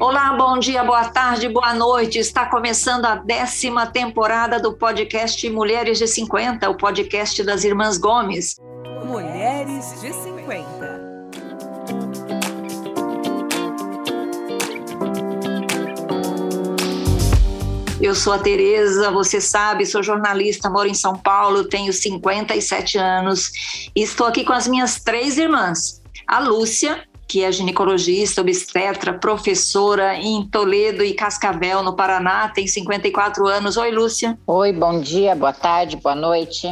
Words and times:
Olá, 0.00 0.32
bom 0.32 0.58
dia, 0.58 0.82
boa 0.82 1.04
tarde, 1.10 1.46
boa 1.46 1.74
noite. 1.74 2.18
Está 2.18 2.46
começando 2.46 3.04
a 3.04 3.16
décima 3.16 3.86
temporada 3.86 4.58
do 4.58 4.72
podcast 4.72 5.46
Mulheres 5.50 5.98
de 5.98 6.08
50, 6.08 6.70
o 6.70 6.74
podcast 6.74 7.44
das 7.44 7.64
Irmãs 7.64 7.98
Gomes. 7.98 8.56
Mulheres 9.04 10.00
de 10.00 10.10
50. 10.10 11.10
Eu 18.00 18.14
sou 18.14 18.32
a 18.32 18.38
Tereza, 18.38 19.10
você 19.10 19.38
sabe, 19.38 19.84
sou 19.84 20.02
jornalista, 20.02 20.70
moro 20.70 20.88
em 20.88 20.94
São 20.94 21.14
Paulo, 21.14 21.68
tenho 21.68 21.92
57 21.92 22.96
anos 22.96 23.90
e 23.94 24.00
estou 24.00 24.26
aqui 24.26 24.44
com 24.44 24.54
as 24.54 24.66
minhas 24.66 24.98
três 24.98 25.36
irmãs. 25.36 26.00
A 26.26 26.38
Lúcia, 26.38 27.04
que 27.30 27.44
é 27.44 27.52
ginecologista, 27.52 28.40
obstetra, 28.40 29.14
professora 29.16 30.16
em 30.16 30.44
Toledo 30.48 31.04
e 31.04 31.14
Cascavel, 31.14 31.80
no 31.80 31.94
Paraná, 31.94 32.48
tem 32.48 32.66
54 32.66 33.46
anos. 33.46 33.76
Oi, 33.76 33.92
Lúcia. 33.92 34.36
Oi, 34.44 34.72
bom 34.72 35.00
dia, 35.00 35.36
boa 35.36 35.52
tarde, 35.52 35.96
boa 35.96 36.16
noite. 36.16 36.66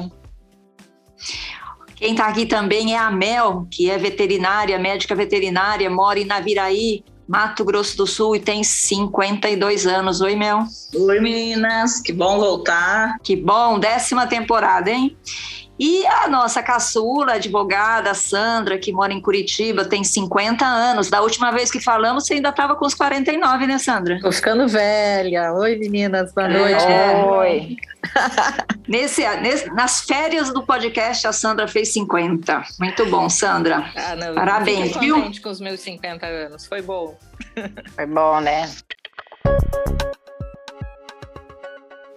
Quem 1.95 2.11
está 2.11 2.27
aqui 2.27 2.45
também 2.45 2.93
é 2.93 2.99
a 2.99 3.09
Mel, 3.09 3.69
que 3.71 3.89
é 3.89 3.97
veterinária, 3.99 4.77
médica 4.81 5.15
veterinária, 5.15 5.89
mora 5.89 6.19
em 6.19 6.25
Naviraí, 6.25 7.05
Mato 7.29 7.65
Grosso 7.65 7.97
do 7.97 8.07
Sul 8.07 8.35
e 8.35 8.41
tem 8.41 8.65
52 8.65 9.87
anos. 9.87 10.21
Oi, 10.21 10.35
Mel. 10.35 10.65
Oi, 10.93 11.21
meninas. 11.21 12.01
Que 12.01 12.13
bom 12.13 12.37
voltar. 12.37 13.17
Que 13.23 13.37
bom, 13.37 13.79
décima 13.79 14.27
temporada, 14.27 14.91
hein? 14.91 15.17
E 15.79 16.05
a 16.07 16.29
nossa 16.29 16.63
caçula, 16.63 17.35
advogada 17.35 18.13
Sandra, 18.13 18.79
que 18.79 18.93
mora 18.93 19.13
em 19.13 19.21
Curitiba, 19.21 19.85
tem 19.85 20.03
50 20.03 20.65
anos. 20.65 21.09
Da 21.09 21.21
última 21.21 21.53
vez 21.53 21.71
que 21.71 21.81
falamos, 21.81 22.27
você 22.27 22.35
ainda 22.35 22.49
estava 22.49 22.75
com 22.75 22.85
os 22.85 22.95
49, 22.95 23.67
né, 23.67 23.79
Sandra? 23.79 24.19
Tô 24.21 24.33
ficando 24.33 24.67
velha. 24.67 25.53
Oi, 25.53 25.77
meninas, 25.77 26.33
boa 26.33 26.49
noite. 26.49 26.85
É. 26.85 27.25
Oi. 27.25 27.77
nesse, 28.89 29.29
nesse, 29.37 29.69
nas 29.73 30.01
férias 30.01 30.53
do 30.53 30.65
podcast, 30.65 31.27
a 31.27 31.33
Sandra 31.33 31.69
fez 31.69 31.93
50. 31.93 32.63
Muito 32.81 33.07
bom, 33.07 33.29
Sandra. 33.29 33.91
Ah, 33.95 34.17
não, 34.17 34.35
Parabéns, 34.35 34.97
viu? 34.97 35.31
com 35.43 35.49
os 35.51 35.61
meus 35.61 35.81
50 35.81 36.27
anos. 36.27 36.67
Foi 36.67 36.83
bom. 36.83 37.17
Foi 37.95 38.07
bom, 38.07 38.41
né? 38.41 38.69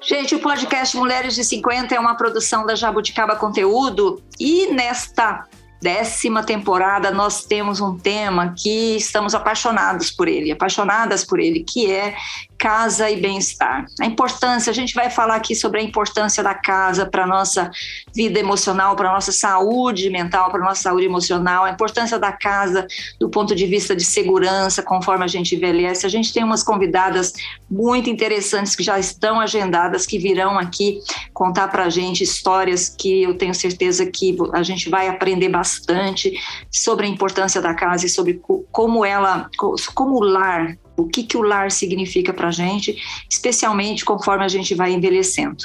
Gente, 0.04 0.34
o 0.34 0.40
podcast 0.40 0.98
Mulheres 0.98 1.36
de 1.36 1.44
50 1.44 1.94
é 1.94 2.00
uma 2.00 2.16
produção 2.16 2.66
da 2.66 2.74
Jabuticaba 2.74 3.36
Conteúdo 3.36 4.20
e 4.40 4.74
nesta 4.74 5.48
décima 5.80 6.44
temporada 6.44 7.12
nós 7.12 7.46
temos 7.46 7.80
um 7.80 7.96
tema 7.96 8.56
que 8.58 8.96
estamos 8.96 9.36
apaixonados 9.36 10.10
por 10.10 10.28
ele, 10.28 10.52
apaixonadas 10.52 11.24
por 11.24 11.40
ele, 11.40 11.64
que 11.64 11.92
é 11.92 12.16
casa 12.62 13.10
e 13.10 13.20
bem-estar. 13.20 13.88
A 14.00 14.06
importância, 14.06 14.70
a 14.70 14.74
gente 14.74 14.94
vai 14.94 15.10
falar 15.10 15.36
aqui 15.36 15.56
sobre 15.56 15.80
a 15.80 15.84
importância 15.84 16.44
da 16.44 16.54
casa 16.54 17.08
para 17.08 17.24
a 17.24 17.28
nossa 17.28 17.72
vida 18.14 18.40
emocional, 18.40 18.96
para 18.96 19.10
a 19.10 19.14
nossa 19.14 19.32
saúde 19.32 20.12
mental, 20.12 20.52
para 20.52 20.60
nossa 20.64 20.84
saúde 20.84 21.08
emocional, 21.08 21.66
a 21.66 21.72
importância 21.72 22.20
da 22.20 22.32
casa 22.32 22.86
do 23.20 23.32
ponto 23.32 23.56
de 23.56 23.66
vista 23.66 23.96
de 23.96 24.04
segurança, 24.04 24.84
conforme 24.84 25.24
a 25.24 25.28
gente 25.28 25.56
envelhece. 25.56 26.06
A 26.06 26.10
gente 26.10 26.32
tem 26.32 26.44
umas 26.44 26.62
convidadas 26.62 27.34
muito 27.68 28.12
interessantes 28.12 28.76
que 28.76 28.84
já 28.84 29.00
estão 29.00 29.40
agendadas, 29.40 30.06
que 30.06 30.20
virão 30.20 30.60
aqui 30.60 31.00
contar 31.34 31.68
para 31.70 31.86
a 31.86 31.90
gente 31.90 32.24
histórias 32.24 32.90
que 32.96 33.24
eu 33.24 33.36
tenho 33.40 33.56
certeza 33.56 34.06
que 34.06 34.38
a 34.54 34.62
gente 34.62 34.88
vai 34.88 35.08
aprender 35.08 35.50
bastante 35.50 36.32
sobre 36.70 37.08
a 37.08 37.10
importância 37.10 37.60
da 37.60 37.74
casa 37.74 38.06
e 38.06 38.10
sobre 38.10 38.40
como 38.72 39.04
ela, 39.04 39.50
como 39.96 40.18
o 40.18 40.24
lar 40.24 40.78
o 40.98 41.08
que, 41.08 41.24
que 41.24 41.38
o 41.38 41.42
lar 41.42 41.72
significa 41.72 42.34
para 42.34 42.50
a 42.50 42.52
gente, 42.52 42.96
especialmente 43.30 44.06
conforme 44.06 44.44
a 44.44 44.48
gente 44.48 44.76
vai 44.76 44.92
envelhecendo. 44.92 45.64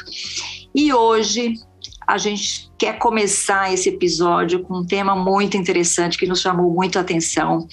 E 0.74 0.92
hoje 0.92 1.54
a 2.06 2.18
gente 2.18 2.70
quer 2.78 2.98
começar 2.98 3.72
esse 3.72 3.88
episódio 3.88 4.62
com 4.62 4.78
um 4.78 4.86
tema 4.86 5.16
muito 5.16 5.56
interessante 5.56 6.16
que 6.16 6.26
nos 6.26 6.40
chamou 6.40 6.72
muito 6.72 6.98
a 6.98 7.00
atenção, 7.00 7.66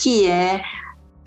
que 0.00 0.26
é 0.26 0.62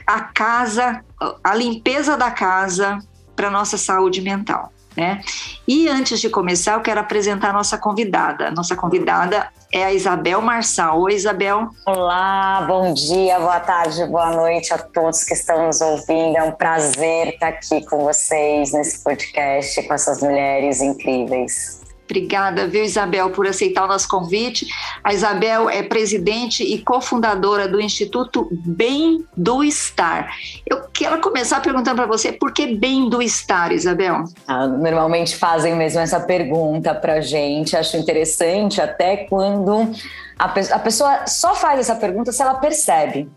a 0.08 0.22
casa, 0.22 1.04
a 1.44 1.56
limpeza 1.56 2.16
da 2.16 2.32
casa 2.32 3.00
para 3.36 3.52
nossa 3.52 3.78
saúde 3.78 4.22
mental. 4.22 4.72
Né? 4.96 5.22
E 5.68 5.90
antes 5.90 6.20
de 6.20 6.30
começar, 6.30 6.74
eu 6.74 6.82
quero 6.82 7.00
apresentar 7.00 7.50
a 7.50 7.54
nossa 7.54 7.78
convidada. 7.78 8.50
Nossa 8.52 8.76
convidada 8.76 9.50
é 9.72 9.84
a 9.84 9.94
Isabel 9.94 10.42
Marçal. 10.42 11.02
Oi, 11.02 11.14
Isabel. 11.14 11.70
Olá, 11.86 12.64
bom 12.68 12.94
dia, 12.94 13.40
boa 13.40 13.60
tarde, 13.60 14.06
boa 14.06 14.32
noite 14.32 14.74
a 14.74 14.78
todos 14.78 15.24
que 15.24 15.34
estão 15.34 15.66
nos 15.66 15.82
ouvindo. 15.82 16.38
É 16.38 16.44
um 16.44 16.54
prazer 16.54 17.30
estar 17.30 17.50
aqui 17.50 17.86
com 17.86 18.04
vocês 18.06 18.72
nesse 18.72 19.04
podcast 19.04 19.84
com 19.84 19.94
essas 19.94 20.22
mulheres 20.22 20.82
incríveis. 20.82 21.85
Obrigada, 22.06 22.68
viu, 22.68 22.84
Isabel, 22.84 23.32
por 23.32 23.48
aceitar 23.48 23.84
o 23.84 23.88
nosso 23.88 24.08
convite. 24.08 24.68
A 25.04 25.12
Isabel 25.12 25.68
é 25.70 25.82
presidente 25.82 26.64
e 26.64 26.78
cofundadora 26.78 27.68
do 27.68 27.82
Instituto 27.82 28.48
Bem 28.52 29.26
do 29.36 29.64
Estar. 29.64 30.32
Eu 30.66 30.84
quero 30.94 31.20
começar 31.20 31.62
perguntando 31.62 31.96
para 31.98 32.06
você 32.06 32.32
por 32.32 32.54
que 32.54 32.76
Bem 32.76 33.10
do 33.10 33.22
Estar, 33.22 33.72
Isabel? 33.72 34.24
Ah, 34.48 34.68
normalmente 34.68 35.36
fazem 35.36 35.76
mesmo 35.76 36.00
essa 36.00 36.20
pergunta 36.20 36.94
para 36.94 37.22
gente. 37.22 37.76
Acho 37.76 37.98
interessante 37.98 38.80
até 38.80 39.18
quando 39.18 39.92
a, 40.38 40.48
pe 40.48 40.62
a 40.72 40.80
pessoa 40.80 41.26
só 41.26 41.56
faz 41.56 41.80
essa 41.80 41.96
pergunta 41.96 42.32
se 42.32 42.42
ela 42.42 42.56
percebe. 42.56 43.28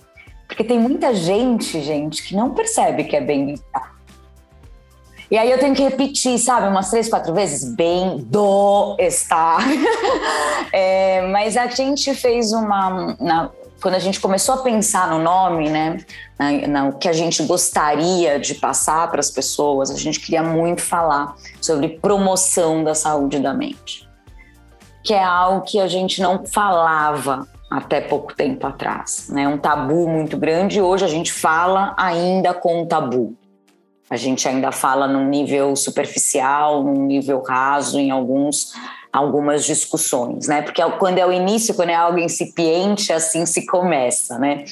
Porque 0.46 0.62
tem 0.64 0.78
muita 0.78 1.14
gente, 1.14 1.80
gente, 1.80 2.22
que 2.22 2.36
não 2.36 2.50
percebe 2.50 3.04
que 3.04 3.16
é 3.16 3.20
bem 3.20 3.46
do 3.46 3.52
estar. 3.52 3.97
E 5.30 5.36
aí 5.36 5.50
eu 5.50 5.58
tenho 5.58 5.74
que 5.74 5.82
repetir, 5.82 6.38
sabe, 6.38 6.68
umas 6.68 6.90
três, 6.90 7.08
quatro 7.08 7.34
vezes, 7.34 7.74
bem 7.74 8.16
do 8.18 8.96
estar. 8.98 9.58
é, 10.72 11.26
mas 11.28 11.56
a 11.56 11.66
gente 11.66 12.14
fez 12.14 12.52
uma. 12.52 13.14
Na, 13.20 13.50
quando 13.80 13.94
a 13.94 13.98
gente 13.98 14.18
começou 14.20 14.54
a 14.54 14.58
pensar 14.58 15.08
no 15.10 15.18
nome, 15.22 15.68
né, 15.68 15.98
na, 16.38 16.52
na, 16.66 16.88
o 16.88 16.94
que 16.94 17.08
a 17.08 17.12
gente 17.12 17.42
gostaria 17.44 18.38
de 18.40 18.54
passar 18.54 19.08
para 19.10 19.20
as 19.20 19.30
pessoas, 19.30 19.90
a 19.90 19.96
gente 19.96 20.18
queria 20.18 20.42
muito 20.42 20.80
falar 20.80 21.36
sobre 21.60 21.88
promoção 22.00 22.82
da 22.82 22.94
saúde 22.94 23.38
da 23.38 23.52
mente, 23.52 24.08
que 25.04 25.12
é 25.12 25.22
algo 25.22 25.60
que 25.60 25.78
a 25.78 25.86
gente 25.86 26.20
não 26.20 26.44
falava 26.44 27.46
até 27.70 28.00
pouco 28.00 28.34
tempo 28.34 28.66
atrás, 28.66 29.28
né, 29.28 29.46
um 29.46 29.58
tabu 29.58 30.08
muito 30.08 30.38
grande. 30.38 30.80
Hoje 30.80 31.04
a 31.04 31.08
gente 31.08 31.32
fala 31.32 31.94
ainda 31.98 32.54
com 32.54 32.86
tabu. 32.86 33.36
A 34.10 34.16
gente 34.16 34.48
ainda 34.48 34.72
fala 34.72 35.06
num 35.06 35.28
nível 35.28 35.76
superficial, 35.76 36.82
num 36.82 37.06
nível 37.06 37.42
raso, 37.42 37.98
em 37.98 38.10
alguns 38.10 38.72
algumas 39.10 39.64
discussões, 39.64 40.48
né? 40.48 40.60
Porque 40.60 40.82
quando 40.98 41.18
é 41.18 41.26
o 41.26 41.32
início, 41.32 41.74
quando 41.74 41.88
é 41.88 41.94
algo 41.94 42.18
incipiente, 42.18 43.10
assim 43.10 43.46
se 43.46 43.64
começa, 43.66 44.38
né? 44.38 44.64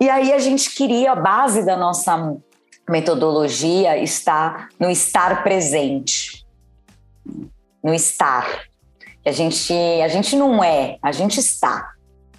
E 0.00 0.08
aí 0.08 0.32
a 0.32 0.38
gente 0.38 0.74
queria 0.74 1.12
a 1.12 1.16
base 1.16 1.64
da 1.64 1.76
nossa 1.76 2.36
metodologia 2.88 3.96
está 3.98 4.68
no 4.78 4.90
estar 4.90 5.42
presente, 5.42 6.46
no 7.82 7.92
estar. 7.92 8.64
A 9.26 9.32
gente 9.32 9.72
a 9.72 10.08
gente 10.08 10.36
não 10.36 10.62
é, 10.62 10.98
a 11.02 11.10
gente 11.10 11.40
está 11.40 11.93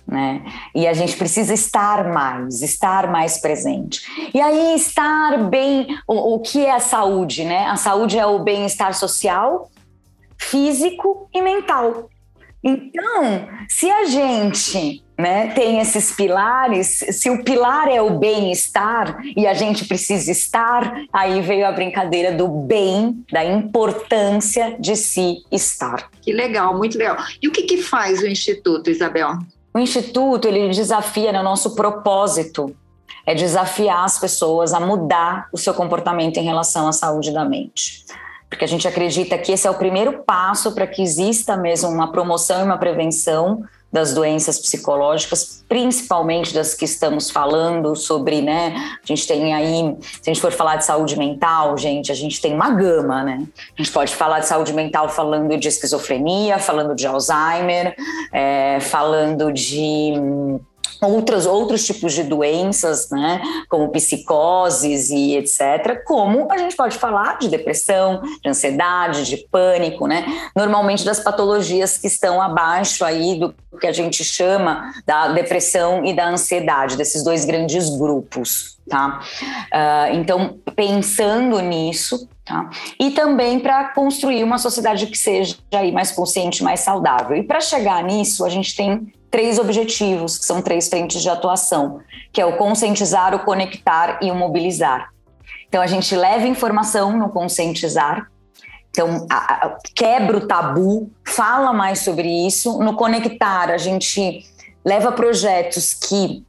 né? 0.07 0.43
E 0.73 0.88
a 0.88 0.93
gente 0.93 1.17
precisa 1.17 1.53
estar 1.53 2.11
mais, 2.11 2.61
estar 2.61 3.09
mais 3.09 3.39
presente. 3.39 4.01
E 4.33 4.39
aí, 4.39 4.75
estar 4.75 5.49
bem, 5.49 5.88
o, 6.07 6.35
o 6.35 6.39
que 6.39 6.66
é 6.66 6.71
a 6.71 6.79
saúde, 6.79 7.43
né? 7.43 7.66
A 7.66 7.75
saúde 7.75 8.17
é 8.17 8.25
o 8.25 8.39
bem-estar 8.39 8.93
social, 8.93 9.69
físico 10.38 11.29
e 11.33 11.41
mental. 11.41 12.09
Então, 12.63 13.47
se 13.69 13.91
a 13.91 14.05
gente 14.05 15.03
né, 15.17 15.53
tem 15.53 15.79
esses 15.79 16.11
pilares, 16.11 16.97
se 17.11 17.29
o 17.29 17.43
pilar 17.43 17.87
é 17.87 18.02
o 18.02 18.17
bem-estar 18.17 19.22
e 19.37 19.46
a 19.46 19.53
gente 19.53 19.85
precisa 19.85 20.31
estar, 20.31 21.05
aí 21.13 21.41
veio 21.41 21.67
a 21.67 21.72
brincadeira 21.72 22.31
do 22.31 22.47
bem, 22.47 23.23
da 23.31 23.46
importância 23.46 24.75
de 24.79 24.96
se 24.96 25.43
estar. 25.52 26.09
Que 26.22 26.34
legal, 26.34 26.75
muito 26.75 26.97
legal. 26.97 27.17
E 27.40 27.47
o 27.47 27.52
que, 27.52 27.63
que 27.63 27.78
faz 27.78 28.22
o 28.22 28.28
Instituto, 28.28 28.90
Isabel? 28.90 29.37
O 29.75 29.79
Instituto 29.79 30.47
ele 30.47 30.69
desafia 30.69 31.33
né, 31.33 31.43
nosso 31.43 31.75
propósito 31.75 32.73
é 33.25 33.35
desafiar 33.35 34.05
as 34.05 34.17
pessoas 34.17 34.73
a 34.73 34.79
mudar 34.79 35.49
o 35.51 35.57
seu 35.57 35.73
comportamento 35.73 36.37
em 36.37 36.43
relação 36.45 36.87
à 36.87 36.93
saúde 36.93 37.33
da 37.33 37.43
mente. 37.43 38.05
Porque 38.49 38.63
a 38.63 38.67
gente 38.69 38.87
acredita 38.87 39.37
que 39.37 39.51
esse 39.51 39.67
é 39.67 39.69
o 39.69 39.73
primeiro 39.73 40.23
passo 40.23 40.72
para 40.72 40.87
que 40.87 41.01
exista 41.01 41.57
mesmo 41.57 41.89
uma 41.89 42.09
promoção 42.09 42.61
e 42.61 42.63
uma 42.63 42.77
prevenção 42.77 43.66
das 43.95 44.13
doenças 44.13 44.59
psicológicas, 44.59 45.63
principalmente 45.69 46.53
das 46.53 46.73
que 46.73 46.83
estamos 46.83 47.29
falando 47.29 47.95
sobre, 47.95 48.41
né? 48.41 48.75
A 49.01 49.07
gente 49.07 49.25
tem 49.25 49.53
aí, 49.53 49.95
se 50.01 50.29
a 50.29 50.33
gente 50.33 50.41
for 50.41 50.51
falar 50.51 50.75
de 50.75 50.83
saúde 50.83 51.17
mental, 51.17 51.77
gente, 51.77 52.11
a 52.11 52.15
gente 52.15 52.41
tem 52.41 52.53
uma 52.53 52.71
gama, 52.71 53.23
né? 53.23 53.47
A 53.77 53.81
gente 53.81 53.93
pode 53.93 54.13
falar 54.13 54.41
de 54.41 54.47
saúde 54.47 54.73
mental 54.73 55.07
falando 55.07 55.57
de 55.57 55.69
esquizofrenia, 55.69 56.59
falando 56.59 56.93
de 56.93 57.07
Alzheimer, 57.07 57.95
é, 58.33 58.79
falando 58.81 59.49
de 59.53 60.13
outros, 61.02 61.46
outros 61.46 61.85
tipos 61.85 62.14
de 62.14 62.23
doenças, 62.23 63.09
né, 63.09 63.41
como 63.70 63.90
psicoses 63.90 65.09
e 65.09 65.35
etc., 65.35 66.03
como 66.05 66.52
a 66.52 66.58
gente 66.58 66.76
pode 66.76 66.97
falar 66.97 67.37
de 67.37 67.47
depressão, 67.47 68.22
de 68.41 68.49
ansiedade, 68.49 69.26
de 69.26 69.37
pânico, 69.37 70.08
né, 70.08 70.26
normalmente 70.55 71.05
das 71.05 71.20
patologias 71.20 71.97
que 71.97 72.08
estão 72.08 72.41
abaixo 72.41 73.03
aí 73.03 73.40
do 73.40 73.53
que 73.79 73.87
a 73.87 73.91
gente 73.91 74.23
chama 74.23 74.93
da 75.05 75.29
depressão 75.29 76.05
e 76.05 76.14
da 76.14 76.29
ansiedade, 76.29 76.96
desses 76.96 77.23
dois 77.23 77.43
grandes 77.43 77.90
grupos, 77.90 78.78
tá? 78.90 79.20
Uh, 79.73 80.16
então, 80.16 80.58
pensando 80.76 81.59
nisso, 81.59 82.28
Tá? 82.46 82.70
E 82.99 83.09
também 83.09 83.59
para 83.59 83.85
construir 83.85 84.43
uma 84.43 84.59
sociedade 84.59 85.08
que 85.08 85.17
seja 85.17 85.58
aí 85.73 85.91
mais 85.91 86.11
consciente, 86.11 86.64
mais 86.64 86.81
saudável. 86.81 87.35
E 87.35 87.41
para 87.41 87.59
chegar 87.59 88.03
nisso, 88.03 88.46
a 88.46 88.49
gente 88.49 88.76
tem 88.76 89.11
três 89.29 89.59
objetivos, 89.59 90.37
que 90.37 90.45
são 90.45 90.61
três 90.61 90.87
frentes 90.87 91.22
de 91.22 91.29
atuação, 91.29 91.99
que 92.31 92.41
é 92.41 92.45
o 92.45 92.57
conscientizar, 92.57 93.33
o 93.35 93.39
conectar 93.39 94.19
e 94.22 94.31
o 94.31 94.35
mobilizar. 94.35 95.09
Então 95.67 95.81
a 95.81 95.87
gente 95.87 96.16
leva 96.16 96.47
informação 96.47 97.17
no 97.17 97.29
conscientizar, 97.29 98.27
então 98.89 99.27
a, 99.29 99.66
a, 99.66 99.77
quebra 99.93 100.37
o 100.37 100.47
tabu, 100.47 101.11
fala 101.25 101.73
mais 101.73 101.99
sobre 101.99 102.29
isso. 102.47 102.79
No 102.79 102.95
conectar, 102.95 103.69
a 103.69 103.77
gente 103.77 104.45
leva 104.85 105.11
projetos 105.11 105.93
que 105.93 106.45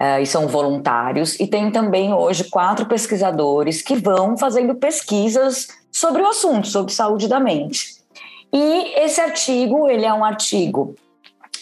uh, 0.00 0.20
e 0.20 0.26
são 0.26 0.46
voluntários, 0.48 1.38
e 1.38 1.46
tem 1.46 1.70
também 1.70 2.12
hoje 2.12 2.44
quatro 2.44 2.86
pesquisadores 2.86 3.82
que 3.82 3.96
vão 3.96 4.36
fazendo 4.36 4.74
pesquisas 4.74 5.68
sobre 5.90 6.22
o 6.22 6.28
assunto, 6.28 6.66
sobre 6.66 6.92
saúde 6.92 7.28
da 7.28 7.38
mente. 7.38 7.94
E 8.52 9.00
esse 9.00 9.20
artigo, 9.20 9.88
ele 9.88 10.04
é 10.04 10.12
um 10.12 10.24
artigo 10.24 10.94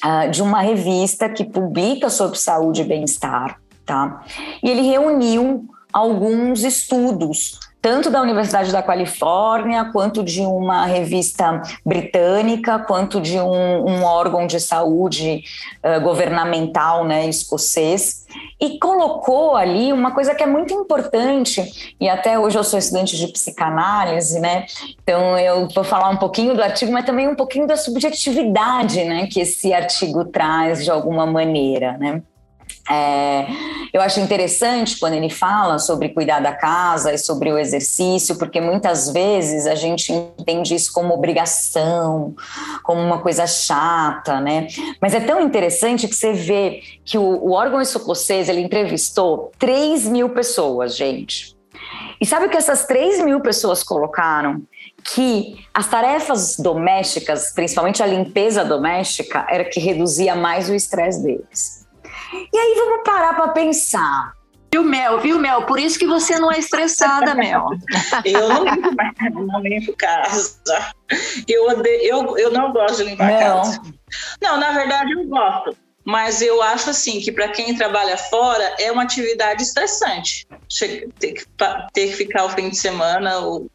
uh, 0.05 0.31
de 0.31 0.43
uma 0.43 0.61
revista 0.61 1.29
que 1.29 1.45
publica 1.45 2.11
sobre 2.11 2.39
saúde 2.39 2.83
e 2.83 2.85
bem-estar, 2.85 3.61
tá? 3.85 4.25
E 4.63 4.71
ele 4.71 4.83
reuniu 4.83 5.67
alguns 5.93 6.65
estudos 6.65 7.59
tanto 7.83 8.11
da 8.11 8.23
Universidade 8.23 8.71
da 8.71 8.81
Califórnia, 8.81 9.91
quanto 9.93 10.23
de 10.23 10.41
uma 10.43 10.87
revista 10.87 11.61
britânica, 11.85 12.79
quanto 12.79 13.21
de 13.21 13.41
um, 13.41 13.85
um 13.85 14.05
órgão 14.05 14.47
de 14.47 14.61
saúde 14.61 15.43
uh, 15.85 16.01
governamental 16.01 17.05
né, 17.05 17.29
escocês, 17.29 18.25
e 18.61 18.79
colocou 18.79 19.57
ali 19.57 19.93
uma 19.93 20.13
coisa 20.13 20.33
que 20.33 20.45
é 20.45 20.47
muito 20.47 20.73
importante, 20.73 21.95
e 22.01 22.09
até 22.09 22.39
hoje 22.39 22.57
eu 22.57 22.63
sou 22.63 22.79
estudante 22.79 23.17
de 23.17 23.27
psicanálise, 23.27 24.39
né? 24.39 24.65
Então 25.03 25.37
eu 25.37 25.69
vou 25.69 25.83
falar 25.83 26.09
um 26.09 26.17
pouquinho 26.17 26.55
do 26.55 26.63
artigo, 26.63 26.93
mas 26.93 27.05
também 27.05 27.29
um 27.29 27.35
pouquinho 27.35 27.67
da 27.67 27.77
subjetividade 27.77 29.03
né, 29.05 29.27
que 29.27 29.41
esse 29.41 29.75
artigo 29.75 30.25
traz 30.25 30.85
de 30.85 30.91
alguma 30.91 31.27
maneira, 31.27 31.99
né? 31.99 32.23
É, 32.91 33.47
eu 33.93 34.01
acho 34.01 34.19
interessante 34.19 34.99
quando 34.99 35.15
ele 35.15 35.31
fala 35.31 35.79
sobre 35.79 36.09
cuidar 36.09 36.41
da 36.41 36.53
casa 36.53 37.13
e 37.13 37.19
sobre 37.19 37.53
o 37.53 37.59
exercício, 37.59 38.37
porque 38.37 38.61
muitas 38.61 39.11
vezes 39.11 39.67
a 39.67 39.75
gente 39.75 40.13
entende 40.13 40.75
isso 40.75 40.93
como 40.93 41.15
obrigação, 41.15 42.35
como 42.83 43.01
uma 43.01 43.19
coisa 43.19 43.47
chata, 43.47 44.41
né? 44.41 44.67
Mas 45.01 45.15
é 45.15 45.21
tão 45.21 45.41
interessante 45.41 46.09
que 46.09 46.15
você 46.15 46.33
vê 46.33 46.83
que 47.05 47.17
o, 47.17 47.23
o 47.23 47.53
órgão 47.53 47.81
escocês 47.81 48.49
ele 48.49 48.61
entrevistou 48.61 49.53
3 49.59 50.09
mil 50.09 50.31
pessoas, 50.31 50.97
gente. 50.97 51.57
E 52.21 52.27
sabe 52.27 52.47
o 52.47 52.51
que 52.51 52.57
essas 52.57 52.85
3 52.87 53.25
mil 53.25 53.41
pessoas 53.41 53.83
colocaram? 53.83 54.63
que 55.05 55.67
as 55.75 55.89
tarefas 55.89 56.57
domésticas, 56.57 57.53
principalmente 57.53 58.03
a 58.03 58.07
limpeza 58.07 58.65
doméstica, 58.65 59.45
era 59.51 59.65
que 59.65 59.81
reduzia 59.81 60.37
mais 60.37 60.71
o 60.71 60.75
estresse 60.75 61.21
deles. 61.23 61.82
E 62.33 62.59
aí 62.59 62.75
vamos 62.77 63.03
parar 63.05 63.35
para 63.35 63.49
pensar. 63.49 64.33
Viu, 64.73 64.83
Mel? 64.83 65.21
Viu, 65.21 65.39
Mel? 65.39 65.67
Por 65.67 65.79
isso 65.79 65.99
que 65.99 66.07
você 66.07 66.39
não 66.39 66.51
é 66.51 66.59
estressada, 66.59 67.35
Mel. 67.35 67.69
eu 68.25 68.49
não 68.49 68.65
limpo, 68.65 68.91
não 69.47 69.61
limpo 69.61 69.95
casa. 69.97 70.59
Eu, 71.47 71.67
odeio, 71.69 72.03
eu, 72.03 72.39
eu 72.39 72.51
não 72.51 72.73
gosto 72.73 73.05
de 73.05 73.11
limpar 73.11 73.31
não. 73.33 73.39
casa. 73.39 73.83
Não, 74.41 74.57
na 74.57 74.73
verdade 74.73 75.13
eu 75.13 75.25
gosto. 75.27 75.77
Mas 76.05 76.41
eu 76.41 76.61
acho 76.63 76.91
assim 76.91 77.21
que 77.21 77.31
para 77.31 77.49
quem 77.49 77.77
trabalha 77.77 78.17
fora 78.17 78.75
é 78.79 78.91
uma 78.91 79.03
atividade 79.03 79.63
estressante. 79.63 80.47
Ter 80.79 81.07
que, 81.33 81.47
ter 81.93 82.07
que 82.09 82.13
ficar 82.15 82.45
o 82.47 82.51
fim 82.51 82.71
de 82.71 82.77
semana 82.77 83.41
ou, 83.41 83.71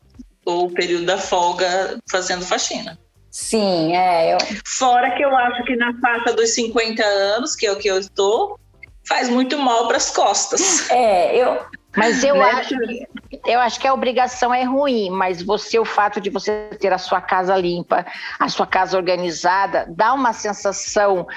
ou 0.46 0.66
o 0.66 0.74
período 0.74 1.06
da 1.06 1.18
folga 1.18 2.00
fazendo 2.10 2.44
faxina. 2.44 3.00
Sim, 3.40 3.96
é. 3.96 4.34
Eu... 4.34 4.40
Fora 4.66 5.12
que 5.12 5.24
eu 5.24 5.34
acho 5.38 5.64
que 5.64 5.76
na 5.76 5.94
faixa 6.02 6.34
dos 6.34 6.56
50 6.56 7.04
anos, 7.06 7.56
que 7.56 7.68
é 7.68 7.72
o 7.72 7.78
que 7.78 7.88
eu 7.88 8.00
estou, 8.00 8.60
faz 9.08 9.30
muito 9.30 9.60
mal 9.60 9.88
para 9.88 9.98
as 9.98 10.10
costas. 10.10 10.90
É, 10.90 11.36
eu. 11.38 11.64
Mas 11.96 12.24
eu 12.24 12.36
né? 12.36 12.42
acho, 12.46 12.76
eu 13.46 13.60
acho 13.60 13.80
que 13.80 13.88
a 13.88 13.94
obrigação 13.94 14.52
é 14.52 14.64
ruim, 14.64 15.12
mas 15.12 15.42
você, 15.42 15.78
o 15.78 15.86
fato 15.86 16.20
de 16.20 16.32
você 16.32 16.70
ter 16.80 16.92
a 16.92 16.98
sua 16.98 17.22
casa 17.22 17.56
limpa, 17.56 18.06
a 18.40 18.50
sua 18.50 18.66
casa 18.66 18.98
organizada, 18.98 19.86
dá 19.88 20.14
uma 20.14 20.34
sensação 20.34 21.28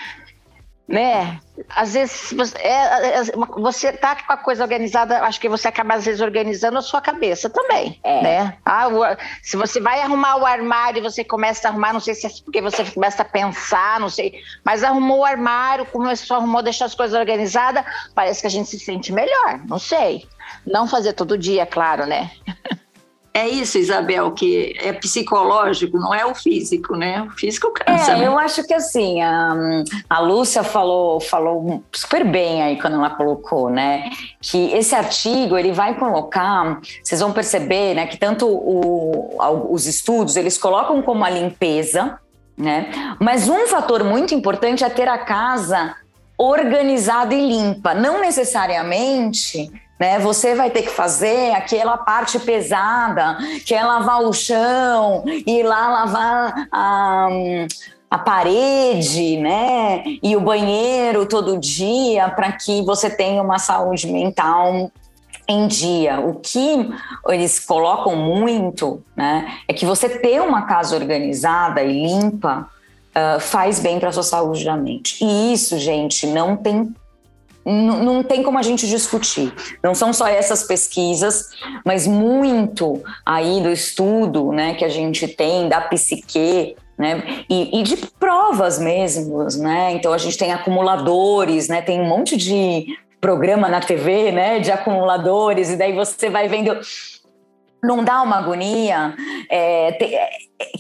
né? 0.91 1.39
Às 1.69 1.95
vezes 1.95 2.33
você, 2.33 2.59
é, 2.59 3.21
é, 3.21 3.23
você 3.57 3.93
tá 3.93 4.17
com 4.17 4.33
a 4.33 4.37
coisa 4.37 4.65
organizada, 4.65 5.23
acho 5.23 5.41
que 5.41 5.49
você 5.49 5.69
acaba 5.69 5.95
às 5.95 6.05
vezes 6.05 6.21
organizando 6.21 6.79
a 6.79 6.83
sua 6.83 7.01
cabeça 7.01 7.49
também, 7.49 8.01
é. 8.03 8.23
né? 8.23 8.59
Ah, 8.67 8.89
se 9.41 9.57
você 9.57 9.81
vai 9.81 10.01
arrumar 10.01 10.37
o 10.37 10.45
armário 10.45 10.99
e 10.99 11.03
você 11.03 11.23
começa 11.23 11.69
a 11.69 11.71
arrumar, 11.71 11.93
não 11.93 12.01
sei 12.01 12.15
se 12.15 12.27
é 12.27 12.31
porque 12.45 12.61
você 12.61 12.85
começa 12.85 13.23
a 13.23 13.25
pensar, 13.25 14.01
não 14.01 14.11
sei, 14.11 14.41
mas 14.65 14.83
arrumou 14.83 15.21
o 15.21 15.25
armário, 15.25 15.87
começou, 15.87 16.39
arrumou, 16.39 16.61
deixou 16.61 16.87
as 16.87 16.95
coisas 16.95 17.17
organizadas, 17.17 17.85
parece 18.13 18.41
que 18.41 18.49
a 18.49 18.51
gente 18.51 18.69
se 18.69 18.79
sente 18.81 19.13
melhor, 19.13 19.61
não 19.69 19.79
sei. 19.79 20.27
Não 20.67 20.89
fazer 20.89 21.13
todo 21.13 21.39
dia, 21.39 21.65
claro, 21.65 22.05
né? 22.05 22.33
É 23.33 23.49
isso, 23.49 23.79
Isabel, 23.79 24.33
que 24.33 24.77
é 24.81 24.93
psicológico, 24.93 25.97
não 25.97 26.13
é 26.13 26.27
o 26.27 26.35
físico, 26.35 26.97
né? 26.97 27.23
O 27.23 27.31
físico 27.31 27.73
cansa. 27.73 28.13
É, 28.13 28.17
né? 28.17 28.27
eu 28.27 28.37
acho 28.37 28.65
que 28.65 28.75
assim, 28.75 29.23
a, 29.23 29.85
a 30.09 30.19
Lúcia 30.19 30.65
falou, 30.65 31.21
falou 31.21 31.83
super 31.93 32.25
bem 32.25 32.61
aí 32.61 32.81
quando 32.81 32.95
ela 32.95 33.11
colocou, 33.11 33.71
né? 33.71 34.11
Que 34.41 34.73
esse 34.73 34.97
artigo 34.97 35.57
ele 35.57 35.71
vai 35.71 35.95
colocar, 35.97 36.81
vocês 37.03 37.21
vão 37.21 37.33
perceber, 37.33 37.95
né? 37.95 38.07
Que 38.09 38.17
tanto 38.17 38.49
o, 38.49 39.37
os 39.73 39.87
estudos 39.87 40.35
eles 40.35 40.59
colocam 40.59 41.01
como 41.01 41.25
a 41.25 41.31
limpeza, 41.31 42.19
né? 42.59 42.91
Mas 43.21 43.49
um 43.49 43.69
fator 43.69 44.03
muito 44.03 44.35
importante 44.35 44.83
é 44.83 44.91
ter 44.91 45.07
a 45.07 45.19
casa 45.19 45.95
organizada 46.37 47.33
e 47.33 47.47
limpa, 47.47 47.95
não 47.95 48.21
necessariamente 48.21 49.71
né? 50.01 50.19
Você 50.19 50.55
vai 50.55 50.71
ter 50.71 50.83
que 50.83 50.89
fazer 50.89 51.53
aquela 51.53 51.99
parte 51.99 52.39
pesada, 52.41 53.37
que 53.67 53.75
é 53.75 53.85
lavar 53.85 54.23
o 54.23 54.33
chão, 54.33 55.23
ir 55.27 55.63
lá 55.63 55.91
lavar 55.91 56.69
a, 56.73 57.29
a 58.11 58.19
parede, 58.19 59.37
né? 59.37 60.03
E 60.23 60.35
o 60.35 60.41
banheiro 60.41 61.27
todo 61.27 61.59
dia 61.59 62.31
para 62.31 62.51
que 62.53 62.81
você 62.83 63.11
tenha 63.11 63.43
uma 63.43 63.59
saúde 63.59 64.11
mental 64.11 64.91
em 65.47 65.67
dia. 65.67 66.19
O 66.21 66.37
que 66.37 66.91
eles 67.29 67.61
colocam 67.61 68.17
muito, 68.17 69.03
né, 69.15 69.59
é 69.69 69.73
que 69.75 69.85
você 69.85 70.09
ter 70.09 70.41
uma 70.41 70.63
casa 70.63 70.95
organizada 70.95 71.83
e 71.83 72.07
limpa 72.07 72.69
uh, 73.11 73.41
faz 73.41 73.81
bem 73.81 73.99
para 73.99 74.09
a 74.09 74.13
sua 74.13 74.23
saúde 74.23 74.65
da 74.65 74.77
mente. 74.77 75.23
E 75.23 75.53
isso, 75.53 75.77
gente, 75.79 76.27
não 76.27 76.57
tem 76.57 76.95
não 77.71 78.23
tem 78.23 78.43
como 78.43 78.59
a 78.59 78.63
gente 78.63 78.87
discutir. 78.87 79.53
Não 79.83 79.95
são 79.95 80.13
só 80.13 80.27
essas 80.27 80.63
pesquisas, 80.63 81.51
mas 81.85 82.07
muito 82.07 83.03
aí 83.25 83.61
do 83.61 83.71
estudo 83.71 84.53
né, 84.53 84.75
que 84.75 84.85
a 84.85 84.89
gente 84.89 85.29
tem 85.29 85.69
da 85.69 85.81
psique, 85.81 86.77
né, 86.99 87.45
e, 87.49 87.81
e, 87.81 87.83
de 87.83 87.97
provas 87.97 88.79
mesmo, 88.79 89.47
né? 89.57 89.93
Então 89.93 90.13
a 90.13 90.19
gente 90.19 90.37
tem 90.37 90.53
acumuladores, 90.53 91.67
né? 91.67 91.81
Tem 91.81 91.99
um 91.99 92.05
monte 92.05 92.37
de 92.37 92.95
programa 93.19 93.69
na 93.69 93.81
TV, 93.81 94.31
né, 94.33 94.59
de 94.59 94.71
acumuladores, 94.71 95.71
e 95.71 95.77
daí 95.77 95.93
você 95.93 96.29
vai 96.29 96.49
vendo. 96.49 96.79
Não 97.83 98.05
dá 98.05 98.23
uma 98.23 98.39
agonia 98.39 99.15
é, 99.49 99.93
te, 99.93 100.15
é, 100.15 100.29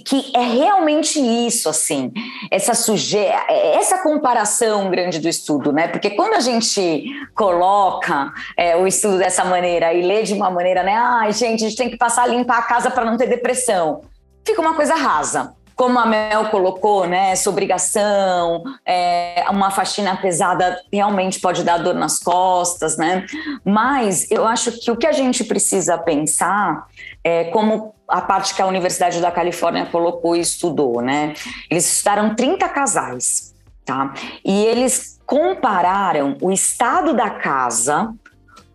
que 0.04 0.32
é 0.36 0.42
realmente 0.42 1.18
isso, 1.18 1.68
assim, 1.68 2.12
essa 2.50 2.74
sujeira, 2.74 3.44
essa 3.48 4.02
comparação 4.02 4.90
grande 4.90 5.18
do 5.18 5.28
estudo, 5.28 5.72
né? 5.72 5.88
Porque 5.88 6.10
quando 6.10 6.34
a 6.34 6.40
gente 6.40 7.04
coloca 7.34 8.32
é, 8.56 8.76
o 8.76 8.86
estudo 8.86 9.18
dessa 9.18 9.44
maneira 9.44 9.92
e 9.94 10.02
lê 10.02 10.22
de 10.22 10.34
uma 10.34 10.50
maneira, 10.50 10.82
né? 10.82 10.94
Ai, 10.94 11.32
gente, 11.32 11.64
a 11.64 11.68
gente 11.68 11.78
tem 11.78 11.90
que 11.90 11.96
passar 11.96 12.24
a 12.24 12.26
limpar 12.26 12.58
a 12.58 12.62
casa 12.62 12.90
para 12.90 13.04
não 13.04 13.16
ter 13.16 13.26
depressão. 13.26 14.02
Fica 14.44 14.60
uma 14.60 14.74
coisa 14.74 14.94
rasa 14.94 15.54
como 15.80 15.98
a 15.98 16.04
Mel 16.04 16.50
colocou, 16.50 17.06
né, 17.06 17.30
essa 17.30 17.48
obrigação, 17.48 18.62
é, 18.84 19.46
uma 19.48 19.70
faxina 19.70 20.14
pesada 20.14 20.78
realmente 20.92 21.40
pode 21.40 21.64
dar 21.64 21.78
dor 21.78 21.94
nas 21.94 22.18
costas, 22.18 22.98
né? 22.98 23.24
Mas 23.64 24.30
eu 24.30 24.46
acho 24.46 24.72
que 24.72 24.90
o 24.90 24.96
que 24.96 25.06
a 25.06 25.12
gente 25.12 25.42
precisa 25.42 25.96
pensar 25.96 26.86
é 27.24 27.44
como 27.44 27.94
a 28.06 28.20
parte 28.20 28.54
que 28.54 28.60
a 28.60 28.66
Universidade 28.66 29.22
da 29.22 29.30
Califórnia 29.30 29.86
colocou 29.86 30.36
e 30.36 30.40
estudou, 30.40 31.00
né? 31.00 31.32
Eles 31.70 31.90
estudaram 31.90 32.34
30 32.34 32.68
casais, 32.68 33.54
tá? 33.82 34.12
E 34.44 34.66
eles 34.66 35.18
compararam 35.24 36.36
o 36.42 36.52
estado 36.52 37.14
da 37.14 37.30
casa 37.30 38.12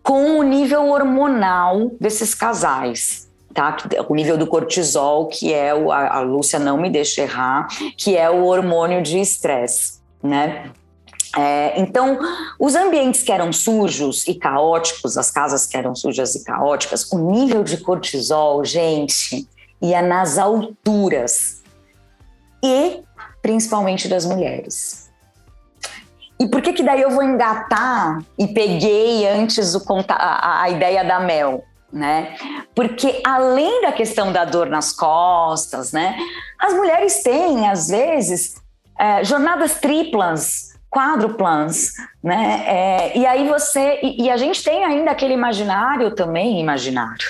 com 0.02 0.40
o 0.40 0.42
nível 0.42 0.88
hormonal 0.88 1.92
desses 2.00 2.34
casais 2.34 3.25
tá? 3.56 3.76
O 4.08 4.14
nível 4.14 4.36
do 4.36 4.46
cortisol, 4.46 5.26
que 5.26 5.52
é 5.52 5.74
o, 5.74 5.90
a, 5.90 6.18
a 6.18 6.20
Lúcia 6.20 6.58
não 6.58 6.76
me 6.76 6.90
deixa 6.90 7.22
errar, 7.22 7.66
que 7.96 8.16
é 8.16 8.30
o 8.30 8.44
hormônio 8.44 9.02
de 9.02 9.18
estresse, 9.18 10.00
né? 10.22 10.70
É, 11.36 11.78
então, 11.80 12.18
os 12.58 12.74
ambientes 12.74 13.22
que 13.22 13.32
eram 13.32 13.52
sujos 13.52 14.26
e 14.26 14.34
caóticos, 14.34 15.18
as 15.18 15.30
casas 15.30 15.66
que 15.66 15.76
eram 15.76 15.94
sujas 15.94 16.34
e 16.34 16.44
caóticas, 16.44 17.10
o 17.12 17.18
nível 17.18 17.62
de 17.62 17.76
cortisol, 17.78 18.64
gente, 18.64 19.46
ia 19.82 20.00
nas 20.00 20.38
alturas. 20.38 21.62
E 22.64 23.02
principalmente 23.42 24.08
das 24.08 24.24
mulheres. 24.24 25.10
E 26.38 26.46
por 26.48 26.60
que 26.60 26.72
que 26.72 26.82
daí 26.82 27.00
eu 27.00 27.10
vou 27.10 27.22
engatar 27.22 28.22
e 28.38 28.48
peguei 28.48 29.26
antes 29.28 29.74
o, 29.74 29.82
a, 30.08 30.62
a 30.62 30.70
ideia 30.70 31.04
da 31.04 31.20
Mel? 31.20 31.64
Né? 31.92 32.36
Porque 32.74 33.20
além 33.24 33.82
da 33.82 33.92
questão 33.92 34.32
da 34.32 34.44
dor 34.44 34.66
nas 34.68 34.92
costas, 34.92 35.92
né? 35.92 36.16
As 36.58 36.74
mulheres 36.74 37.22
têm, 37.22 37.68
às 37.68 37.88
vezes, 37.88 38.56
é, 38.98 39.24
jornadas 39.24 39.74
triplas, 39.80 40.65
quádruplas, 40.96 41.92
né? 42.24 42.64
É, 42.66 43.18
e 43.18 43.26
aí 43.26 43.46
você. 43.46 44.00
E, 44.02 44.24
e, 44.24 44.30
a 44.30 44.36
gente 44.38 44.64
tem 44.64 44.82
ainda 44.82 45.10
aquele 45.10 45.34
imaginário 45.34 46.10
também, 46.12 46.58
imaginário. 46.58 47.24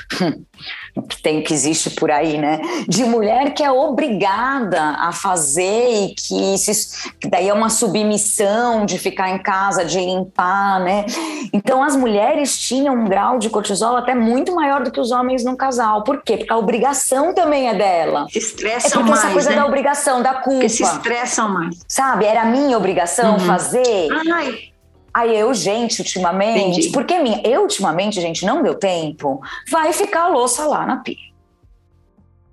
que 1.10 1.18
tem 1.20 1.42
que 1.42 1.52
existe 1.52 1.90
por 1.90 2.10
aí, 2.10 2.38
né? 2.38 2.60
De 2.86 3.04
mulher 3.04 3.52
que 3.52 3.64
é 3.64 3.70
obrigada 3.70 4.80
a 5.00 5.10
fazer 5.10 5.88
e 5.90 6.14
que, 6.14 6.56
se, 6.56 7.12
que 7.20 7.28
daí 7.28 7.48
é 7.48 7.52
uma 7.52 7.68
submissão 7.68 8.86
de 8.86 8.98
ficar 8.98 9.30
em 9.30 9.38
casa, 9.42 9.84
de 9.84 9.98
limpar, 9.98 10.80
né? 10.80 11.04
Então 11.52 11.82
as 11.82 11.96
mulheres 11.96 12.56
tinham 12.56 12.94
um 12.94 13.04
grau 13.04 13.38
de 13.38 13.50
cortisol 13.50 13.96
até 13.96 14.14
muito 14.14 14.54
maior 14.54 14.84
do 14.84 14.92
que 14.92 15.00
os 15.00 15.10
homens 15.10 15.44
num 15.44 15.56
casal. 15.56 16.04
Por 16.04 16.22
quê? 16.22 16.36
Porque 16.36 16.52
a 16.52 16.56
obrigação 16.56 17.34
também 17.34 17.68
é 17.68 17.74
dela. 17.74 18.26
Se 18.30 18.38
estressam 18.38 19.02
é 19.02 19.04
mais. 19.04 19.24
essa 19.24 19.32
coisa 19.32 19.50
né? 19.50 19.56
da 19.56 19.66
obrigação, 19.66 20.22
da 20.22 20.34
culpa. 20.34 20.50
Porque 20.50 20.68
se 20.68 20.84
estressam 20.84 21.48
mais. 21.48 21.84
Sabe? 21.88 22.24
Era 22.24 22.44
minha 22.44 22.78
obrigação 22.78 23.32
uhum. 23.32 23.40
fazer. 23.40 23.55
Ai, 24.32 24.70
Aí 25.16 25.34
eu, 25.34 25.54
gente, 25.54 26.00
ultimamente, 26.02 26.80
Entendi. 26.80 26.92
porque 26.92 27.18
minha, 27.18 27.40
eu 27.42 27.62
ultimamente, 27.62 28.20
gente, 28.20 28.44
não 28.44 28.62
deu 28.62 28.74
tempo, 28.74 29.40
vai 29.70 29.90
ficar 29.94 30.24
a 30.24 30.28
louça 30.28 30.66
lá 30.66 30.84
na 30.84 30.98
pia. 30.98 31.16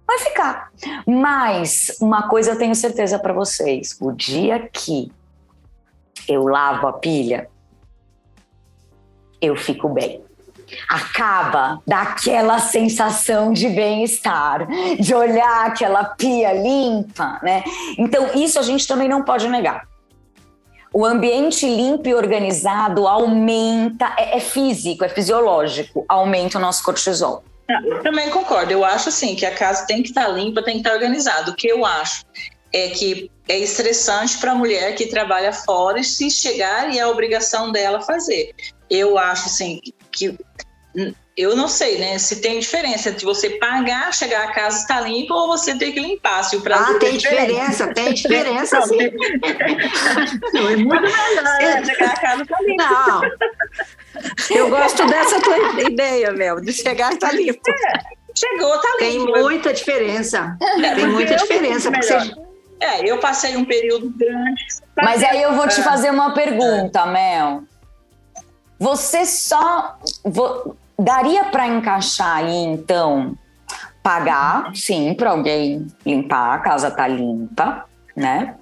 Vai 0.08 0.18
ficar. 0.20 0.72
Mas 1.06 1.98
uma 2.00 2.30
coisa 2.30 2.52
eu 2.52 2.58
tenho 2.58 2.74
certeza 2.74 3.20
para 3.20 3.34
vocês: 3.34 3.98
o 4.00 4.14
dia 4.14 4.70
que 4.72 5.12
eu 6.26 6.48
lavo 6.48 6.88
a 6.88 6.94
pilha, 6.94 7.50
eu 9.42 9.58
fico 9.58 9.90
bem. 9.90 10.24
Acaba 10.88 11.82
daquela 11.86 12.60
sensação 12.60 13.52
de 13.52 13.68
bem-estar, 13.68 14.66
de 14.98 15.14
olhar 15.14 15.66
aquela 15.66 16.06
pia 16.06 16.54
limpa, 16.54 17.42
né? 17.44 17.62
Então, 17.98 18.30
isso 18.36 18.58
a 18.58 18.64
gente 18.64 18.88
também 18.88 19.10
não 19.10 19.22
pode 19.22 19.50
negar 19.50 19.86
o 20.94 21.04
ambiente 21.04 21.66
limpo 21.66 22.08
e 22.08 22.14
organizado 22.14 23.08
aumenta, 23.08 24.16
é, 24.18 24.38
é 24.38 24.40
físico, 24.40 25.04
é 25.04 25.10
fisiológico, 25.10 26.06
aumenta 26.08 26.60
o 26.60 26.62
nosso 26.62 26.84
cortisol. 26.84 27.44
Eu 27.68 28.04
também 28.04 28.30
concordo. 28.30 28.72
Eu 28.72 28.86
acho 28.86 29.10
assim 29.10 29.36
que 29.36 29.46
a 29.46 29.56
casa 29.56 29.88
tem 29.88 30.04
que 30.04 30.10
estar 30.10 30.28
limpa, 30.28 30.62
tem 30.62 30.76
que 30.76 30.80
estar 30.82 30.94
organizada. 30.94 31.50
O 31.50 31.56
que 31.56 31.68
eu 31.68 31.84
acho 31.84 32.24
é 32.72 32.90
que 32.90 33.32
é 33.48 33.58
estressante 33.58 34.38
para 34.38 34.52
a 34.52 34.56
mulher 34.56 34.94
que 34.96 35.08
trabalha 35.08 35.52
fora 35.52 36.04
se 36.04 36.30
chegar 36.30 36.94
e 36.94 37.00
é 37.00 37.02
a 37.02 37.10
obrigação 37.10 37.72
dela 37.72 38.02
fazer. 38.02 38.54
Eu 38.90 39.18
acho 39.18 39.48
assim 39.48 39.80
que 40.12 40.38
eu 41.36 41.56
não 41.56 41.68
sei, 41.68 41.98
né? 41.98 42.20
Se 42.20 42.42
tem 42.42 42.60
diferença 42.60 43.10
entre 43.10 43.26
você 43.26 43.52
pagar, 43.52 44.14
chegar 44.14 44.44
a 44.44 44.52
casa 44.52 44.78
está 44.78 45.02
limpa 45.02 45.34
ou 45.34 45.48
você 45.48 45.76
ter 45.76 45.92
que 45.92 46.00
limpar. 46.00 46.44
Se 46.44 46.56
o 46.56 46.62
prazo 46.62 46.96
ah, 46.96 47.00
tem 47.00 47.18
diferença, 47.18 47.88
tem 47.94 48.14
diferença, 48.14 48.82
sim. 48.84 48.98
Não, 50.54 50.70
é 50.70 50.76
muito 50.76 51.02
melhor, 51.02 51.44
né? 51.44 51.84
Chegar 51.86 52.12
a 52.12 52.20
casa 52.20 52.44
está 52.44 52.58
limpa. 52.62 52.84
Não. 52.84 53.22
Eu 54.56 54.70
gosto 54.70 55.08
dessa 55.08 55.42
tua 55.42 55.82
ideia, 55.82 56.32
Mel, 56.32 56.62
de 56.62 56.72
chegar 56.72 57.12
e 57.12 57.16
está 57.16 57.32
limpo. 57.32 57.62
É, 57.68 58.00
chegou, 58.36 58.76
está 58.76 58.90
limpo. 59.00 59.34
Tem 59.34 59.42
muita 59.42 59.74
diferença. 59.74 60.56
É, 60.62 60.94
tem 60.94 61.08
muita 61.08 61.36
diferença. 61.36 61.90
Você... 61.90 62.32
É, 62.80 63.10
eu 63.10 63.18
passei 63.18 63.58
um 63.58 63.66
período 63.66 64.12
grande. 64.12 64.62
Mas 64.98 65.24
aí 65.24 65.42
eu 65.42 65.56
vou 65.56 65.68
te 65.68 65.82
fazer 65.82 66.12
uma 66.12 66.32
pergunta, 66.36 67.08
Mel. 67.08 67.64
Você 68.78 69.26
só 69.26 69.98
daria 70.98 71.46
para 71.46 71.68
encaixar 71.68 72.38
aí, 72.38 72.56
então, 72.56 73.38
pagar, 74.02 74.72
sim, 74.76 75.14
para 75.14 75.32
alguém 75.32 75.88
limpar, 76.06 76.56
a 76.56 76.60
casa 76.60 76.92
tá 76.92 77.08
limpa, 77.08 77.86
né? 78.16 78.56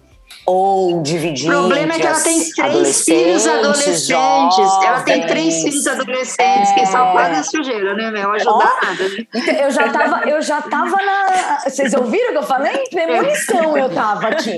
Ou 0.46 1.04
dividir. 1.04 1.50
O 1.50 1.54
problema 1.54 1.94
é 1.94 2.00
que 2.00 2.08
ela 2.08 2.20
tem 2.20 2.52
três 2.52 3.06
filhos 3.06 3.46
adolescentes. 3.46 4.08
Jovens, 4.08 4.86
ela 4.86 5.02
tem 5.04 5.28
três 5.28 5.62
filhos 5.62 5.86
adolescentes 5.86 6.72
é... 6.72 6.74
que 6.74 6.86
só 6.88 7.14
fazem 7.14 7.44
sujeira, 7.44 7.94
né, 7.94 8.10
meu? 8.10 8.32
Ajudar 8.32 8.52
oh, 8.54 8.86
nada. 8.86 9.10
Né? 9.10 9.28
Então, 9.34 9.54
eu 9.54 9.72
já 9.72 9.90
tava, 9.90 10.30
eu 10.30 10.42
já 10.42 10.62
tava 10.62 10.96
na. 10.98 11.60
Vocês 11.64 11.94
ouviram 11.94 12.30
o 12.30 12.32
que 12.32 12.38
eu 12.38 12.44
falei? 12.44 12.84
Premonição 12.90 13.78
eu 13.78 13.90
tava 13.94 14.30
aqui. 14.30 14.58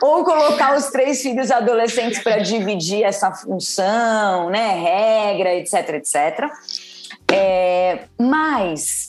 Ou 0.00 0.22
colocar 0.22 0.76
os 0.76 0.86
três 0.86 1.20
filhos 1.20 1.50
adolescentes 1.50 2.22
para 2.22 2.38
dividir 2.38 3.02
essa 3.02 3.32
função, 3.32 4.48
né? 4.48 4.74
Regra, 4.74 5.54
etc, 5.54 5.94
etc. 5.94 6.50
É, 7.32 8.04
mas 8.18 9.08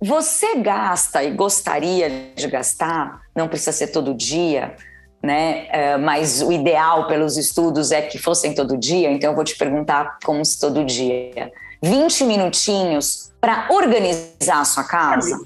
você 0.00 0.56
gasta 0.56 1.24
e 1.24 1.30
gostaria 1.30 2.32
de 2.34 2.46
gastar, 2.46 3.22
não 3.34 3.48
precisa 3.48 3.72
ser 3.72 3.88
todo 3.88 4.14
dia, 4.14 4.76
né? 5.22 5.66
É, 5.70 5.96
mas 5.96 6.40
o 6.40 6.52
ideal 6.52 7.06
pelos 7.06 7.36
estudos 7.36 7.90
é 7.90 8.02
que 8.02 8.18
fossem 8.18 8.54
todo 8.54 8.76
dia, 8.76 9.10
então 9.10 9.30
eu 9.30 9.36
vou 9.36 9.44
te 9.44 9.56
perguntar 9.56 10.18
como 10.24 10.44
se 10.44 10.58
todo 10.60 10.84
dia. 10.84 11.50
20 11.82 12.24
minutinhos 12.24 13.32
para 13.40 13.68
organizar 13.70 14.60
a 14.60 14.64
sua 14.64 14.84
casa? 14.84 15.40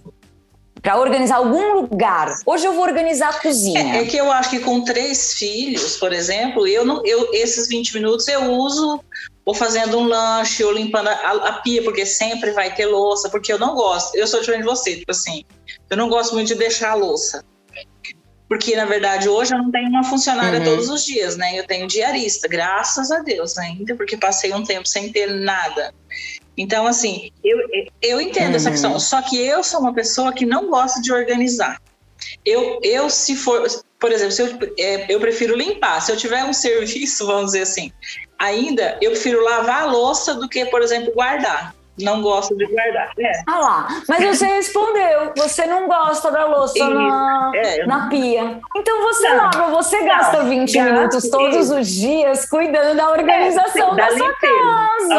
Para 0.80 0.98
organizar 0.98 1.36
algum 1.36 1.74
lugar. 1.74 2.34
Hoje 2.44 2.66
eu 2.66 2.72
vou 2.72 2.82
organizar 2.82 3.30
a 3.30 3.40
cozinha. 3.40 3.96
É, 3.96 4.02
é, 4.02 4.04
que 4.04 4.16
eu 4.16 4.32
acho 4.32 4.50
que 4.50 4.58
com 4.58 4.82
três 4.82 5.34
filhos, 5.34 5.96
por 5.96 6.12
exemplo, 6.12 6.66
eu 6.66 6.84
não, 6.84 7.04
eu, 7.06 7.32
esses 7.32 7.68
20 7.68 7.94
minutos 7.94 8.26
eu 8.28 8.50
uso 8.50 9.00
ou 9.44 9.54
fazendo 9.54 9.98
um 9.98 10.06
lanche, 10.06 10.62
ou 10.62 10.72
limpando 10.72 11.08
a, 11.08 11.12
a, 11.12 11.52
pia, 11.54 11.82
porque 11.82 12.06
sempre 12.06 12.52
vai 12.52 12.74
ter 12.74 12.86
louça, 12.86 13.28
porque 13.28 13.52
eu 13.52 13.58
não 13.58 13.74
gosto. 13.74 14.14
Eu 14.14 14.26
sou 14.26 14.40
diferente 14.40 14.62
de 14.62 14.68
você, 14.68 14.96
tipo 14.96 15.10
assim, 15.10 15.44
eu 15.90 15.96
não 15.96 16.08
gosto 16.08 16.34
muito 16.34 16.48
de 16.48 16.54
deixar 16.54 16.92
a 16.92 16.94
louça. 16.94 17.44
Porque, 18.48 18.76
na 18.76 18.84
verdade, 18.84 19.28
hoje 19.28 19.54
eu 19.54 19.58
não 19.58 19.70
tenho 19.70 19.88
uma 19.88 20.04
funcionária 20.04 20.58
uhum. 20.58 20.64
todos 20.64 20.90
os 20.90 21.04
dias, 21.04 21.36
né? 21.36 21.58
Eu 21.58 21.66
tenho 21.66 21.86
diarista, 21.86 22.46
graças 22.46 23.10
a 23.10 23.20
Deus 23.20 23.56
ainda, 23.56 23.96
porque 23.96 24.16
passei 24.16 24.52
um 24.52 24.62
tempo 24.62 24.86
sem 24.86 25.10
ter 25.10 25.26
nada. 25.26 25.94
Então, 26.56 26.86
assim, 26.86 27.30
eu, 27.42 27.58
eu 28.02 28.20
entendo 28.20 28.50
uhum. 28.50 28.56
essa 28.56 28.70
questão, 28.70 29.00
só 29.00 29.22
que 29.22 29.40
eu 29.40 29.64
sou 29.64 29.80
uma 29.80 29.94
pessoa 29.94 30.32
que 30.32 30.44
não 30.44 30.68
gosta 30.68 31.00
de 31.00 31.10
organizar. 31.10 31.80
Eu, 32.44 32.78
eu 32.82 33.08
se 33.08 33.34
for, 33.34 33.66
por 34.02 34.10
exemplo, 34.10 34.32
se 34.32 34.42
eu, 34.42 34.48
é, 34.78 35.06
eu 35.08 35.20
prefiro 35.20 35.56
limpar. 35.56 36.02
Se 36.02 36.10
eu 36.10 36.16
tiver 36.16 36.44
um 36.44 36.52
serviço, 36.52 37.24
vamos 37.24 37.52
dizer 37.52 37.62
assim, 37.62 37.92
ainda 38.38 38.98
eu 39.00 39.12
prefiro 39.12 39.42
lavar 39.42 39.84
a 39.84 39.86
louça 39.86 40.34
do 40.34 40.48
que, 40.48 40.66
por 40.66 40.82
exemplo, 40.82 41.12
guardar 41.14 41.74
não 42.00 42.22
gosto 42.22 42.56
de 42.56 42.66
guardar. 42.66 43.12
É. 43.18 43.32
Ah 43.46 43.58
lá, 43.58 43.88
mas 44.08 44.38
você 44.38 44.46
respondeu, 44.56 45.32
você 45.36 45.66
não 45.66 45.86
gosta 45.86 46.30
da 46.30 46.46
louça 46.46 46.88
na, 46.88 47.52
é, 47.54 47.86
na 47.86 48.08
pia. 48.08 48.60
Então 48.74 49.02
você 49.02 49.28
não, 49.28 49.44
lava, 49.44 49.70
você 49.70 50.00
não, 50.00 50.06
gasta 50.06 50.42
20 50.44 50.72
gasto, 50.72 50.92
minutos 50.92 51.30
todos 51.30 51.70
os 51.70 51.86
dias 51.88 52.46
cuidando 52.46 52.96
da 52.96 53.10
organização 53.10 53.92
é, 53.92 53.96
da, 53.96 54.08
da 54.08 54.16
sua 54.16 54.34
casa. 54.34 55.14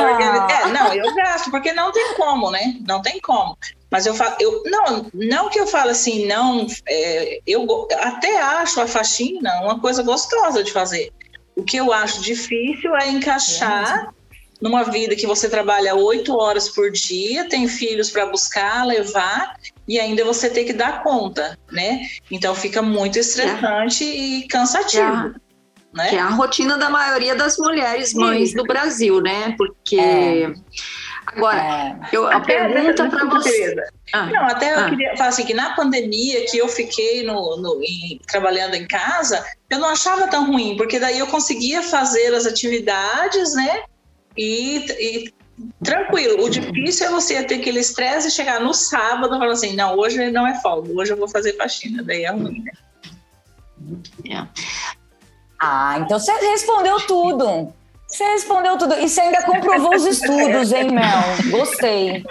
É, 0.75 0.79
não, 0.79 0.93
eu 0.93 1.15
gasto, 1.15 1.51
porque 1.51 1.71
não 1.73 1.91
tem 1.91 2.13
como, 2.15 2.51
né? 2.51 2.77
Não 2.87 3.01
tem 3.01 3.19
como. 3.19 3.57
Mas 3.91 4.05
eu 4.05 4.13
falo, 4.15 4.35
eu, 4.39 4.63
não, 4.65 5.05
não 5.13 5.49
que 5.49 5.59
eu 5.59 5.67
falo 5.67 5.91
assim, 5.91 6.25
não, 6.25 6.65
é, 6.87 7.39
eu 7.45 7.87
até 7.99 8.41
acho 8.41 8.81
a 8.81 8.87
faxina 8.87 9.61
uma 9.61 9.79
coisa 9.79 10.01
gostosa 10.01 10.63
de 10.63 10.71
fazer. 10.71 11.11
O 11.55 11.63
que 11.63 11.77
eu 11.77 11.93
acho 11.93 12.21
difícil 12.21 12.95
é 12.95 13.09
encaixar 13.09 14.11
numa 14.59 14.83
vida 14.83 15.15
que 15.15 15.27
você 15.27 15.49
trabalha 15.49 15.93
oito 15.93 16.35
horas 16.37 16.69
por 16.69 16.89
dia, 16.89 17.47
tem 17.49 17.67
filhos 17.67 18.09
para 18.09 18.25
buscar, 18.25 18.85
levar 18.85 19.55
e 19.87 19.99
ainda 19.99 20.23
você 20.23 20.49
tem 20.49 20.65
que 20.65 20.73
dar 20.73 21.03
conta, 21.03 21.59
né? 21.69 22.01
Então 22.31 22.55
fica 22.55 22.81
muito 22.81 23.19
estressante 23.19 24.03
é. 24.03 24.07
e 24.07 24.47
cansativo. 24.47 25.35
Né? 25.93 26.09
Que 26.09 26.15
é 26.15 26.19
a 26.19 26.29
rotina 26.29 26.77
da 26.77 26.89
maioria 26.89 27.35
das 27.35 27.57
mulheres 27.57 28.13
mães 28.13 28.50
Sim. 28.50 28.57
do 28.57 28.63
Brasil, 28.63 29.21
né? 29.21 29.53
Porque 29.57 30.00
é. 30.00 30.53
Agora, 31.25 31.59
é. 31.59 32.00
eu, 32.12 32.27
a 32.27 32.38
até, 32.38 32.67
pergunta 32.67 33.09
para 33.09 33.25
você. 33.25 33.75
Ah, 34.12 34.25
não, 34.27 34.45
até 34.45 34.73
ah. 34.73 34.81
eu 34.81 34.89
queria 34.89 35.17
falar 35.17 35.29
assim: 35.29 35.45
que 35.45 35.53
na 35.53 35.75
pandemia 35.75 36.45
que 36.45 36.57
eu 36.57 36.67
fiquei 36.67 37.23
no, 37.23 37.57
no 37.57 37.81
em, 37.81 38.19
trabalhando 38.27 38.75
em 38.75 38.88
casa, 38.88 39.43
eu 39.69 39.79
não 39.79 39.89
achava 39.89 40.27
tão 40.27 40.47
ruim, 40.51 40.75
porque 40.75 41.00
daí 41.00 41.19
eu 41.19 41.27
conseguia 41.27 41.81
fazer 41.81 42.33
as 42.33 42.45
atividades, 42.45 43.55
né? 43.55 43.83
E, 44.38 44.85
e 45.00 45.33
tranquilo. 45.83 46.43
O 46.43 46.50
difícil 46.50 47.07
é 47.07 47.09
você 47.09 47.43
ter 47.43 47.55
aquele 47.55 47.79
estresse 47.79 48.27
e 48.27 48.31
chegar 48.31 48.59
no 48.59 48.73
sábado 48.73 49.35
e 49.35 49.39
falar 49.39 49.53
assim: 49.53 49.75
não, 49.75 49.97
hoje 49.97 50.29
não 50.31 50.45
é 50.45 50.59
folga, 50.62 50.91
hoje 50.93 51.13
eu 51.13 51.17
vou 51.17 51.27
fazer 51.27 51.55
faxina. 51.55 52.03
Daí 52.03 52.25
é 52.25 52.31
ruim, 52.31 52.63
né? 52.63 52.71
É. 54.29 54.47
Ah, 55.65 55.98
então 55.98 56.20
você 56.20 56.29
respondeu 56.34 56.98
tudo. 57.08 57.74
Você 58.05 58.22
respondeu 58.25 58.77
tudo. 58.77 58.96
E 58.96 59.08
você 59.08 59.22
ainda 59.22 59.43
comprovou 59.43 59.96
os 59.96 60.05
estudos, 60.05 60.74
hein, 60.74 60.91
Mel? 60.91 61.51
Gostei. 61.51 62.22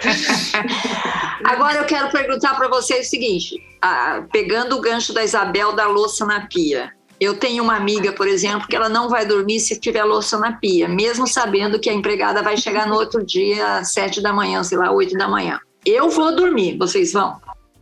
Agora 1.43 1.79
eu 1.79 1.85
quero 1.85 2.11
perguntar 2.11 2.53
para 2.55 2.67
você 2.67 2.99
o 2.99 3.03
seguinte: 3.03 3.55
ah, 3.81 4.21
pegando 4.31 4.77
o 4.77 4.81
gancho 4.81 5.11
da 5.13 5.23
Isabel 5.23 5.73
da 5.73 5.87
louça 5.87 6.27
na 6.27 6.45
pia. 6.45 6.91
Eu 7.19 7.35
tenho 7.35 7.63
uma 7.63 7.75
amiga, 7.75 8.11
por 8.11 8.27
exemplo, 8.27 8.67
que 8.67 8.75
ela 8.75 8.89
não 8.89 9.09
vai 9.09 9.25
dormir 9.25 9.59
se 9.59 9.79
tiver 9.79 10.03
louça 10.03 10.37
na 10.37 10.53
pia, 10.53 10.87
mesmo 10.87 11.25
sabendo 11.25 11.79
que 11.79 11.89
a 11.89 11.93
empregada 11.93 12.43
vai 12.43 12.57
chegar 12.57 12.85
no 12.85 12.95
outro 12.95 13.25
dia 13.25 13.77
às 13.77 13.93
sete 13.93 14.21
da 14.21 14.31
manhã, 14.33 14.63
sei 14.63 14.77
lá, 14.77 14.91
oito 14.91 15.17
da 15.17 15.27
manhã. 15.27 15.59
Eu 15.85 16.09
vou 16.09 16.35
dormir, 16.35 16.77
vocês 16.77 17.13
vão? 17.13 17.39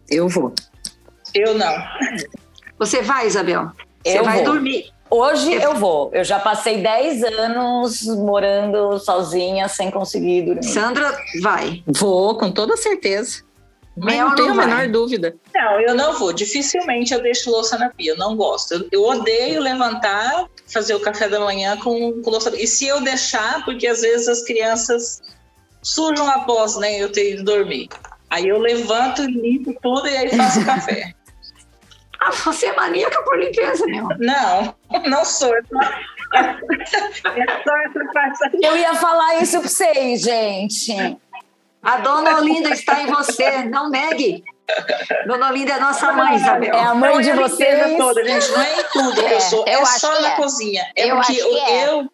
Eu 0.10 0.30
vou. 0.30 0.54
Eu 1.34 1.56
não. 1.56 1.74
Você 2.78 3.02
vai, 3.02 3.28
Isabel? 3.28 3.72
Você 4.06 4.20
eu 4.20 4.24
vai 4.24 4.44
vou. 4.44 4.54
dormir. 4.54 4.92
Hoje 5.14 5.52
eu 5.52 5.76
vou. 5.76 6.10
Eu 6.14 6.24
já 6.24 6.40
passei 6.40 6.82
10 6.82 7.24
anos 7.24 8.04
morando 8.04 8.98
sozinha 8.98 9.68
sem 9.68 9.92
conseguir 9.92 10.44
dormir. 10.44 10.64
Sandra 10.64 11.14
vai. 11.42 11.84
Vou, 11.86 12.38
com 12.38 12.50
toda 12.50 12.78
certeza. 12.78 13.44
Mas 13.98 14.16
Mel 14.16 14.30
não 14.30 14.36
tenho 14.36 14.52
a 14.52 14.56
menor 14.56 14.88
dúvida. 14.88 15.36
Não, 15.54 15.82
eu 15.82 15.94
não 15.94 16.18
vou. 16.18 16.32
Dificilmente 16.32 17.14
eu 17.14 17.22
deixo 17.22 17.52
louça 17.52 17.78
na 17.78 17.90
pia. 17.90 18.14
Eu 18.14 18.18
não 18.18 18.38
gosto. 18.38 18.74
Eu, 18.74 18.88
eu 18.90 19.04
odeio 19.04 19.62
levantar, 19.62 20.46
fazer 20.66 20.96
o 20.96 21.00
café 21.02 21.28
da 21.28 21.42
manhã 21.42 21.76
com, 21.76 22.22
com 22.22 22.30
louça. 22.30 22.50
E 22.56 22.66
se 22.66 22.88
eu 22.88 23.02
deixar, 23.02 23.66
porque 23.66 23.88
às 23.88 24.02
vezes 24.02 24.30
as 24.30 24.44
crianças 24.44 25.22
sujam 25.82 26.30
após 26.30 26.78
né, 26.78 27.02
eu 27.02 27.12
ter 27.12 27.34
ido 27.34 27.44
dormir. 27.44 27.90
Aí 28.30 28.48
eu 28.48 28.60
levanto, 28.60 29.24
limpo 29.24 29.76
tudo 29.82 30.08
e 30.08 30.16
aí 30.16 30.30
faço 30.30 30.64
café. 30.64 31.14
Ah, 32.22 32.32
você 32.46 32.68
é 32.68 32.76
maníaca 32.76 33.22
por 33.24 33.38
limpeza, 33.40 33.86
meu. 33.88 34.08
Não, 34.20 34.76
não 35.08 35.26
sou. 35.26 35.54
É 35.56 35.62
é 36.34 36.46
parte. 38.14 38.40
Eu 38.62 38.78
ia 38.78 38.96
falar 38.96 39.42
isso 39.42 39.60
pra 39.60 39.68
vocês, 39.68 40.22
gente. 40.22 41.18
A 41.84 41.98
dona 41.98 42.38
Olinda 42.38 42.70
está 42.70 43.02
em 43.02 43.08
você, 43.08 43.64
não 43.64 43.90
negue. 43.90 44.44
Dona 45.26 45.50
Olinda 45.50 45.74
é 45.74 45.80
nossa 45.80 46.14
mãe, 46.14 46.36
Isabel. 46.36 46.74
É 46.74 46.80
a 46.80 46.94
mãe 46.94 47.20
de 47.20 47.32
vocês. 47.34 47.98
toda, 47.98 48.24
gente. 48.24 48.52
Não 48.52 48.62
é 48.62 48.80
em 48.80 48.84
tudo 48.94 49.24
que 49.24 49.34
eu 49.34 49.42
sou. 49.42 49.66
É, 49.68 49.76
eu 49.76 49.82
é 49.82 49.86
só 49.86 50.22
na 50.22 50.30
é. 50.30 50.36
cozinha. 50.36 50.92
É 50.96 51.12
eu 51.12 51.16
porque 51.18 51.34
eu, 51.34 51.58
é. 51.58 51.90
eu 51.90 52.10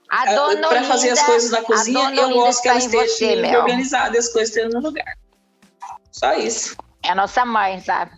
para 0.62 0.84
fazer 0.84 1.12
as 1.12 1.22
coisas 1.24 1.52
na 1.52 1.62
cozinha, 1.62 2.16
eu 2.16 2.30
gosto 2.32 2.62
que 2.62 2.70
ela 2.70 2.80
esteja 2.80 3.60
organizada 3.60 4.16
e 4.16 4.20
as 4.20 4.30
coisas 4.30 4.50
estejam 4.50 4.72
no 4.72 4.88
lugar. 4.88 5.14
Só 6.12 6.34
isso. 6.34 6.76
É 7.04 7.12
a 7.12 7.16
nossa 7.16 7.46
mãe, 7.46 7.80
sabe? 7.82 8.12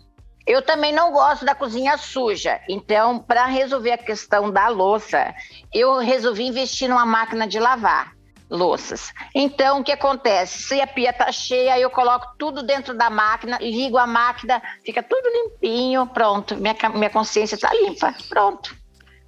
Eu 0.50 0.62
também 0.62 0.92
não 0.92 1.12
gosto 1.12 1.44
da 1.44 1.54
cozinha 1.54 1.96
suja. 1.96 2.60
Então, 2.68 3.20
para 3.20 3.46
resolver 3.46 3.92
a 3.92 3.98
questão 3.98 4.50
da 4.50 4.66
louça, 4.66 5.32
eu 5.72 5.98
resolvi 5.98 6.42
investir 6.44 6.88
numa 6.88 7.06
máquina 7.06 7.46
de 7.46 7.60
lavar 7.60 8.16
louças. 8.50 9.12
Então, 9.32 9.78
o 9.78 9.84
que 9.84 9.92
acontece? 9.92 10.64
Se 10.64 10.80
a 10.80 10.88
pia 10.88 11.12
tá 11.12 11.30
cheia, 11.30 11.78
eu 11.78 11.88
coloco 11.88 12.26
tudo 12.36 12.64
dentro 12.64 12.98
da 12.98 13.08
máquina, 13.08 13.58
ligo 13.60 13.96
a 13.96 14.08
máquina, 14.08 14.60
fica 14.84 15.04
tudo 15.04 15.22
limpinho, 15.32 16.04
pronto. 16.08 16.56
Minha, 16.56 16.74
minha 16.94 17.10
consciência 17.10 17.54
está 17.54 17.72
limpa, 17.72 18.12
pronto. 18.28 18.74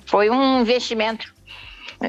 Foi 0.04 0.28
um 0.28 0.60
investimento. 0.62 1.32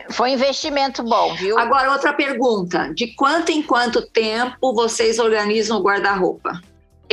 Foi 0.10 0.32
um 0.32 0.34
investimento 0.34 1.04
bom, 1.04 1.36
viu? 1.36 1.60
Agora, 1.60 1.92
outra 1.92 2.14
pergunta: 2.14 2.92
de 2.96 3.14
quanto 3.14 3.52
em 3.52 3.62
quanto 3.62 4.02
tempo 4.10 4.74
vocês 4.74 5.20
organizam 5.20 5.78
o 5.78 5.84
guarda-roupa? 5.84 6.60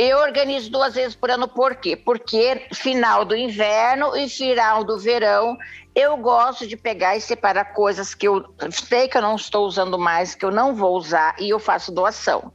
Eu 0.03 0.17
organizo 0.17 0.71
duas 0.71 0.95
vezes 0.95 1.15
por 1.15 1.29
ano, 1.29 1.47
por 1.47 1.75
quê? 1.75 1.95
Porque 1.95 2.65
final 2.73 3.23
do 3.23 3.35
inverno 3.35 4.17
e 4.17 4.27
final 4.27 4.83
do 4.83 4.97
verão 4.97 5.55
eu 5.93 6.17
gosto 6.17 6.65
de 6.65 6.75
pegar 6.75 7.15
e 7.15 7.21
separar 7.21 7.65
coisas 7.65 8.15
que 8.15 8.27
eu 8.27 8.43
sei 8.71 9.07
que 9.07 9.15
eu 9.15 9.21
não 9.21 9.35
estou 9.35 9.63
usando 9.63 9.99
mais, 9.99 10.33
que 10.33 10.43
eu 10.43 10.49
não 10.49 10.73
vou 10.73 10.97
usar, 10.97 11.35
e 11.39 11.51
eu 11.51 11.59
faço 11.59 11.91
doação. 11.91 12.51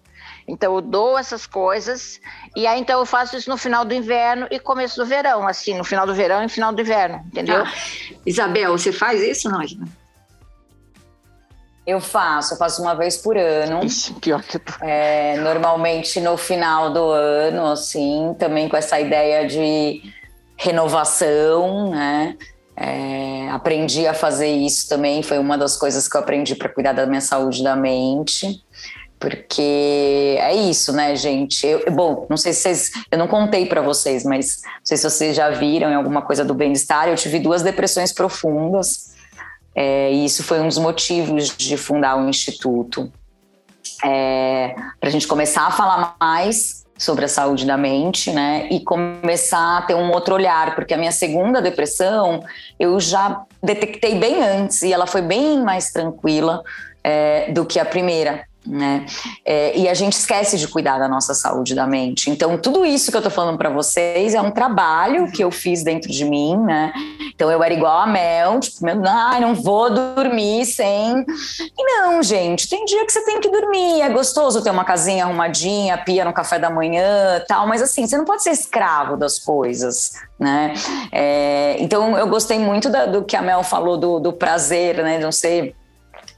Então 0.49 0.75
eu 0.75 0.81
dou 0.81 1.17
essas 1.17 1.47
coisas 1.47 2.21
e 2.57 2.67
aí 2.67 2.81
então 2.81 2.99
eu 2.99 3.07
faço 3.07 3.37
isso 3.37 3.49
no 3.49 3.57
final 3.57 3.85
do 3.85 3.95
inverno 3.95 4.49
e 4.51 4.59
começo 4.59 4.97
do 4.97 5.07
verão, 5.07 5.47
assim, 5.47 5.79
no 5.79 5.85
final 5.85 6.05
do 6.05 6.17
verão 6.17 6.43
e 6.43 6.49
final 6.49 6.73
do 6.73 6.81
inverno, 6.81 7.23
entendeu? 7.29 7.63
Ah, 7.65 7.73
Isabel, 8.27 8.77
você 8.77 8.91
faz 8.91 9.23
isso, 9.23 9.49
não? 9.49 9.61
Eu 11.87 12.01
faço, 12.01 12.55
eu 12.55 12.59
faço 12.59 12.83
uma 12.83 12.95
vez 12.95 13.17
por 13.17 13.37
ano. 13.37 13.85
Ixi, 13.85 14.15
pior 14.15 14.43
que 14.43 14.59
tu. 14.59 14.75
É, 14.83 15.37
normalmente 15.37 16.21
no 16.21 16.37
final 16.37 16.93
do 16.93 17.11
ano, 17.11 17.67
assim, 17.67 18.35
também 18.39 18.69
com 18.69 18.77
essa 18.77 18.99
ideia 18.99 19.47
de 19.47 20.03
renovação, 20.57 21.91
né? 21.91 22.37
É, 22.77 23.49
aprendi 23.51 24.07
a 24.07 24.13
fazer 24.13 24.49
isso 24.49 24.89
também, 24.89 25.23
foi 25.23 25.39
uma 25.39 25.57
das 25.57 25.77
coisas 25.77 26.07
que 26.07 26.17
eu 26.17 26.21
aprendi 26.21 26.55
para 26.55 26.69
cuidar 26.69 26.93
da 26.93 27.07
minha 27.07 27.21
saúde 27.21 27.63
da 27.63 27.77
mente. 27.77 28.63
Porque 29.19 30.37
é 30.41 30.55
isso, 30.55 30.93
né, 30.93 31.17
gente? 31.17 31.67
Eu, 31.67 31.91
bom, 31.91 32.27
não 32.29 32.37
sei 32.37 32.53
se 32.53 32.63
vocês. 32.63 32.91
Eu 33.11 33.17
não 33.17 33.27
contei 33.27 33.65
para 33.65 33.81
vocês, 33.81 34.25
mas 34.25 34.61
não 34.63 34.85
sei 34.85 34.97
se 34.97 35.09
vocês 35.09 35.35
já 35.35 35.49
viram 35.51 35.91
em 35.91 35.95
alguma 35.95 36.21
coisa 36.21 36.45
do 36.45 36.53
bem-estar. 36.53 37.09
Eu 37.09 37.17
tive 37.17 37.39
duas 37.39 37.63
depressões 37.63 38.13
profundas, 38.13 39.16
é, 39.77 40.11
e 40.11 40.25
isso 40.25 40.43
foi 40.43 40.59
um 40.59 40.67
dos 40.67 40.79
motivos 40.79 41.55
de 41.55 41.77
fundar 41.77 42.17
o 42.17 42.27
Instituto. 42.29 43.13
É, 44.03 44.75
para 44.99 45.09
a 45.09 45.13
gente 45.13 45.29
começar 45.29 45.67
a 45.67 45.71
falar 45.71 46.17
mais 46.19 46.87
sobre 46.99 47.27
a 47.27 47.29
saúde 47.29 47.67
da 47.67 47.77
mente, 47.77 48.31
né? 48.31 48.69
E 48.71 48.81
começar 48.81 49.79
a 49.79 49.83
ter 49.83 49.95
um 49.95 50.11
outro 50.11 50.35
olhar, 50.35 50.75
porque 50.75 50.95
a 50.95 50.97
minha 50.97 51.13
segunda 51.13 51.61
depressão 51.61 52.43
eu 52.81 52.99
já 52.99 53.43
detectei 53.63 54.15
bem 54.15 54.43
antes 54.43 54.83
e 54.83 54.93
ela 54.93 55.07
foi 55.07 55.21
bem 55.21 55.63
mais 55.63 55.93
tranquila 55.93 56.63
é, 57.05 57.53
do 57.53 57.67
que 57.67 57.79
a 57.79 57.85
primeira. 57.85 58.47
Né? 58.67 59.07
É, 59.45 59.77
e 59.77 59.89
a 59.89 59.95
gente 59.95 60.15
esquece 60.15 60.59
de 60.59 60.69
cuidar 60.69 60.99
da 60.99 61.09
nossa 61.09 61.35
saúde 61.35 61.75
da 61.75 61.87
mente. 61.87 62.31
Então, 62.31 62.59
tudo 62.59 62.85
isso 62.85 63.11
que 63.11 63.17
eu 63.17 63.23
tô 63.23 63.31
falando 63.31 63.57
para 63.57 63.71
vocês 63.71 64.35
é 64.35 64.41
um 64.41 64.51
trabalho 64.51 65.31
que 65.31 65.43
eu 65.43 65.51
fiz 65.51 65.83
dentro 65.83 66.11
de 66.11 66.25
mim, 66.25 66.57
né? 66.57 66.93
Então, 67.35 67.51
eu 67.51 67.63
era 67.63 67.73
igual 67.73 68.01
a 68.01 68.07
Mel, 68.07 68.59
tipo, 68.61 68.79
ai, 69.07 69.41
não 69.41 69.55
vou 69.55 69.93
dormir 69.93 70.65
sem. 70.67 71.25
E 71.79 71.85
não, 71.85 72.23
gente, 72.23 72.69
tem 72.69 72.85
dia 72.85 73.05
que 73.05 73.13
você 73.13 73.25
tem 73.25 73.41
que 73.41 73.51
dormir. 73.51 74.01
É 74.01 74.09
gostoso 74.09 74.63
ter 74.63 74.71
uma 74.71 74.85
casinha 74.85 75.25
arrumadinha, 75.25 75.99
pia 75.99 76.25
no 76.25 76.33
café 76.33 76.59
da 76.59 76.71
manhã, 76.71 77.43
tal, 77.47 77.67
mas 77.67 77.83
assim, 77.83 78.07
você 78.07 78.17
não 78.17 78.25
pode 78.25 78.43
ser 78.43 78.51
escravo 78.51 79.17
das 79.17 79.39
coisas, 79.39 80.13
né? 80.39 80.75
É, 81.13 81.77
então, 81.81 82.17
eu 82.17 82.27
gostei 82.27 82.59
muito 82.59 82.89
da, 82.89 83.07
do 83.07 83.23
que 83.23 83.37
a 83.37 83.43
Mel 83.43 83.63
falou 83.63 83.97
do, 83.97 84.19
do 84.19 84.33
prazer, 84.33 85.03
né? 85.03 85.19
Não 85.19 85.31
ser 85.31 85.75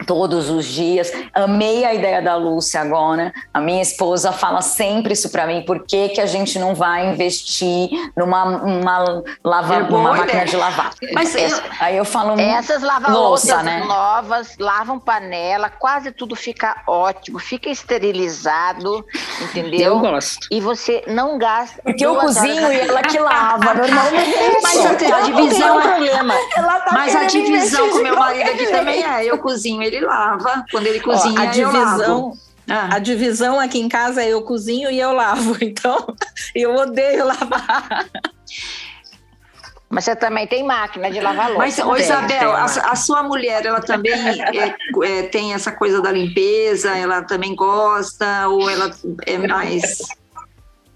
todos 0.07 0.49
os 0.51 0.67
dias. 0.67 1.13
Amei 1.35 1.85
a 1.85 1.95
ideia 1.95 2.23
da 2.23 2.37
Lúcia 2.37 2.81
agora. 2.81 3.33
A 3.53 3.61
minha 3.61 3.83
esposa 3.83 4.33
fala 4.33 4.63
sempre 4.63 5.13
isso 5.13 5.31
para 5.31 5.47
mim. 5.47 5.63
Por 5.63 5.85
que, 5.85 6.11
que 6.11 6.21
a 6.21 6.27
gente 6.27 6.59
não 6.59 6.75
vai 6.75 7.09
investir 7.09 7.91
numa 8.17 8.45
uma 8.45 9.23
lava, 9.45 9.75
é 9.75 9.83
uma 9.83 10.15
máquina 10.15 10.45
de 10.45 10.57
lavar? 10.57 10.93
Mas 11.13 11.35
eu, 11.35 11.61
aí 11.81 11.97
eu 11.97 12.05
falo 12.05 12.39
essas 12.39 12.83
lava-louças 12.83 13.63
né? 13.65 13.85
novas, 13.85 14.57
lavam 14.59 14.99
panela, 14.99 15.69
quase 15.69 16.13
tudo 16.13 16.37
fica 16.37 16.83
ótimo, 16.87 17.39
fica 17.39 17.69
esterilizado, 17.69 19.05
entendeu? 19.43 19.95
Eu 19.95 20.01
gosto. 20.01 20.47
E 20.51 20.61
você 20.61 21.03
não 21.07 21.39
gasta. 21.39 21.81
Porque 21.83 22.05
eu 22.05 22.17
cozinho 22.17 22.73
e 22.73 22.81
ela 22.81 23.03
que 23.03 23.19
lava. 23.19 23.75
Normalmente 23.75 24.39
mas 24.63 24.87
a 24.87 25.21
divisão, 25.23 25.81
tá 25.81 26.93
mas 26.93 27.17
a 27.17 27.25
divisão 27.25 27.91
com 27.91 27.99
meu 27.99 28.17
marido 28.17 28.51
aqui 28.51 28.67
também 28.67 29.05
é. 29.05 29.25
Eu 29.25 29.39
cozinho 29.39 29.88
ele 29.88 30.01
lava. 30.01 30.64
Quando 30.70 30.87
ele 30.87 31.01
cozinha, 31.01 31.40
Ó, 31.40 31.42
a 31.42 31.46
divisão, 31.46 32.33
ah. 32.68 32.96
A 32.96 32.98
divisão 32.98 33.59
aqui 33.59 33.79
em 33.79 33.88
casa 33.88 34.22
é 34.22 34.29
eu 34.29 34.42
cozinho 34.42 34.90
e 34.90 35.01
eu 35.01 35.12
lavo. 35.12 35.57
Então, 35.64 36.14
eu 36.55 36.74
odeio 36.74 37.24
lavar. 37.27 38.07
Mas 39.88 40.05
você 40.05 40.14
também 40.14 40.46
tem 40.46 40.64
máquina 40.64 41.11
de 41.11 41.18
lavar 41.18 41.51
louça. 41.51 41.59
Mas, 41.59 41.79
ô, 41.79 41.96
Isabel, 41.96 42.53
a, 42.53 42.64
a, 42.64 42.96
sua 42.96 43.22
mulher, 43.22 43.64
ela 43.64 43.81
também 43.81 44.12
é, 44.12 44.77
é, 45.03 45.22
tem 45.22 45.55
essa 45.55 45.72
coisa 45.72 46.03
da 46.03 46.12
limpeza? 46.12 46.94
Ela 46.96 47.22
também 47.22 47.55
gosta? 47.55 48.48
Ou 48.48 48.68
ela 48.68 48.90
é 49.27 49.38
mais... 49.38 49.98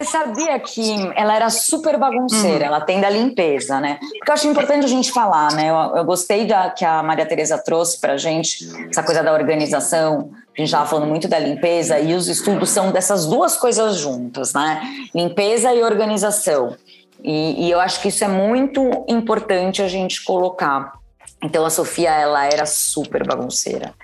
Você 0.03 0.11
sabia 0.11 0.59
que 0.59 1.13
ela 1.15 1.37
era 1.37 1.49
super 1.49 1.97
bagunceira, 1.97 2.59
uhum. 2.59 2.75
ela 2.75 2.81
tem 2.81 3.01
da 3.01 3.09
limpeza, 3.09 3.81
né? 3.81 3.99
Porque 4.01 4.31
eu 4.31 4.35
acho 4.35 4.49
importante 4.49 4.85
a 4.85 4.89
gente 4.89 5.13
falar, 5.13 5.53
né? 5.53 5.71
Eu, 5.71 5.97
eu 5.97 6.05
gostei 6.05 6.45
da 6.45 6.71
que 6.71 6.85
a 6.85 7.03
Maria 7.05 7.25
Tereza 7.25 7.57
trouxe 7.57 8.01
pra 8.01 8.17
gente, 8.17 8.69
essa 8.91 9.03
coisa 9.03 9.23
da 9.23 9.33
organização. 9.33 10.31
A 10.57 10.61
gente 10.61 10.67
estava 10.67 10.87
falando 10.87 11.09
muito 11.09 11.29
da 11.29 11.39
limpeza 11.39 12.01
e 12.01 12.15
os 12.15 12.27
estudos 12.27 12.71
são 12.71 12.91
dessas 12.91 13.27
duas 13.27 13.57
coisas 13.57 13.97
juntas, 13.97 14.53
né? 14.53 14.83
Limpeza 15.15 15.73
e 15.73 15.83
organização. 15.85 16.77
E, 17.23 17.67
e 17.67 17.71
eu 17.71 17.79
acho 17.79 18.01
que 18.01 18.09
isso 18.09 18.25
é 18.25 18.29
muito 18.29 19.05
importante 19.07 19.83
a 19.83 19.89
gente 19.89 20.25
colocar. 20.25 20.95
Então 21.41 21.65
a 21.65 21.71
Sofia, 21.71 22.11
ela 22.11 22.45
era 22.45 22.67
super 22.67 23.25
bagunceira. 23.25 23.95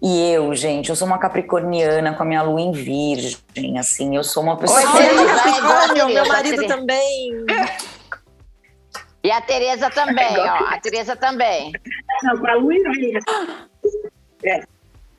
E 0.00 0.32
eu, 0.32 0.54
gente, 0.54 0.90
eu 0.90 0.96
sou 0.96 1.06
uma 1.06 1.18
capricorniana 1.18 2.14
com 2.14 2.22
a 2.22 2.26
minha 2.26 2.42
lua 2.42 2.60
em 2.60 2.72
virgem, 2.72 3.78
assim, 3.78 4.14
eu 4.14 4.22
sou 4.22 4.42
uma 4.42 4.56
pessoa... 4.56 4.80
Oi, 4.80 5.02
é 5.02 5.26
Capricórnio, 5.26 6.06
meu 6.08 6.28
marido 6.28 6.66
também... 6.66 7.44
E 9.24 9.30
a 9.30 9.40
Tereza 9.40 9.90
também, 9.90 10.36
ó, 10.38 10.64
a 10.68 10.80
Tereza 10.80 11.16
também. 11.16 11.72
Não, 12.22 12.38
com 12.38 12.46
a 12.46 12.54
lua 12.54 12.74
em 12.74 12.82
virgem. 12.82 13.20
É. 14.44 14.62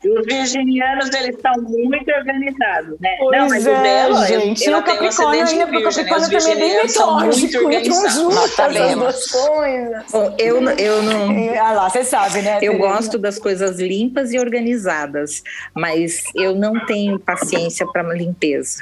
Os 0.05 0.25
virginianos, 0.25 1.13
eles 1.13 1.35
estão 1.35 1.61
muito 1.61 2.09
organizados, 2.09 2.97
né? 3.01 3.15
Pois 3.19 3.37
não, 3.37 3.49
mas 3.49 3.67
é, 3.67 3.71
o 3.71 3.83
dela, 3.83 4.27
gente, 4.27 4.65
eu, 4.65 4.71
eu 4.71 4.79
o 4.79 4.83
Capricórnio 4.83 5.45
ainda, 5.45 5.67
porque 5.67 5.77
o 5.77 5.83
Capricórnio 5.83 6.29
também 6.29 6.51
é 6.51 6.55
bem 6.55 6.83
metódico, 6.83 7.71
entram 7.71 8.09
juntas 8.09 8.59
as 8.59 8.95
duas 8.95 9.27
coisas. 9.31 10.05
Bom, 10.11 10.35
eu, 10.37 10.69
eu 10.71 11.03
não... 11.03 11.59
Ah 11.59 11.73
lá, 11.73 11.89
você 11.89 12.03
sabe, 12.03 12.41
né? 12.41 12.59
Eu 12.61 12.77
gosto 12.77 13.17
das 13.17 13.37
coisas 13.37 13.79
limpas 13.79 14.31
e 14.31 14.39
organizadas, 14.39 15.43
mas 15.73 16.23
eu 16.33 16.55
não 16.55 16.85
tenho 16.85 17.19
paciência 17.19 17.85
para 17.85 18.03
limpeza. 18.13 18.81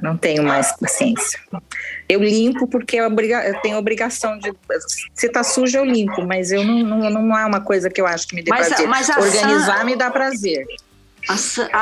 Não 0.00 0.16
tenho 0.16 0.42
mais 0.42 0.72
paciência. 0.76 1.40
Eu 2.08 2.22
limpo 2.22 2.66
porque 2.66 2.96
eu, 2.96 3.04
eu 3.04 3.60
tenho 3.60 3.76
obrigação 3.76 4.38
de. 4.38 4.52
Se 5.14 5.28
tá 5.28 5.42
sujo, 5.42 5.78
eu 5.78 5.84
limpo, 5.84 6.26
mas 6.26 6.52
eu 6.52 6.64
não, 6.64 6.78
não, 6.80 7.10
não 7.10 7.38
é 7.38 7.44
uma 7.44 7.60
coisa 7.60 7.90
que 7.90 8.00
eu 8.00 8.06
acho 8.06 8.28
que 8.28 8.36
me 8.36 8.42
dê 8.42 8.50
mas, 8.50 8.68
prazer. 8.68 8.86
Mas 8.86 9.08
Organizar 9.08 9.84
me 9.84 9.96
dá 9.96 10.10
prazer. 10.10 10.66
A, 11.28 11.34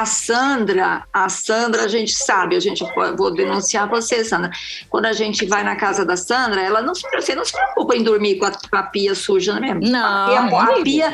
a, 0.02 0.06
Sandra, 0.06 1.04
a 1.12 1.28
Sandra, 1.30 1.84
a 1.84 1.88
gente 1.88 2.12
sabe, 2.12 2.56
a 2.56 2.60
gente 2.60 2.84
vou 3.16 3.32
denunciar 3.32 3.88
você, 3.88 4.22
Sandra. 4.22 4.50
Quando 4.90 5.06
a 5.06 5.14
gente 5.14 5.46
vai 5.46 5.64
na 5.64 5.76
casa 5.76 6.04
da 6.04 6.16
Sandra, 6.16 6.60
ela 6.60 6.82
não, 6.82 6.92
você 6.94 7.34
não 7.34 7.44
se 7.44 7.52
preocupa 7.52 7.96
em 7.96 8.02
dormir 8.02 8.36
com 8.36 8.44
a, 8.44 8.50
com 8.50 8.76
a 8.76 8.82
pia 8.82 9.14
suja, 9.14 9.52
não 9.52 9.66
é 9.66 9.74
mesmo? 9.74 9.90
Não, 9.90 10.56
a, 10.56 10.64
a 10.64 10.82
pia, 10.82 11.10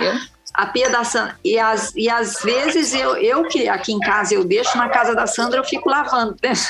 a 0.57 0.67
pia 0.67 0.89
da 0.89 1.05
Sandra. 1.05 1.39
E, 1.45 1.59
as, 1.59 1.95
e 1.95 2.09
às 2.09 2.41
vezes 2.41 2.95
eu, 2.95 3.17
eu 3.17 3.47
que 3.47 3.69
aqui 3.69 3.93
em 3.93 4.01
casa 4.01 4.35
eu 4.35 4.43
deixo, 4.43 4.77
na 4.79 4.89
casa 4.89 5.15
da 5.15 5.27
Sandra 5.27 5.61
eu 5.61 5.65
fico 5.65 5.91
lavando. 5.91 6.35
Né? 6.43 6.53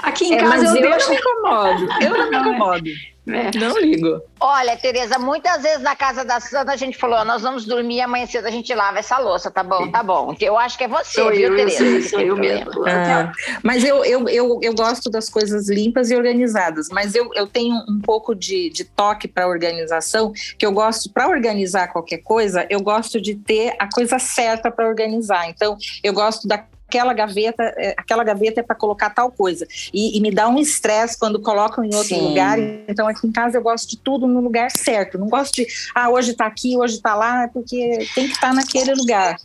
Aqui 0.00 0.24
em 0.24 0.34
é, 0.34 0.38
casa 0.38 0.66
eu, 0.66 0.74
eu 0.74 0.90
deixo. 0.90 1.06
não 1.06 1.14
me 1.14 1.20
incomodo. 1.20 1.88
Eu 2.02 2.10
não 2.10 2.30
me 2.30 2.36
incomodo. 2.36 2.90
É. 3.26 3.56
Não 3.56 3.78
ligo. 3.78 4.20
Olha, 4.40 4.76
Tereza, 4.76 5.16
muitas 5.16 5.62
vezes 5.62 5.80
na 5.80 5.94
casa 5.94 6.24
da 6.24 6.40
Sandra 6.40 6.74
a 6.74 6.76
gente 6.76 6.98
falou: 6.98 7.24
nós 7.24 7.42
vamos 7.42 7.64
dormir 7.64 8.00
amanhã 8.00 8.26
cedo 8.26 8.46
a 8.46 8.50
gente 8.50 8.74
lava 8.74 8.98
essa 8.98 9.16
louça, 9.18 9.48
tá 9.48 9.62
bom? 9.62 9.88
Tá 9.92 10.02
bom. 10.02 10.34
Eu 10.40 10.58
acho 10.58 10.76
que 10.76 10.84
é 10.84 10.88
você, 10.88 11.20
sou 11.20 11.30
viu, 11.30 11.50
eu, 11.50 11.56
Tereza? 11.56 11.84
Eu, 11.84 12.02
sou 12.02 12.20
eu 12.20 12.36
mesmo. 12.36 12.84
Ah, 12.84 13.32
mas 13.62 13.84
eu, 13.84 14.04
eu, 14.04 14.28
eu, 14.28 14.58
eu 14.60 14.74
gosto 14.74 15.08
das 15.08 15.28
coisas 15.28 15.68
limpas 15.68 16.10
e 16.10 16.16
organizadas, 16.16 16.88
mas 16.90 17.14
eu, 17.14 17.30
eu 17.34 17.46
tenho 17.46 17.76
um 17.88 18.00
pouco 18.00 18.34
de, 18.34 18.70
de 18.70 18.84
toque 18.84 19.28
para 19.28 19.46
organização, 19.46 20.32
que 20.58 20.66
eu 20.66 20.72
gosto, 20.72 21.08
para 21.12 21.28
organizar 21.28 21.92
qualquer 21.92 22.18
coisa, 22.18 22.66
eu 22.68 22.80
gosto 22.80 23.20
de 23.20 23.36
ter 23.36 23.76
a 23.78 23.88
coisa 23.88 24.18
certa 24.18 24.68
para 24.68 24.88
organizar. 24.88 25.48
Então, 25.48 25.76
eu 26.02 26.12
gosto 26.12 26.48
da 26.48 26.58
aquela 26.92 27.14
gaveta, 27.14 27.62
é, 27.76 27.94
aquela 27.96 28.22
gaveta 28.22 28.60
é 28.60 28.62
para 28.62 28.76
colocar 28.76 29.10
tal 29.10 29.30
coisa. 29.30 29.66
E, 29.92 30.18
e 30.18 30.20
me 30.20 30.30
dá 30.30 30.48
um 30.48 30.58
estresse 30.58 31.18
quando 31.18 31.40
colocam 31.40 31.82
em 31.82 31.94
outro 31.94 32.14
Sim. 32.14 32.28
lugar. 32.28 32.58
Então, 32.58 33.08
aqui 33.08 33.26
em 33.26 33.32
casa 33.32 33.56
eu 33.56 33.62
gosto 33.62 33.88
de 33.88 33.96
tudo 33.96 34.26
no 34.26 34.40
lugar 34.40 34.70
certo. 34.70 35.18
Não 35.18 35.28
gosto 35.28 35.54
de, 35.54 35.66
ah, 35.94 36.10
hoje 36.10 36.32
está 36.32 36.46
aqui, 36.46 36.76
hoje 36.76 36.96
está 36.96 37.14
lá, 37.14 37.48
porque 37.48 38.06
tem 38.14 38.26
que 38.26 38.34
estar 38.34 38.48
tá 38.48 38.54
naquele 38.54 38.94
lugar. 38.94 39.36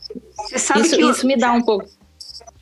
isso, 0.53 0.95
eu... 0.95 1.11
isso 1.11 1.25
me 1.25 1.37
dá 1.37 1.53
um 1.53 1.61
pouco. 1.61 1.87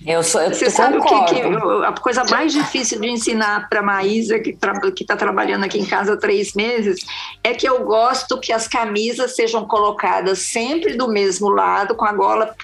Eu 0.05 0.21
sou, 0.21 0.41
eu 0.41 0.53
Você 0.53 0.69
sabe 0.69 0.97
o 0.97 1.01
que, 1.01 1.23
que, 1.25 1.41
a 1.41 1.91
coisa 1.93 2.23
mais 2.25 2.53
difícil 2.53 2.99
de 2.99 3.07
ensinar 3.07 3.67
para 3.67 3.79
a 3.79 3.83
Maísa, 3.83 4.37
que 4.37 4.51
está 4.51 5.15
trabalhando 5.15 5.63
aqui 5.63 5.79
em 5.79 5.85
casa 5.85 6.13
há 6.13 6.17
três 6.17 6.53
meses, 6.53 7.03
é 7.43 7.53
que 7.55 7.67
eu 7.67 7.83
gosto 7.83 8.39
que 8.39 8.53
as 8.53 8.67
camisas 8.67 9.35
sejam 9.35 9.65
colocadas 9.65 10.39
sempre 10.39 10.95
do 10.95 11.07
mesmo 11.07 11.49
lado, 11.49 11.95
com 11.95 12.05
a 12.05 12.13
gola 12.13 12.55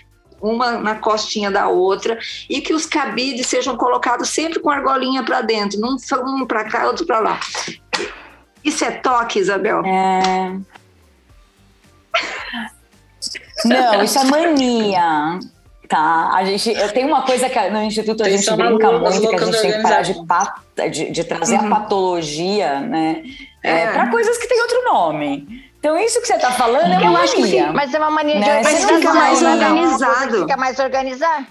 uma 0.42 0.72
na 0.74 0.96
costinha 0.96 1.52
da 1.52 1.68
outra, 1.68 2.18
e 2.50 2.62
que 2.62 2.74
os 2.74 2.86
cabides 2.86 3.48
sejam 3.48 3.78
colocados 3.78 4.30
sempre 4.30 4.60
com 4.60 4.70
a 4.70 4.76
argolinha 4.76 5.24
para 5.24 5.42
dentro, 5.42 5.80
não 5.80 5.98
um 6.26 6.46
para 6.46 6.66
cá, 6.66 6.88
outro 6.88 7.06
para 7.06 7.20
lá. 7.20 7.40
Isso 8.64 8.84
é 8.86 8.92
toque, 8.92 9.40
Isabel? 9.40 9.84
É... 9.86 10.58
Não, 13.66 14.04
isso 14.04 14.20
é 14.20 14.24
mania. 14.26 15.40
Tá, 15.88 16.32
a 16.34 16.46
gente, 16.46 16.70
eu 16.70 16.90
tenho 16.94 17.10
uma 17.10 17.24
coisa 17.24 17.50
que 17.50 17.70
no 17.70 17.84
Instituto 17.84 18.24
a 18.24 18.30
gente 18.30 18.50
brinca 18.56 18.92
muito, 18.94 19.28
que 19.28 19.36
a 19.36 19.46
gente 19.46 19.62
tem 19.62 19.72
que 19.74 19.82
parar 19.82 20.02
de, 20.02 20.26
pat, 20.26 20.56
de, 20.90 21.12
de 21.12 21.24
trazer 21.26 21.60
uhum. 21.60 21.68
a 21.68 21.70
patologia, 21.82 22.80
né? 22.80 23.24
É. 23.62 23.82
É, 23.82 23.92
para 23.92 24.10
coisas 24.10 24.38
que 24.38 24.48
têm 24.48 24.62
outro 24.62 24.84
nome. 24.86 25.71
Então, 25.82 25.98
isso 25.98 26.22
que 26.22 26.28
você 26.28 26.36
está 26.36 26.52
falando 26.52 26.94
é 26.94 27.00
uma 27.00 27.12
mania. 27.12 27.68
Sim, 27.68 27.74
mas 27.74 27.92
é 27.92 27.98
uma 27.98 28.12
mania 28.12 28.40
né? 28.40 28.62
de 28.62 28.68
organização. 28.68 28.98
Fica 28.98 29.14
mais 29.14 29.42
organizado. 29.42 30.40
Fica 30.42 30.58
mais 30.58 30.80
organizado. 30.80 31.48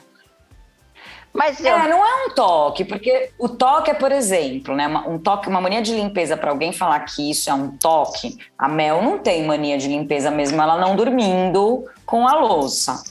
Mas 1.33 1.59
eu... 1.64 1.77
É, 1.77 1.88
não 1.88 2.05
é 2.05 2.27
um 2.27 2.31
toque, 2.31 2.85
porque 2.85 3.31
o 3.38 3.49
toque 3.49 3.90
é, 3.90 3.95
por 3.95 4.12
exemplo, 4.12 4.75
né, 4.77 4.87
um 4.87 5.19
toque, 5.19 5.49
uma 5.49 5.61
mania 5.61 5.83
de 5.83 5.93
limpeza 5.93 6.37
para 6.37 6.51
alguém 6.51 6.73
falar 6.73 7.01
que 7.01 7.29
isso 7.29 7.51
é 7.51 7.55
um 7.55 7.73
toque. 7.77 8.38
A 8.57 8.69
Mel 8.69 9.03
não 9.03 9.19
tem 9.19 9.45
mania 9.45 9.77
de 9.77 9.88
limpeza 9.88 10.31
mesmo, 10.31 10.62
ela 10.62 10.77
não 10.77 10.95
dormindo 10.95 11.85
com 12.07 12.27
a 12.29 12.35
louça, 12.35 13.03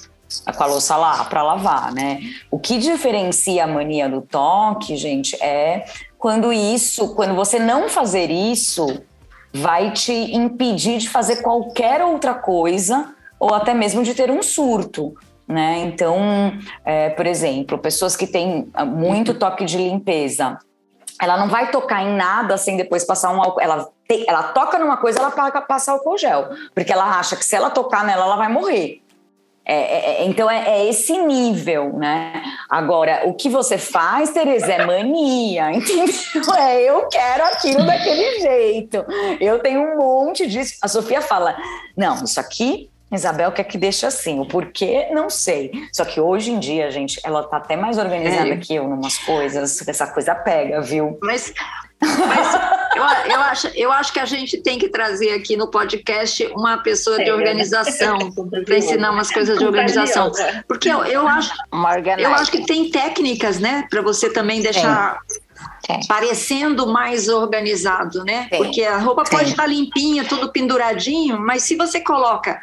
com 0.56 0.64
a 0.64 0.68
louça 0.68 0.96
lá 0.96 1.26
para 1.26 1.44
lavar, 1.44 1.94
né? 1.94 2.20
O 2.50 2.58
que 2.58 2.78
diferencia 2.78 3.66
a 3.66 3.68
mania 3.68 4.08
do 4.08 4.22
toque, 4.22 4.96
gente, 4.96 5.36
é 5.44 5.86
quando 6.18 6.52
isso, 6.52 7.14
quando 7.16 7.36
você 7.36 7.60
não 7.60 7.88
fazer 7.88 8.30
isso, 8.30 9.02
vai 9.54 9.92
te 9.92 10.14
impedir 10.14 10.98
de 11.00 11.10
fazer 11.10 11.38
qualquer 11.42 12.02
outra 12.02 12.34
coisa 12.34 13.14
ou 13.40 13.54
até 13.54 13.74
mesmo 13.74 14.04
de 14.04 14.14
ter 14.14 14.30
um 14.30 14.44
surto. 14.44 15.16
Né? 15.48 15.80
Então, 15.80 16.54
é, 16.86 17.10
por 17.10 17.26
exemplo, 17.26 17.78
pessoas 17.80 18.16
que 18.16 18.28
têm 18.28 18.70
ah, 18.74 18.86
muito 18.86 19.34
toque 19.34 19.66
de 19.66 19.78
limpeza, 19.78 20.60
ela 21.20 21.38
não 21.38 21.50
vai 21.50 21.72
tocar 21.72 22.04
em 22.04 22.16
nada 22.16 22.56
sem 22.58 22.78
depois 22.78 23.04
passar 23.04 23.32
um 23.32 23.42
álcool. 23.42 23.60
Ela, 23.60 23.90
te, 24.08 24.26
ela 24.28 24.44
toca 24.44 24.78
numa 24.78 24.98
coisa, 24.98 25.20
ela 25.20 25.32
passa 25.62 25.92
álcool 25.92 26.18
gel, 26.18 26.50
porque 26.76 26.94
ela 26.94 27.20
acha 27.20 27.36
que 27.36 27.44
se 27.44 27.56
ela 27.56 27.70
tocar 27.70 28.06
nela, 28.06 28.26
ela 28.26 28.36
vai 28.36 28.48
morrer. 28.48 29.02
É, 29.70 29.76
é, 29.76 30.24
é, 30.24 30.26
então 30.26 30.50
é, 30.50 30.68
é, 30.68 30.90
esse 30.90 31.16
nível, 31.16 31.94
né? 31.94 32.42
Agora, 32.68 33.22
o 33.26 33.36
que 33.36 33.48
você 33.48 33.78
faz, 33.78 34.32
Tereza, 34.32 34.74
é 34.74 34.84
mania, 34.84 35.70
entendeu? 35.74 36.16
É 36.58 36.82
eu 36.82 37.08
quero 37.08 37.44
aquilo 37.44 37.86
daquele 37.86 38.40
jeito. 38.40 39.06
Eu 39.40 39.60
tenho 39.60 39.80
um 39.82 39.98
monte 39.98 40.48
disso. 40.48 40.74
A 40.82 40.88
Sofia 40.88 41.22
fala: 41.22 41.56
não, 41.96 42.24
isso 42.24 42.40
aqui 42.40 42.90
Isabel 43.12 43.52
quer 43.52 43.64
que 43.64 43.78
deixe 43.78 44.06
assim. 44.06 44.40
O 44.40 44.46
porquê, 44.46 45.08
não 45.12 45.30
sei. 45.30 45.72
Só 45.92 46.06
que 46.06 46.20
hoje 46.20 46.52
em 46.52 46.60
dia, 46.60 46.92
gente, 46.92 47.20
ela 47.24 47.44
tá 47.44 47.58
até 47.58 47.76
mais 47.76 47.98
organizada 47.98 48.50
é. 48.50 48.58
que 48.58 48.76
eu 48.76 48.88
numas 48.88 49.18
coisas. 49.20 49.88
Essa 49.88 50.08
coisa 50.08 50.36
pega, 50.36 50.82
viu? 50.82 51.18
Mas, 51.22 51.54
mas 52.02 52.54
eu, 52.96 53.34
eu, 53.34 53.42
acho, 53.42 53.68
eu 53.76 53.92
acho 53.92 54.14
que 54.14 54.20
a 54.20 54.26
gente 54.26 54.58
tem 54.62 54.80
que 54.80 54.90
trazer 54.90 55.32
aqui 55.32 55.58
no 55.58 55.70
podcast 55.70 56.46
uma 56.56 56.78
pessoa 56.78 57.18
de 57.18 57.30
é. 57.30 57.34
organização 57.34 58.18
para 58.66 58.78
ensinar 58.78 59.12
umas 59.12 59.30
coisas 59.30 59.58
de 59.58 59.66
organização. 59.66 60.32
Porque 60.68 60.90
eu, 60.90 61.04
eu 61.06 61.28
acho, 61.28 61.54
eu 62.18 62.34
acho 62.34 62.52
que 62.52 62.66
tem 62.66 62.90
técnicas, 62.90 63.60
né, 63.60 63.86
para 63.90 64.02
você 64.02 64.30
também 64.30 64.62
deixar. 64.62 65.20
parecendo 66.08 66.88
mais 66.88 67.28
organizado, 67.28 68.24
né? 68.24 68.48
Porque 68.56 68.84
a 68.84 68.98
roupa 68.98 69.24
pode 69.24 69.52
estar 69.52 69.66
limpinha, 69.66 70.24
tudo 70.24 70.52
penduradinho, 70.52 71.40
mas 71.40 71.64
se 71.64 71.76
você 71.76 72.00
coloca 72.00 72.60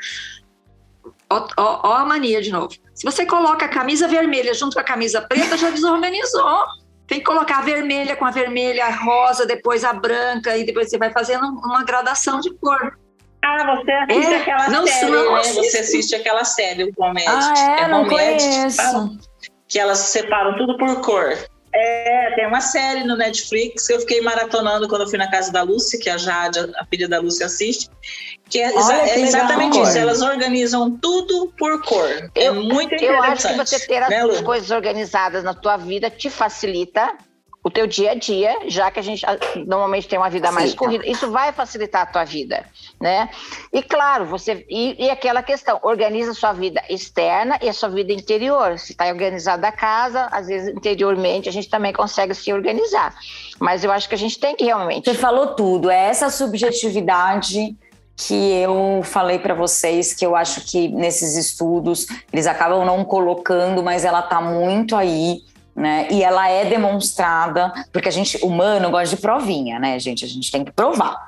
Ó, 1.29 1.49
ó, 1.57 1.81
ó, 1.83 1.93
a 1.95 2.05
mania 2.05 2.41
de 2.41 2.53
novo. 2.53 2.73
Se 2.95 3.05
você 3.05 3.27
coloca 3.27 3.67
a 3.67 3.69
camisa 3.69 4.07
vermelha 4.07 4.55
junto 4.55 4.75
com 4.75 4.81
a 4.81 4.85
camisa 4.85 5.21
preta, 5.21 5.57
já 5.57 5.71
desorganizou. 5.71 6.65
Tem 7.07 7.19
que 7.19 7.25
colocar 7.25 7.59
a 7.59 7.63
vermelha 7.63 8.17
com 8.17 8.25
a 8.25 8.31
vermelha, 8.31 8.85
a 8.87 8.91
rosa, 8.91 9.47
depois 9.47 9.85
a 9.85 9.93
branca, 9.93 10.57
e 10.57 10.65
depois 10.65 10.91
você 10.91 10.99
vai 10.99 11.13
fazendo 11.13 11.47
uma 11.47 11.85
gradação 11.85 12.41
de 12.41 12.53
cor. 12.55 12.99
Ah, 13.43 13.77
você 13.77 13.93
assiste 13.93 14.33
é, 14.33 14.37
aquela 14.39 14.69
não, 14.69 14.87
série, 14.87 15.11
não, 15.11 15.35
né? 15.35 15.43
Você 15.43 15.79
assiste 15.79 16.15
aquela 16.17 16.45
série, 16.45 16.85
o 16.85 16.93
Comédia. 16.95 17.31
Ah, 17.31 17.79
é? 17.79 17.83
é 17.83 17.89
não 17.89 18.07
conheço. 18.07 19.19
Que 19.69 19.79
elas 19.79 19.99
separam 19.99 20.57
tudo 20.57 20.77
por 20.77 21.01
cor. 21.01 21.37
É, 21.73 22.33
tem 22.35 22.47
uma 22.47 22.61
série 22.61 23.05
no 23.05 23.17
Netflix 23.17 23.87
que 23.87 23.93
eu 23.93 24.01
fiquei 24.01 24.21
maratonando 24.21 24.89
quando 24.89 25.03
eu 25.03 25.09
fui 25.09 25.19
na 25.19 25.31
casa 25.31 25.53
da 25.53 25.63
Lúcia, 25.63 26.01
que 26.01 26.09
a 26.09 26.17
Jade, 26.17 26.59
a 26.59 26.85
filha 26.87 27.09
da 27.09 27.21
Lúcia, 27.21 27.47
assiste. 27.47 27.91
Que 28.49 28.61
é, 28.61 28.69
exa 28.69 28.99
que 29.01 29.11
é 29.11 29.21
exatamente 29.21 29.81
isso, 29.81 29.99
elas 29.99 30.23
organizam 30.23 30.97
tudo 30.99 31.53
por 31.59 31.83
cor. 31.83 32.31
É 32.35 32.45
eu, 32.45 32.55
muito 32.55 32.95
interessante. 32.95 33.05
Eu 33.05 33.23
acho 33.23 33.49
que 33.49 33.55
você 33.55 33.87
ter 33.87 34.03
as 34.03 34.09
né, 34.09 34.43
coisas 34.43 34.71
organizadas 34.71 35.43
na 35.43 35.53
tua 35.53 35.77
vida 35.77 36.09
te 36.09 36.31
facilita 36.31 37.13
o 37.67 37.71
teu 37.71 37.85
dia 37.85 38.13
a 38.13 38.15
dia, 38.15 38.57
já 38.69 38.93
que 38.93 39.01
a 39.01 39.03
gente 39.03 39.27
normalmente 39.67 40.07
tem 40.07 40.17
uma 40.17 40.31
vida 40.31 40.53
mais 40.53 40.73
corrida, 40.73 41.05
isso 41.05 41.33
vai 41.33 41.53
facilitar 41.53 42.03
a 42.03 42.07
tua 42.07 42.23
vida, 42.23 42.65
né? 43.01 43.29
E 43.73 43.83
claro, 43.83 44.25
você 44.25 44.65
e, 44.71 45.05
e 45.05 45.11
aquela 45.11 45.43
questão, 45.43 45.81
organiza 45.83 46.31
a 46.31 46.35
sua 46.35 46.53
vida 46.53 46.81
externa 46.89 47.59
e 47.61 47.69
a 47.69 47.73
sua 47.73 47.89
vida 47.89 48.13
interior. 48.13 48.79
Se 48.79 48.93
está 48.93 49.09
organizada 49.09 49.67
a 49.67 49.73
casa, 49.73 50.29
às 50.31 50.47
vezes 50.47 50.69
interiormente 50.69 51.49
a 51.49 51.53
gente 51.53 51.69
também 51.69 51.93
consegue 51.93 52.35
se 52.35 52.53
organizar. 52.53 53.13
Mas 53.59 53.83
eu 53.83 53.91
acho 53.91 54.09
que 54.09 54.15
a 54.15 54.19
gente 54.19 54.39
tem 54.39 54.55
que 54.55 54.65
realmente. 54.65 55.11
Você 55.11 55.17
falou 55.17 55.57
tudo, 55.57 55.91
é 55.91 56.07
essa 56.07 56.31
subjetividade 56.31 57.77
que 58.17 58.35
eu 58.35 59.03
falei 59.05 59.39
para 59.39 59.55
vocês 59.55 60.15
que 60.15 60.25
eu 60.25 60.35
acho 60.35 60.63
que 60.63 60.89
nesses 60.89 61.37
estudos 61.37 62.07
eles 62.33 62.47
acabam 62.47 62.85
não 62.85 63.05
colocando, 63.05 63.83
mas 63.83 64.05
ela 64.05 64.21
está 64.21 64.41
muito 64.41 64.97
aí 64.97 65.43
né? 65.77 66.09
E 66.11 66.25
ela 66.25 66.49
é 66.49 66.65
demonstrada, 66.65 67.71
porque 67.93 68.09
a 68.09 68.13
gente, 68.13 68.39
humano, 68.43 68.91
gosta 68.91 69.15
de 69.15 69.21
provinha, 69.21 69.79
né, 69.79 69.99
gente? 69.99 70.25
A 70.25 70.29
gente 70.29 70.51
tem 70.51 70.65
que 70.65 70.73
provar. 70.73 71.23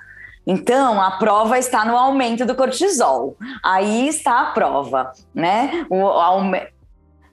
Então, 0.47 1.01
a 1.03 1.11
prova 1.11 1.59
está 1.59 1.85
no 1.85 1.95
aumento 1.95 2.47
do 2.47 2.55
cortisol. 2.55 3.37
Aí 3.63 4.09
está 4.09 4.41
a 4.41 4.45
prova, 4.47 5.13
né? 5.35 5.85
O, 5.91 6.07
aume... 6.07 6.67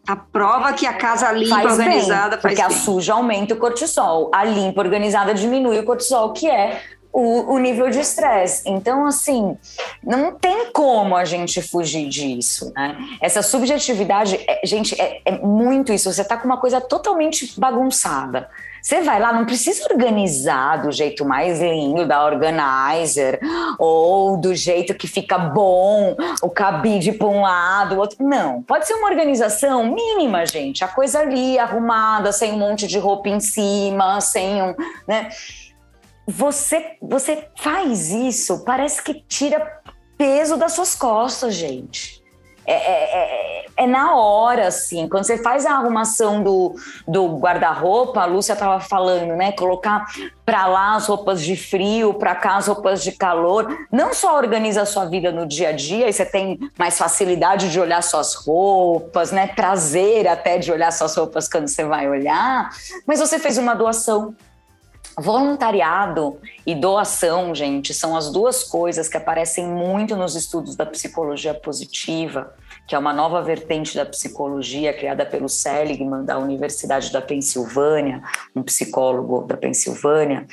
A 0.06 0.16
prova 0.16 0.74
que 0.74 0.86
a 0.86 0.94
casa 0.94 1.32
limpa 1.32 1.56
faz 1.56 1.80
organizada 1.80 2.36
bem, 2.36 2.42
faz 2.42 2.42
porque 2.42 2.56
bem. 2.56 2.66
a 2.66 2.70
suja 2.70 3.14
aumenta 3.14 3.56
o 3.56 3.58
cortisol, 3.58 4.30
a 4.32 4.44
limpa 4.44 4.80
organizada 4.82 5.34
diminui 5.34 5.80
o 5.80 5.84
cortisol, 5.84 6.32
que 6.32 6.48
é 6.48 6.80
o, 7.16 7.54
o 7.54 7.58
nível 7.58 7.90
de 7.90 8.02
estresse. 8.02 8.64
Então, 8.66 9.06
assim, 9.06 9.58
não 10.04 10.34
tem 10.34 10.70
como 10.74 11.16
a 11.16 11.24
gente 11.24 11.62
fugir 11.62 12.10
disso, 12.10 12.74
né? 12.76 12.98
Essa 13.22 13.42
subjetividade, 13.42 14.38
é, 14.46 14.60
gente, 14.66 15.00
é, 15.00 15.22
é 15.24 15.32
muito 15.38 15.94
isso. 15.94 16.12
Você 16.12 16.26
tá 16.26 16.36
com 16.36 16.46
uma 16.46 16.58
coisa 16.58 16.82
totalmente 16.82 17.58
bagunçada. 17.58 18.50
Você 18.82 19.02
vai 19.02 19.20
lá, 19.20 19.34
não 19.34 19.46
precisa 19.46 19.84
organizar 19.90 20.84
do 20.84 20.92
jeito 20.92 21.26
mais 21.26 21.60
lindo 21.60 22.06
da 22.06 22.24
organizer 22.24 23.40
ou 23.80 24.38
do 24.38 24.54
jeito 24.54 24.94
que 24.94 25.08
fica 25.08 25.40
bom, 25.40 26.16
o 26.44 26.50
cabide 26.52 27.14
para 27.14 27.28
um 27.28 27.42
lado, 27.42 27.96
o 27.96 27.98
outro. 27.98 28.24
Não, 28.24 28.62
pode 28.62 28.86
ser 28.86 28.94
uma 28.94 29.10
organização 29.10 29.92
mínima, 29.92 30.46
gente. 30.46 30.84
A 30.84 30.88
coisa 30.88 31.22
ali 31.22 31.58
arrumada, 31.58 32.32
sem 32.32 32.52
um 32.52 32.60
monte 32.60 32.86
de 32.86 33.00
roupa 33.00 33.28
em 33.28 33.40
cima, 33.40 34.22
sem 34.22 34.62
um, 34.62 34.76
né? 35.08 35.30
Você, 36.28 36.98
você 37.02 37.48
faz 37.56 38.10
isso, 38.12 38.64
parece 38.64 39.02
que 39.02 39.14
tira 39.28 39.82
peso 40.18 40.58
das 40.58 40.74
suas 40.74 40.96
costas, 40.96 41.54
gente. 41.54 42.24
É, 42.68 42.74
é, 42.74 43.04
é, 43.14 43.66
é, 43.78 43.88
na 43.88 44.16
hora, 44.16 44.68
assim. 44.68 45.08
Quando 45.08 45.24
você 45.24 45.38
faz 45.38 45.68
a 45.68 45.76
arrumação 45.76 46.42
do, 46.42 46.76
do 47.08 47.38
guarda-roupa, 47.38 48.22
a 48.22 48.26
Lúcia 48.26 48.54
estava 48.54 48.80
falando, 48.80 49.36
né? 49.36 49.52
Colocar 49.52 50.06
para 50.44 50.66
lá 50.66 50.96
as 50.96 51.06
roupas 51.06 51.42
de 51.44 51.56
frio, 51.56 52.16
para 52.16 52.34
cá 52.34 52.56
as 52.56 52.68
roupas 52.68 53.04
de 53.04 53.12
calor. 53.12 53.68
Não 53.92 54.16
só 54.16 54.36
organiza 54.36 54.82
a 54.82 54.86
sua 54.86 55.06
vida 55.06 55.32
no 55.32 55.46
dia 55.46 55.70
a 55.70 55.72
dia, 55.74 56.10
e 56.10 56.14
você 56.14 56.26
tem 56.26 56.60
mais 56.78 56.98
facilidade 56.98 57.72
de 57.72 57.80
olhar 57.80 58.02
suas 58.02 58.34
roupas, 58.34 59.32
né? 59.32 59.46
Prazer 59.46 60.28
até 60.28 60.58
de 60.58 60.72
olhar 60.72 60.92
suas 60.92 61.16
roupas 61.16 61.48
quando 61.48 61.68
você 61.68 61.86
vai 61.86 62.10
olhar, 62.10 62.72
mas 63.06 63.20
você 63.20 63.38
fez 63.38 63.60
uma 63.60 63.76
doação 63.76 64.36
Voluntariado 65.18 66.38
e 66.68 66.76
doação, 66.76 67.56
gente, 67.56 67.94
são 67.94 68.18
as 68.18 68.30
duas 68.30 68.66
coisas 68.66 69.08
que 69.08 69.16
aparecem 69.16 69.66
muito 69.66 70.16
nos 70.16 70.36
estudos 70.36 70.76
da 70.76 70.86
psicologia 70.86 71.54
positiva, 71.54 72.54
que 72.86 72.94
é 72.94 73.00
uma 73.00 73.14
nova 73.14 73.42
vertente 73.42 73.96
da 73.96 74.06
psicologia 74.06 74.94
criada 74.94 75.26
pelo 75.26 75.48
Seligman, 75.48 76.26
da 76.26 76.38
Universidade 76.38 77.14
da 77.14 77.22
Pensilvânia, 77.22 78.22
um 78.54 78.62
psicólogo 78.62 79.44
da 79.44 79.56
Pensilvânia. 79.56 80.46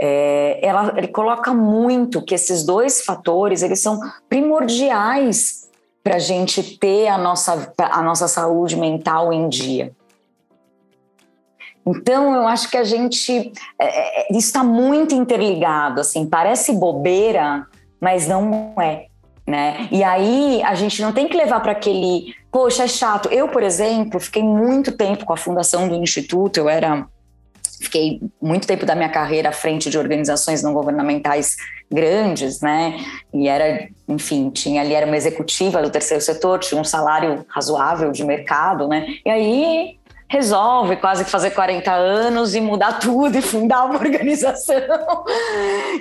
É, 0.00 0.60
ela, 0.64 0.94
ele 0.96 1.08
coloca 1.08 1.52
muito 1.52 2.22
que 2.22 2.36
esses 2.36 2.64
dois 2.64 3.04
fatores 3.04 3.64
eles 3.64 3.80
são 3.80 3.98
primordiais 4.28 5.68
para 6.04 6.16
a 6.16 6.20
gente 6.20 6.78
ter 6.78 7.08
a 7.08 7.18
nossa, 7.18 7.72
a 7.76 8.00
nossa 8.00 8.28
saúde 8.28 8.76
mental 8.76 9.32
em 9.32 9.48
dia. 9.48 9.92
Então, 11.90 12.34
eu 12.34 12.46
acho 12.46 12.70
que 12.70 12.76
a 12.76 12.84
gente. 12.84 13.52
É, 13.80 14.32
é 14.32 14.36
está 14.36 14.62
muito 14.62 15.14
interligado, 15.14 16.00
assim, 16.00 16.26
parece 16.26 16.72
bobeira, 16.72 17.66
mas 18.00 18.26
não 18.26 18.74
é. 18.80 19.06
Né? 19.46 19.88
E 19.90 20.04
aí 20.04 20.62
a 20.62 20.74
gente 20.74 21.00
não 21.00 21.10
tem 21.10 21.26
que 21.26 21.34
levar 21.34 21.60
para 21.60 21.72
aquele, 21.72 22.34
poxa, 22.52 22.84
é 22.84 22.88
chato. 22.88 23.30
Eu, 23.32 23.48
por 23.48 23.62
exemplo, 23.62 24.20
fiquei 24.20 24.42
muito 24.42 24.92
tempo 24.92 25.24
com 25.24 25.32
a 25.32 25.38
fundação 25.38 25.88
do 25.88 25.94
instituto, 25.94 26.58
eu 26.58 26.68
era 26.68 27.06
fiquei 27.80 28.20
muito 28.40 28.66
tempo 28.66 28.84
da 28.84 28.94
minha 28.94 29.08
carreira 29.08 29.50
à 29.50 29.52
frente 29.52 29.88
de 29.88 29.96
organizações 29.98 30.62
não 30.62 30.72
governamentais 30.74 31.56
grandes, 31.90 32.60
né? 32.60 32.98
E 33.32 33.48
era, 33.48 33.88
enfim, 34.06 34.50
tinha 34.50 34.82
ali 34.82 34.94
era 34.94 35.06
uma 35.06 35.16
executiva 35.16 35.80
do 35.80 35.90
terceiro 35.90 36.22
setor, 36.22 36.58
tinha 36.58 36.80
um 36.80 36.84
salário 36.84 37.46
razoável 37.48 38.10
de 38.10 38.24
mercado, 38.24 38.88
né? 38.88 39.06
E 39.24 39.30
aí 39.30 39.97
resolve 40.30 40.96
quase 40.96 41.24
fazer 41.24 41.50
40 41.50 41.90
anos 41.90 42.54
e 42.54 42.60
mudar 42.60 42.98
tudo 42.98 43.36
e 43.36 43.42
fundar 43.42 43.86
uma 43.86 43.96
organização. 43.98 44.74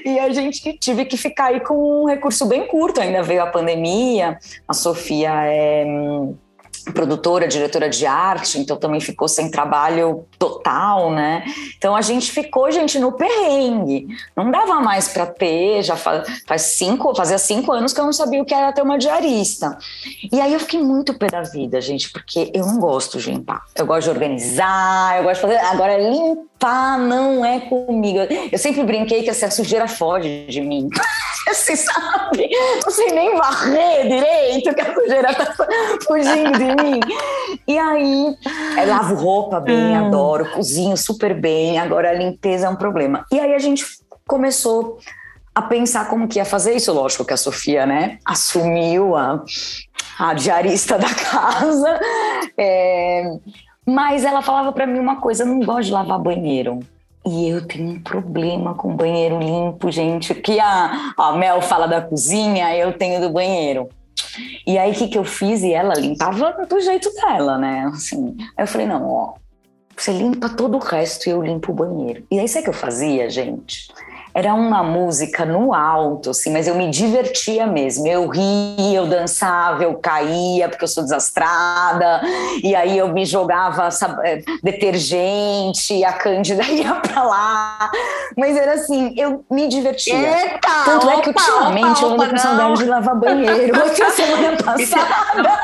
E 0.06 0.20
a 0.20 0.32
gente 0.34 0.78
tive 0.78 1.06
que 1.06 1.18
ficar 1.18 1.46
aí 1.46 1.62
com 1.62 2.04
um 2.04 2.06
recurso 2.06 2.46
bem 2.46 2.68
curto, 2.68 3.00
ainda 3.00 3.24
veio 3.24 3.42
a 3.42 3.48
pandemia. 3.48 4.38
A 4.68 4.74
Sofia 4.74 5.32
é 5.46 5.86
produtora, 6.94 7.48
diretora 7.48 7.90
de 7.90 8.06
arte, 8.06 8.60
então 8.60 8.78
também 8.78 9.00
ficou 9.00 9.28
sem 9.28 9.50
trabalho 9.52 10.26
total, 10.38 11.12
né? 11.12 11.44
Então 11.78 11.96
a 11.96 12.02
gente 12.02 12.32
ficou, 12.32 12.70
gente, 12.72 13.00
no 13.00 13.12
perrengue. 13.12 14.08
Não 14.36 14.52
dava 14.52 14.80
mais 14.80 15.08
para 15.08 15.26
ter, 15.26 15.82
já 15.84 15.96
faz, 15.96 16.44
faz, 16.46 16.62
cinco, 16.62 17.14
fazia 17.16 17.38
cinco 17.38 17.72
anos 17.72 17.94
que 17.94 18.00
eu 18.00 18.06
não 18.06 18.14
sabia 18.14 18.42
o 18.42 18.46
que 18.46 18.54
era 18.54 18.72
ter 18.72 18.82
uma 18.82 18.98
diarista. 18.98 19.78
E 20.32 20.40
aí 20.40 20.54
eu 20.54 20.60
fiquei 20.60 20.82
muito 20.82 21.18
pé 21.18 21.28
da 21.28 21.42
vida, 21.42 21.82
gente, 21.82 22.12
porque 22.12 22.52
eu 22.54 22.66
não 22.66 22.80
gosto 22.80 23.18
de 23.18 23.32
limpar. 23.32 23.64
Eu 23.76 23.86
gosto 23.86 24.06
de 24.06 24.10
organizar, 24.12 25.18
eu 25.18 25.24
gosto 25.24 25.48
de 25.48 25.54
fazer. 25.54 25.66
Agora, 25.66 25.98
limpar 25.98 27.00
não 27.00 27.44
é 27.44 27.60
comigo. 27.60 28.20
Eu 28.52 28.58
sempre 28.58 28.84
brinquei 28.84 29.24
que 29.24 29.30
essa 29.30 29.50
sujeira 29.50 29.88
foge 29.88 30.46
de 30.48 30.62
mim. 30.62 30.90
Você 31.48 31.76
sabe? 31.78 32.50
Não 32.84 32.92
sei 32.92 33.12
nem 33.12 33.36
varrer 33.36 34.08
direito, 34.08 34.76
que 34.76 34.82
a 34.82 34.94
sujeira 34.94 35.34
tá 35.34 35.56
fugindo 36.06 36.52
de 36.52 36.84
mim. 36.84 37.00
E 37.68 37.78
aí, 37.78 38.36
eu 38.78 38.88
lavo 38.88 39.16
roupa 39.16 39.60
bem, 39.60 39.76
hum. 39.76 40.08
adoro, 40.08 40.27
cozinho 40.52 40.96
super 40.98 41.34
bem, 41.34 41.80
agora 41.80 42.10
a 42.10 42.14
limpeza 42.14 42.68
é 42.68 42.70
um 42.70 42.76
problema. 42.76 43.26
E 43.32 43.40
aí 43.40 43.54
a 43.54 43.60
gente 43.60 43.86
começou 44.28 45.00
a 45.54 45.62
pensar 45.62 46.10
como 46.10 46.28
que 46.28 46.38
ia 46.38 46.46
fazer 46.46 46.76
isso. 46.76 46.94
Lógico 46.94 47.26
que 47.26 47.34
a 47.34 47.38
Sofia, 47.38 47.86
né, 47.86 48.20
assumiu 48.24 49.16
a, 49.16 49.44
a 50.20 50.34
diarista 50.34 50.98
da 50.98 51.14
casa, 51.14 52.00
é, 52.58 53.38
mas 53.86 54.24
ela 54.24 54.42
falava 54.42 54.72
para 54.72 54.86
mim 54.86 55.00
uma 55.00 55.22
coisa: 55.22 55.44
eu 55.44 55.48
não 55.48 55.60
gosto 55.60 55.86
de 55.86 55.92
lavar 55.92 56.20
banheiro. 56.20 56.80
E 57.26 57.50
eu 57.50 57.68
tenho 57.68 57.90
um 57.90 58.00
problema 58.00 58.74
com 58.74 58.96
banheiro 58.96 59.38
limpo, 59.38 59.92
gente. 59.92 60.34
Que 60.34 60.62
a, 60.62 61.14
a 61.18 61.34
Mel 61.34 61.62
fala 61.62 61.86
da 61.86 62.02
cozinha, 62.02 62.74
eu 62.74 62.94
tenho 62.94 63.20
do 63.20 63.30
banheiro. 63.30 63.90
E 64.66 64.78
aí, 64.78 64.92
o 64.92 64.96
que, 64.96 65.08
que 65.10 65.18
eu 65.18 65.26
fiz? 65.26 65.62
E 65.62 65.74
ela 65.74 65.94
limpava 65.94 66.66
do 66.70 66.80
jeito 66.80 67.12
dela, 67.14 67.58
né? 67.58 67.90
Assim, 67.94 68.38
eu 68.58 68.68
falei, 68.68 68.88
não, 68.88 69.10
ó, 69.10 69.34
você 69.98 70.12
limpa 70.12 70.50
todo 70.50 70.76
o 70.76 70.80
resto 70.80 71.28
e 71.28 71.32
eu 71.32 71.42
limpo 71.42 71.72
o 71.72 71.76
banheiro. 71.76 72.24
E 72.30 72.40
aí, 72.40 72.48
sabe 72.48 72.62
o 72.62 72.64
que 72.66 72.70
eu 72.70 72.74
fazia, 72.74 73.30
gente? 73.30 73.88
era 74.38 74.54
uma 74.54 74.84
música 74.84 75.44
no 75.46 75.74
alto, 75.74 76.30
assim, 76.30 76.54
mas 76.54 76.68
eu 76.68 76.76
me 76.76 76.92
divertia 76.92 77.66
mesmo. 77.66 78.06
Eu 78.06 78.28
ria, 78.28 79.00
eu 79.00 79.08
dançava, 79.08 79.84
eu 79.84 79.96
caía, 79.96 80.70
porque 80.70 80.84
eu 80.84 80.88
sou 80.88 81.02
desastrada, 81.02 82.22
e 82.64 82.76
aí 82.76 83.00
eu 83.00 83.12
me 83.12 83.26
jogava 83.26 83.90
sabe, 83.90 84.22
eh, 84.30 84.44
detergente, 84.62 86.04
a 86.04 86.14
Cândida 86.14 86.62
ia 86.70 86.94
pra 86.94 87.24
lá. 87.24 87.90
Mas 88.38 88.56
era 88.56 88.74
assim, 88.74 89.12
eu 89.18 89.44
me 89.50 89.68
divertia. 89.68 90.14
Eita, 90.14 90.70
Tanto 90.86 91.08
opa, 91.08 91.18
é 91.18 91.22
que 91.22 91.30
ultimamente 91.30 92.06
opa, 92.06 92.06
eu 92.06 92.22
ando 92.22 92.30
com 92.30 92.38
saudade 92.38 92.78
de 92.78 92.86
lavar 92.86 93.16
banheiro. 93.16 93.74
Outra 93.84 94.12
semana 94.12 94.58
passada. 94.64 95.60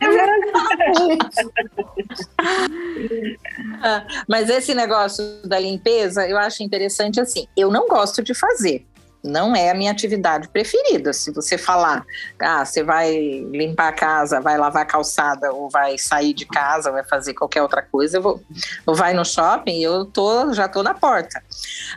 Ah, 3.82 4.06
mas 4.28 4.48
esse 4.48 4.74
negócio 4.74 5.24
da 5.44 5.58
limpeza, 5.58 6.28
eu 6.28 6.38
acho 6.38 6.62
interessante 6.62 7.20
assim. 7.20 7.46
Eu 7.56 7.70
não 7.70 7.86
gosto 7.86 8.22
de 8.22 8.34
fazer 8.34 8.84
não 9.24 9.56
é 9.56 9.70
a 9.70 9.74
minha 9.74 9.90
atividade 9.90 10.48
preferida. 10.48 11.12
Se 11.14 11.32
você 11.32 11.56
falar, 11.56 12.04
ah, 12.38 12.62
você 12.64 12.82
vai 12.82 13.16
limpar 13.50 13.88
a 13.88 13.92
casa, 13.92 14.40
vai 14.40 14.58
lavar 14.58 14.82
a 14.82 14.86
calçada, 14.86 15.50
ou 15.50 15.70
vai 15.70 15.96
sair 15.96 16.34
de 16.34 16.44
casa, 16.44 16.92
vai 16.92 17.02
fazer 17.02 17.32
qualquer 17.32 17.62
outra 17.62 17.80
coisa, 17.80 18.18
eu 18.18 18.22
vou, 18.22 18.42
ou 18.86 18.94
vai 18.94 19.14
no 19.14 19.24
shopping, 19.24 19.80
eu 19.80 20.04
tô, 20.04 20.52
já 20.52 20.68
tô 20.68 20.82
na 20.82 20.92
porta. 20.92 21.42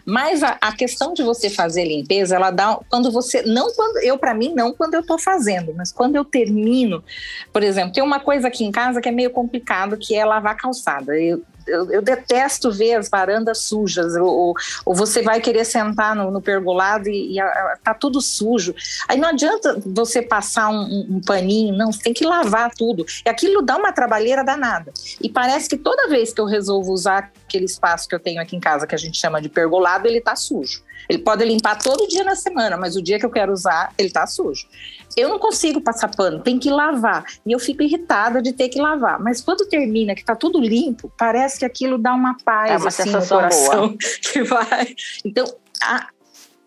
Mas 0.05 0.41
a, 0.41 0.57
a 0.61 0.71
questão 0.71 1.13
de 1.13 1.21
você 1.21 1.49
fazer 1.49 1.83
limpeza, 1.83 2.35
ela 2.35 2.49
dá 2.49 2.79
quando 2.89 3.11
você 3.11 3.41
não 3.41 3.73
quando 3.73 3.97
eu 3.97 4.17
para 4.17 4.33
mim 4.33 4.53
não 4.53 4.73
quando 4.73 4.93
eu 4.93 5.05
tô 5.05 5.17
fazendo, 5.17 5.73
mas 5.75 5.91
quando 5.91 6.15
eu 6.15 6.23
termino, 6.23 7.03
por 7.51 7.61
exemplo, 7.61 7.91
tem 7.91 8.03
uma 8.03 8.21
coisa 8.21 8.47
aqui 8.47 8.63
em 8.63 8.71
casa 8.71 9.01
que 9.01 9.09
é 9.09 9.11
meio 9.11 9.31
complicado, 9.31 9.97
que 9.97 10.15
é 10.15 10.23
lavar 10.23 10.53
a 10.53 10.57
calçada. 10.57 11.19
Eu, 11.19 11.43
eu, 11.67 11.91
eu, 11.91 12.01
detesto 12.01 12.71
ver 12.71 12.95
as 12.95 13.09
varandas 13.09 13.59
sujas, 13.59 14.15
ou, 14.15 14.55
ou 14.85 14.95
você 14.95 15.21
vai 15.21 15.41
querer 15.41 15.65
sentar 15.65 16.15
no, 16.15 16.31
no 16.31 16.41
pergolado 16.41 17.09
e, 17.09 17.33
e 17.33 17.39
a, 17.39 17.77
tá 17.83 17.93
tudo 17.93 18.21
sujo. 18.21 18.73
Aí 19.07 19.17
não 19.17 19.29
adianta 19.29 19.79
você 19.85 20.21
passar 20.21 20.69
um, 20.69 21.17
um, 21.17 21.21
paninho, 21.21 21.75
não, 21.75 21.91
você 21.91 22.01
tem 22.01 22.13
que 22.13 22.25
lavar 22.25 22.71
tudo. 22.73 23.05
E 23.25 23.29
aquilo 23.29 23.61
dá 23.61 23.77
uma 23.77 23.91
trabalheira 23.91 24.43
danada. 24.43 24.91
E 25.21 25.29
parece 25.29 25.69
que 25.69 25.77
toda 25.77 26.07
vez 26.07 26.33
que 26.33 26.41
eu 26.41 26.45
resolvo 26.45 26.91
usar 26.91 27.31
aquele 27.57 27.65
espaço 27.65 28.07
que 28.07 28.13
eu 28.13 28.19
tenho 28.19 28.39
aqui 28.39 28.55
em 28.55 28.59
casa, 28.59 28.85
que 28.85 28.93
a 28.93 28.97
gente 28.97 29.17
chama 29.17 29.41
de 29.41 29.49
pergolado, 29.49 30.07
ele 30.07 30.21
tá 30.21 30.35
sujo. 30.35 30.83
Ele 31.09 31.19
pode 31.19 31.43
limpar 31.43 31.77
todo 31.77 32.07
dia 32.07 32.23
na 32.23 32.35
semana, 32.35 32.77
mas 32.77 32.95
o 32.95 33.01
dia 33.01 33.17
que 33.17 33.25
eu 33.25 33.29
quero 33.29 33.51
usar, 33.51 33.93
ele 33.97 34.09
tá 34.09 34.27
sujo. 34.27 34.67
Eu 35.15 35.29
não 35.29 35.39
consigo 35.39 35.81
passar 35.81 36.09
pano, 36.09 36.41
tem 36.41 36.59
que 36.59 36.69
lavar. 36.69 37.25
E 37.45 37.51
eu 37.51 37.59
fico 37.59 37.81
irritada 37.81 38.41
de 38.41 38.53
ter 38.53 38.69
que 38.69 38.79
lavar. 38.79 39.19
Mas 39.19 39.41
quando 39.41 39.67
termina, 39.67 40.13
que 40.13 40.23
tá 40.23 40.35
tudo 40.35 40.59
limpo, 40.59 41.11
parece 41.17 41.59
que 41.59 41.65
aquilo 41.65 41.97
dá 41.97 42.13
uma 42.13 42.37
paz 42.43 42.71
é 42.71 42.77
uma 42.77 42.87
assim, 42.89 43.03
sensação 43.03 43.41
no 43.41 43.43
coração. 43.49 43.87
Boa. 43.87 43.97
Que 44.21 44.43
vai. 44.43 44.95
Então, 45.25 45.45
a, 45.81 46.07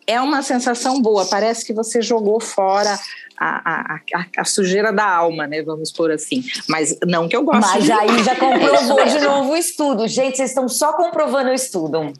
é 0.06 0.20
uma 0.20 0.42
sensação 0.42 1.00
boa. 1.00 1.26
Parece 1.26 1.64
que 1.64 1.72
você 1.72 2.02
jogou 2.02 2.40
fora 2.40 2.98
a, 3.40 3.94
a, 3.94 4.00
a, 4.36 4.44
sujeira 4.44 4.92
da 4.92 5.08
alma, 5.08 5.46
né? 5.46 5.62
Vamos 5.62 5.90
por 5.90 6.10
assim. 6.10 6.44
Mas 6.68 6.98
não 7.06 7.26
que 7.26 7.34
eu 7.34 7.42
goste. 7.42 7.60
Mas 7.60 7.84
de... 7.84 7.92
aí 7.92 8.22
já 8.22 8.36
comprovou 8.36 9.04
de 9.06 9.18
novo 9.20 9.52
o 9.52 9.56
estudo. 9.56 10.06
Gente, 10.06 10.36
vocês 10.36 10.50
estão 10.50 10.68
só 10.68 10.92
comprovando 10.92 11.48
o 11.48 11.54
estudo. 11.54 12.12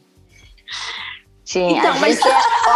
Sim, 1.51 1.79
então, 1.79 1.99
mas 1.99 2.21
é 2.25 2.31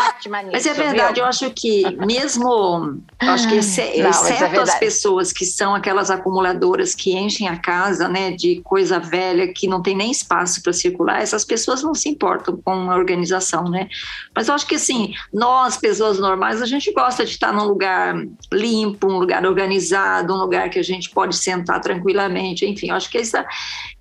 ótima 0.09 0.43
nisso, 0.43 0.53
Mas 0.53 0.67
é 0.67 0.75
verdade, 0.75 1.15
viu? 1.15 1.23
eu 1.23 1.29
acho 1.29 1.49
que 1.51 1.97
mesmo, 2.05 3.01
acho 3.21 3.49
que 3.49 3.55
exceto 3.55 4.59
é 4.59 4.61
as 4.61 4.75
pessoas 4.81 5.33
que 5.33 5.45
são 5.45 5.77
aquelas 5.77 6.11
acumuladoras 6.11 6.93
que 6.93 7.17
enchem 7.17 7.47
a 7.47 7.57
casa, 7.57 8.09
né, 8.09 8.33
de 8.33 8.61
coisa 8.65 8.99
velha 8.99 9.47
que 9.53 9.69
não 9.69 9.81
tem 9.81 9.95
nem 9.95 10.11
espaço 10.11 10.61
para 10.61 10.73
circular, 10.73 11.23
essas 11.23 11.45
pessoas 11.45 11.85
não 11.85 11.95
se 11.95 12.09
importam 12.09 12.61
com 12.65 12.91
a 12.91 12.97
organização, 12.97 13.71
né? 13.71 13.89
Mas 14.35 14.49
eu 14.49 14.55
acho 14.57 14.67
que 14.67 14.75
assim, 14.75 15.15
nós 15.33 15.77
pessoas 15.77 16.19
normais, 16.19 16.61
a 16.61 16.67
gente 16.67 16.93
gosta 16.93 17.25
de 17.25 17.31
estar 17.31 17.53
num 17.53 17.67
lugar 17.67 18.17
limpo, 18.53 19.07
um 19.07 19.19
lugar 19.19 19.47
organizado, 19.47 20.35
um 20.35 20.39
lugar 20.39 20.69
que 20.69 20.81
a 20.81 20.85
gente 20.85 21.11
pode 21.11 21.37
sentar 21.37 21.81
tranquilamente, 21.81 22.67
enfim, 22.67 22.89
eu 22.89 22.97
acho 22.97 23.09
que 23.09 23.19
essa 23.19 23.47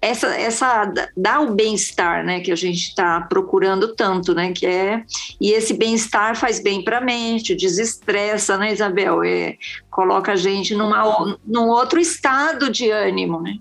essa 0.02 0.36
essa 0.36 0.92
dá 1.16 1.42
o 1.42 1.54
bem-estar, 1.54 2.26
né, 2.26 2.40
que 2.40 2.52
a 2.52 2.58
gente 2.58 2.88
está 2.88 3.22
procurando 3.22 3.94
tanto, 3.94 4.34
né? 4.34 4.52
Que 4.52 4.63
é, 4.66 5.04
e 5.40 5.52
esse 5.52 5.74
bem-estar 5.74 6.36
faz 6.36 6.60
bem 6.60 6.84
para 6.84 7.00
a 7.00 7.02
mente, 7.02 7.56
desestressa, 7.56 8.58
né, 8.58 8.72
Isabel? 8.72 9.24
É, 9.24 9.58
coloca 9.90 10.34
a 10.34 10.36
gente 10.36 10.76
numa, 10.76 11.38
num 11.46 11.68
outro 11.68 12.00
estado 12.00 12.70
de 12.70 12.90
ânimo, 12.90 13.42
né? 13.42 13.58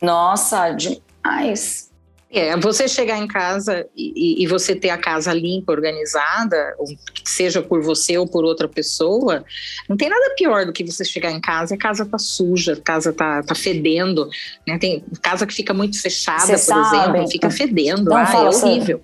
Nossa, 0.00 0.70
demais. 0.70 1.86
É, 2.28 2.56
você 2.56 2.88
chegar 2.88 3.18
em 3.18 3.26
casa 3.28 3.86
e, 3.96 4.42
e, 4.42 4.46
você 4.48 4.74
ter 4.74 4.90
a 4.90 4.98
casa 4.98 5.32
limpa, 5.32 5.72
organizada, 5.72 6.76
seja 7.24 7.62
por 7.62 7.80
você 7.80 8.18
ou 8.18 8.26
por 8.26 8.44
outra 8.44 8.68
pessoa, 8.68 9.44
não 9.88 9.96
tem 9.96 10.08
nada 10.08 10.34
pior 10.36 10.66
do 10.66 10.72
que 10.72 10.84
você 10.84 11.04
chegar 11.04 11.30
em 11.30 11.40
casa 11.40 11.72
e 11.72 11.76
a 11.76 11.78
casa 11.78 12.04
tá 12.04 12.18
suja, 12.18 12.72
a 12.72 12.80
casa 12.80 13.12
tá, 13.12 13.44
tá 13.44 13.54
fedendo, 13.54 14.28
né? 14.66 14.76
Tem 14.76 15.04
casa 15.22 15.46
que 15.46 15.54
fica 15.54 15.72
muito 15.72 16.02
fechada, 16.02 16.46
você 16.46 16.52
por 16.52 16.84
sabe. 16.84 16.96
exemplo, 16.96 17.30
fica 17.30 17.48
fedendo, 17.48 18.10
não, 18.10 18.16
ah, 18.16 18.32
é 18.34 18.48
horrível. 18.48 19.00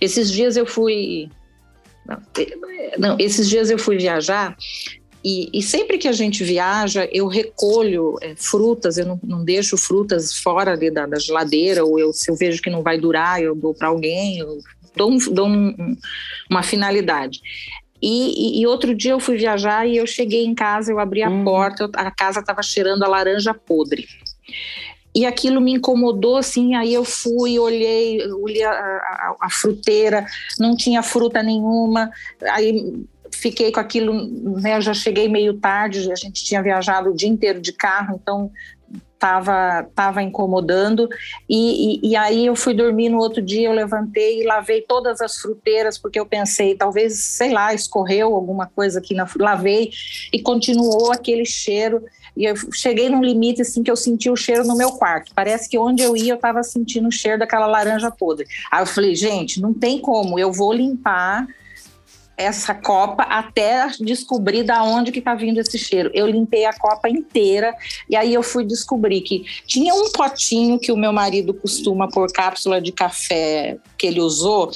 Esses 0.00 0.30
dias 0.30 0.56
eu 0.56 0.66
fui. 0.66 1.30
Não, 2.98 3.16
esses 3.18 3.48
dias 3.48 3.70
eu 3.70 3.78
fui 3.78 3.96
viajar 3.96 4.56
e, 5.22 5.50
e, 5.52 5.62
sempre 5.62 5.98
que 5.98 6.08
a 6.08 6.12
gente 6.12 6.42
viaja, 6.42 7.06
eu 7.12 7.26
recolho 7.26 8.16
é, 8.22 8.34
frutas, 8.34 8.96
eu 8.96 9.04
não, 9.04 9.20
não, 9.22 9.44
deixo 9.44 9.76
frutas 9.76 10.34
fora 10.34 10.72
ali 10.72 10.90
da, 10.90 11.04
da, 11.04 11.18
geladeira, 11.18 11.84
ou 11.84 11.98
eu, 11.98 12.12
se 12.12 12.30
eu 12.30 12.36
vejo 12.36 12.62
que 12.62 12.70
não 12.70 12.82
vai 12.82 12.98
durar, 12.98 13.42
eu 13.42 13.54
dou 13.54 13.74
para 13.74 13.88
alguém, 13.88 14.38
eu 14.38 14.58
dou, 14.96 15.10
um, 15.10 15.18
dou 15.18 15.46
um, 15.46 15.96
uma 16.50 16.62
finalidade. 16.62 17.40
E, 18.00 18.58
e, 18.58 18.62
e, 18.62 18.66
outro 18.66 18.94
dia 18.94 19.12
eu 19.12 19.20
fui 19.20 19.36
viajar 19.36 19.86
e 19.86 19.98
eu 19.98 20.06
cheguei 20.06 20.46
em 20.46 20.54
casa, 20.54 20.90
eu 20.90 20.98
abri 20.98 21.22
a 21.22 21.28
hum. 21.28 21.44
porta, 21.44 21.90
a 21.94 22.10
casa 22.10 22.40
estava 22.40 22.62
cheirando 22.62 23.02
a 23.02 23.08
laranja 23.08 23.52
podre. 23.52 24.06
E 25.14 25.26
aquilo 25.26 25.60
me 25.60 25.72
incomodou, 25.72 26.36
assim, 26.36 26.74
aí 26.74 26.94
eu 26.94 27.04
fui, 27.04 27.58
olhei, 27.58 28.24
olhei 28.32 28.62
a, 28.62 28.70
a, 28.70 29.36
a 29.40 29.50
fruteira, 29.50 30.24
não 30.58 30.76
tinha 30.76 31.02
fruta 31.02 31.42
nenhuma, 31.42 32.10
aí 32.42 33.04
fiquei 33.32 33.72
com 33.72 33.80
aquilo, 33.80 34.12
né, 34.60 34.76
eu 34.76 34.80
já 34.80 34.94
cheguei 34.94 35.28
meio 35.28 35.54
tarde, 35.54 36.12
a 36.12 36.14
gente 36.14 36.44
tinha 36.44 36.62
viajado 36.62 37.10
o 37.10 37.14
dia 37.14 37.28
inteiro 37.28 37.60
de 37.60 37.72
carro, 37.72 38.18
então 38.20 38.50
estava 39.20 39.86
tava 39.94 40.22
incomodando. 40.22 41.06
E, 41.48 42.00
e, 42.06 42.10
e, 42.10 42.16
aí 42.16 42.46
eu 42.46 42.56
fui 42.56 42.72
dormir 42.72 43.10
no 43.10 43.18
outro 43.18 43.42
dia 43.42 43.68
eu 43.68 43.72
levantei 43.72 44.40
e 44.40 44.46
lavei 44.46 44.80
todas 44.80 45.20
as 45.20 45.36
fruteiras 45.36 45.98
porque 45.98 46.18
eu 46.18 46.24
pensei 46.24 46.74
talvez 46.74 47.18
sei 47.18 47.52
lá 47.52 47.74
escorreu 47.74 48.34
alguma 48.34 48.66
coisa 48.66 48.98
aqui 48.98 49.14
na 49.14 49.28
lavei 49.38 49.90
e 50.32 50.40
continuou 50.40 51.12
aquele 51.12 51.44
cheiro 51.44 52.02
e 52.36 52.44
eu 52.44 52.54
cheguei 52.72 53.08
num 53.08 53.22
limite 53.22 53.62
assim 53.62 53.82
que 53.82 53.90
eu 53.90 53.96
senti 53.96 54.30
o 54.30 54.36
cheiro 54.36 54.64
no 54.64 54.76
meu 54.76 54.92
quarto. 54.92 55.32
Parece 55.34 55.68
que 55.68 55.78
onde 55.78 56.02
eu 56.02 56.16
ia 56.16 56.32
eu 56.32 56.36
estava 56.36 56.62
sentindo 56.62 57.08
o 57.08 57.12
cheiro 57.12 57.38
daquela 57.38 57.66
laranja 57.66 58.10
podre. 58.10 58.46
Aí 58.70 58.82
eu 58.82 58.86
falei 58.86 59.14
gente 59.14 59.60
não 59.60 59.74
tem 59.74 59.98
como. 60.00 60.38
Eu 60.38 60.52
vou 60.52 60.72
limpar 60.72 61.46
essa 62.40 62.74
copa 62.74 63.22
até 63.24 63.88
descobrir 64.00 64.62
da 64.62 64.82
onde 64.82 65.12
que 65.12 65.18
está 65.18 65.34
vindo 65.34 65.58
esse 65.58 65.76
cheiro. 65.76 66.10
Eu 66.14 66.26
limpei 66.26 66.64
a 66.64 66.72
copa 66.72 67.08
inteira 67.08 67.74
e 68.08 68.16
aí 68.16 68.32
eu 68.32 68.42
fui 68.42 68.64
descobrir 68.64 69.20
que 69.20 69.44
tinha 69.66 69.94
um 69.94 70.10
potinho 70.10 70.78
que 70.78 70.90
o 70.90 70.96
meu 70.96 71.12
marido 71.12 71.52
costuma 71.52 72.08
pôr 72.08 72.32
cápsula 72.32 72.80
de 72.80 72.92
café 72.92 73.76
que 73.98 74.06
ele 74.06 74.20
usou 74.20 74.70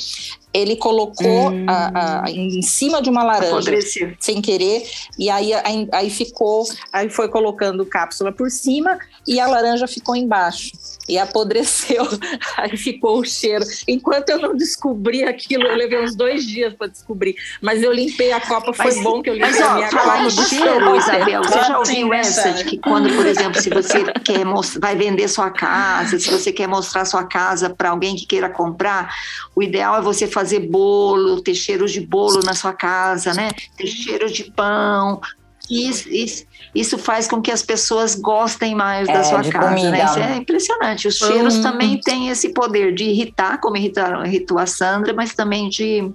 ele 0.54 0.76
colocou 0.76 1.50
hum. 1.50 1.66
a, 1.68 2.22
a, 2.24 2.30
em 2.30 2.62
cima 2.62 3.02
de 3.02 3.10
uma 3.10 3.24
laranja 3.24 3.72
sem 4.20 4.40
querer 4.40 4.84
e 5.18 5.28
aí, 5.28 5.52
aí, 5.52 5.88
aí 5.90 6.08
ficou 6.08 6.64
aí 6.92 7.10
foi 7.10 7.28
colocando 7.28 7.84
cápsula 7.84 8.30
por 8.30 8.48
cima 8.50 8.96
e 9.26 9.40
a 9.40 9.48
laranja 9.48 9.88
ficou 9.88 10.14
embaixo 10.14 10.70
e 11.08 11.18
apodreceu 11.18 12.06
aí 12.56 12.76
ficou 12.76 13.18
o 13.18 13.24
cheiro. 13.24 13.64
Enquanto 13.88 14.30
eu 14.30 14.38
não 14.38 14.56
descobri 14.56 15.24
aquilo 15.24 15.64
eu 15.64 15.76
levei 15.76 16.00
uns 16.00 16.14
dois 16.14 16.46
dias 16.46 16.72
para 16.72 16.86
descobrir 16.86 17.34
mas 17.60 17.82
eu 17.82 17.92
limpei 17.92 18.30
a 18.32 18.40
copa 18.40 18.72
foi 18.72 18.86
mas, 18.86 19.02
bom 19.02 19.20
que 19.20 19.30
eu 19.30 19.34
limpei 19.34 19.50
mas, 19.50 19.60
ó, 19.60 19.70
a 19.70 19.74
minha 19.74 19.90
copa. 19.90 20.22
do 20.22 20.30
cheiro 20.30 20.96
Isabel. 20.96 21.42
Você 21.42 21.58
já 21.58 21.78
ouviu 21.78 22.14
essa 22.14 22.52
de 22.52 22.64
que 22.64 22.78
quando 22.78 23.12
por 23.16 23.26
exemplo 23.26 23.60
se 23.60 23.70
você 23.70 24.04
quer 24.24 24.44
vai 24.78 24.94
vender 24.94 25.26
sua 25.26 25.50
casa 25.50 26.16
se 26.16 26.30
você 26.30 26.52
quer 26.52 26.68
mostrar 26.68 27.04
sua 27.04 27.24
casa 27.24 27.70
para 27.70 27.90
alguém 27.90 28.14
que 28.14 28.24
queira 28.24 28.48
comprar 28.48 29.12
o 29.56 29.62
ideal 29.62 29.96
é 29.96 30.00
você 30.00 30.28
fazer 30.28 30.43
fazer 30.44 30.60
bolo, 30.60 31.40
ter 31.40 31.54
cheiro 31.54 31.86
de 31.86 32.00
bolo 32.02 32.40
na 32.44 32.54
sua 32.54 32.74
casa, 32.74 33.32
né? 33.32 33.50
Ter 33.76 33.86
cheiro 33.86 34.30
de 34.30 34.44
pão. 34.44 35.20
Isso, 35.70 36.10
isso, 36.10 36.44
isso 36.74 36.98
faz 36.98 37.26
com 37.26 37.40
que 37.40 37.50
as 37.50 37.62
pessoas 37.62 38.14
gostem 38.14 38.74
mais 38.74 39.08
é, 39.08 39.12
da 39.14 39.24
sua 39.24 39.42
casa, 39.42 39.68
comida. 39.68 39.90
né? 39.90 40.04
Isso 40.04 40.18
é 40.18 40.36
impressionante. 40.36 41.08
Os 41.08 41.16
cheiros 41.16 41.58
também 41.60 41.98
têm 41.98 42.28
esse 42.28 42.50
poder 42.50 42.94
de 42.94 43.04
irritar, 43.04 43.58
como 43.58 43.74
irritar, 43.74 44.26
irritou 44.26 44.58
a 44.58 44.66
Sandra, 44.66 45.14
mas 45.14 45.34
também 45.34 45.70
de, 45.70 46.12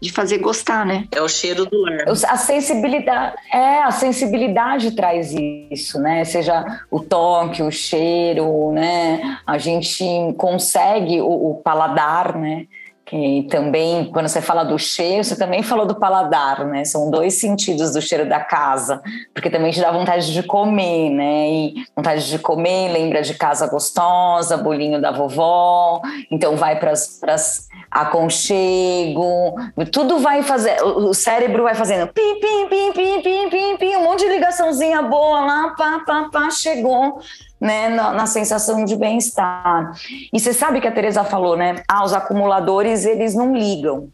de 0.00 0.10
fazer 0.10 0.38
gostar, 0.38 0.84
né? 0.84 1.06
É 1.12 1.22
o 1.22 1.28
cheiro 1.28 1.64
do 1.64 1.86
ar. 1.86 2.08
A 2.08 2.36
sensibilidade, 2.36 3.36
é, 3.52 3.84
a 3.84 3.90
sensibilidade 3.92 4.90
traz 4.90 5.32
isso, 5.70 6.00
né? 6.00 6.24
Seja 6.24 6.82
o 6.90 6.98
toque, 6.98 7.62
o 7.62 7.70
cheiro, 7.70 8.72
né? 8.72 9.38
A 9.46 9.58
gente 9.58 10.04
consegue 10.36 11.20
o, 11.20 11.50
o 11.50 11.54
paladar, 11.62 12.36
né? 12.36 12.66
E 13.12 13.44
também, 13.44 14.06
quando 14.06 14.28
você 14.28 14.40
fala 14.40 14.64
do 14.64 14.78
cheiro, 14.78 15.24
você 15.24 15.36
também 15.36 15.62
falou 15.62 15.86
do 15.86 15.94
paladar, 15.94 16.64
né? 16.66 16.84
São 16.84 17.10
dois 17.10 17.34
sentidos 17.34 17.92
do 17.92 18.00
cheiro 18.00 18.28
da 18.28 18.40
casa, 18.40 19.02
porque 19.32 19.50
também 19.50 19.72
te 19.72 19.80
dá 19.80 19.90
vontade 19.90 20.32
de 20.32 20.42
comer, 20.42 21.10
né? 21.10 21.50
E 21.50 21.74
vontade 21.96 22.28
de 22.28 22.38
comer, 22.38 22.92
lembra 22.92 23.22
de 23.22 23.34
casa 23.34 23.66
gostosa, 23.66 24.56
bolinho 24.56 25.00
da 25.00 25.10
vovó, 25.10 26.00
então 26.30 26.56
vai 26.56 26.78
para 26.78 26.92
as 26.92 27.68
aconchego, 27.90 29.54
tudo 29.90 30.18
vai 30.18 30.42
fazer, 30.42 30.82
o 30.82 31.14
cérebro 31.14 31.62
vai 31.62 31.74
fazendo 31.74 32.06
pim, 32.08 32.38
pim, 32.38 32.68
pim, 32.68 32.92
pim, 32.92 33.22
pim, 33.22 33.48
pim, 33.48 33.76
pim, 33.78 33.96
um 33.96 34.04
monte 34.04 34.26
de 34.26 34.32
ligaçãozinha 34.32 35.02
boa 35.02 35.40
lá, 35.40 35.74
pá, 35.76 36.02
pá, 36.06 36.28
pá, 36.30 36.50
chegou 36.50 37.20
né, 37.60 37.88
na, 37.88 38.12
na 38.12 38.26
sensação 38.26 38.84
de 38.84 38.96
bem-estar. 38.96 39.92
E 40.32 40.38
você 40.38 40.52
sabe 40.52 40.80
que 40.80 40.86
a 40.86 40.92
Teresa 40.92 41.24
falou, 41.24 41.56
né? 41.56 41.82
Ah, 41.88 42.04
os 42.04 42.12
acumuladores, 42.12 43.04
eles 43.04 43.34
não 43.34 43.54
ligam. 43.54 44.08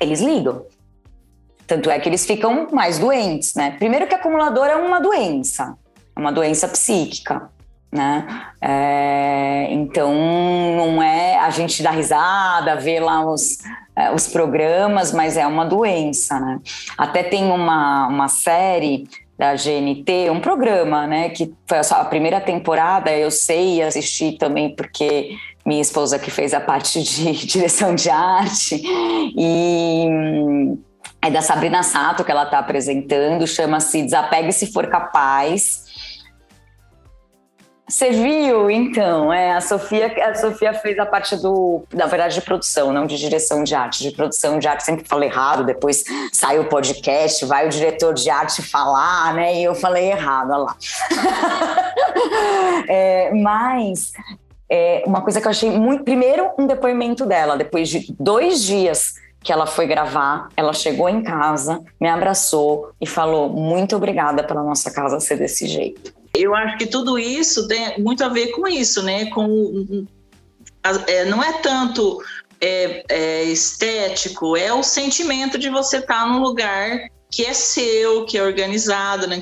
Eles 0.00 0.20
ligam. 0.20 0.64
Tanto 1.66 1.90
é 1.90 2.00
que 2.00 2.08
eles 2.08 2.26
ficam 2.26 2.66
mais 2.72 2.98
doentes, 2.98 3.54
né? 3.54 3.76
Primeiro 3.78 4.06
que 4.06 4.14
acumulador 4.14 4.66
é 4.66 4.74
uma 4.74 5.00
doença, 5.00 5.76
é 6.16 6.18
uma 6.18 6.32
doença 6.32 6.66
psíquica, 6.66 7.48
né? 7.92 8.26
É, 8.60 9.68
então 9.70 10.12
não 10.76 11.00
é 11.00 11.38
a 11.38 11.48
gente 11.50 11.80
dar 11.80 11.92
risada, 11.92 12.74
ver 12.74 12.98
lá 12.98 13.24
os, 13.24 13.58
é, 13.94 14.12
os 14.12 14.26
programas, 14.26 15.12
mas 15.12 15.36
é 15.36 15.46
uma 15.46 15.64
doença, 15.64 16.40
né? 16.40 16.60
Até 16.98 17.22
tem 17.22 17.44
uma, 17.44 18.08
uma 18.08 18.26
série 18.26 19.08
da 19.40 19.54
GNT, 19.54 20.28
um 20.30 20.38
programa, 20.38 21.06
né, 21.06 21.30
que 21.30 21.50
foi 21.66 21.78
a 21.78 22.04
primeira 22.04 22.42
temporada, 22.42 23.10
eu 23.10 23.30
sei 23.30 23.80
assistir 23.80 24.36
também 24.36 24.76
porque 24.76 25.34
minha 25.64 25.80
esposa 25.80 26.18
que 26.18 26.30
fez 26.30 26.52
a 26.52 26.60
parte 26.60 27.02
de 27.02 27.32
direção 27.46 27.94
de 27.94 28.10
arte 28.10 28.82
e 28.84 30.04
hum, 30.06 30.78
é 31.22 31.30
da 31.30 31.40
Sabrina 31.40 31.82
Sato 31.82 32.22
que 32.22 32.30
ela 32.30 32.42
está 32.42 32.58
apresentando, 32.58 33.46
chama-se 33.46 34.02
Desapegue 34.02 34.52
se 34.52 34.70
for 34.70 34.86
capaz. 34.88 35.86
Você 37.90 38.10
viu, 38.10 38.70
então, 38.70 39.32
é, 39.32 39.50
a 39.50 39.60
Sofia, 39.60 40.06
a 40.30 40.34
Sofia 40.36 40.72
fez 40.72 40.96
a 40.96 41.04
parte 41.04 41.34
do, 41.36 41.82
na 41.92 42.06
verdade, 42.06 42.36
de 42.36 42.40
produção, 42.40 42.92
não 42.92 43.04
de 43.04 43.18
direção 43.18 43.64
de 43.64 43.74
arte. 43.74 44.04
De 44.04 44.12
produção 44.12 44.60
de 44.60 44.68
arte 44.68 44.84
sempre 44.84 45.04
falei 45.08 45.28
errado, 45.28 45.64
depois 45.64 46.04
sai 46.32 46.60
o 46.60 46.66
podcast, 46.66 47.44
vai 47.44 47.66
o 47.66 47.68
diretor 47.68 48.14
de 48.14 48.30
arte 48.30 48.62
falar, 48.62 49.34
né? 49.34 49.56
E 49.56 49.64
eu 49.64 49.74
falei 49.74 50.12
errado, 50.12 50.50
olha 50.52 50.58
lá. 50.58 50.76
é, 52.88 53.34
mas 53.34 54.12
é, 54.70 55.02
uma 55.04 55.20
coisa 55.20 55.40
que 55.40 55.48
eu 55.48 55.50
achei 55.50 55.70
muito. 55.70 56.04
Primeiro, 56.04 56.48
um 56.56 56.68
depoimento 56.68 57.26
dela, 57.26 57.56
depois 57.56 57.88
de 57.88 58.14
dois 58.20 58.62
dias 58.62 59.14
que 59.42 59.52
ela 59.52 59.66
foi 59.66 59.88
gravar, 59.88 60.48
ela 60.56 60.72
chegou 60.72 61.08
em 61.08 61.24
casa, 61.24 61.82
me 62.00 62.08
abraçou 62.08 62.92
e 63.00 63.06
falou: 63.06 63.48
Muito 63.48 63.96
obrigada 63.96 64.44
pela 64.44 64.62
nossa 64.62 64.92
casa 64.92 65.18
ser 65.18 65.36
desse 65.36 65.66
jeito. 65.66 66.19
Eu 66.40 66.54
acho 66.54 66.78
que 66.78 66.86
tudo 66.86 67.18
isso 67.18 67.68
tem 67.68 68.00
muito 68.00 68.24
a 68.24 68.28
ver 68.28 68.48
com 68.48 68.66
isso, 68.66 69.02
né? 69.02 69.26
Com, 69.26 70.06
é, 71.06 71.24
não 71.26 71.42
é 71.42 71.52
tanto 71.60 72.22
é, 72.60 73.04
é 73.08 73.44
estético, 73.44 74.56
é 74.56 74.72
o 74.72 74.82
sentimento 74.82 75.58
de 75.58 75.68
você 75.68 75.98
estar 75.98 76.20
tá 76.20 76.26
num 76.26 76.40
lugar 76.40 77.08
que 77.30 77.44
é 77.44 77.52
seu, 77.52 78.24
que 78.24 78.36
é 78.36 78.42
organizado, 78.42 79.26
né? 79.26 79.40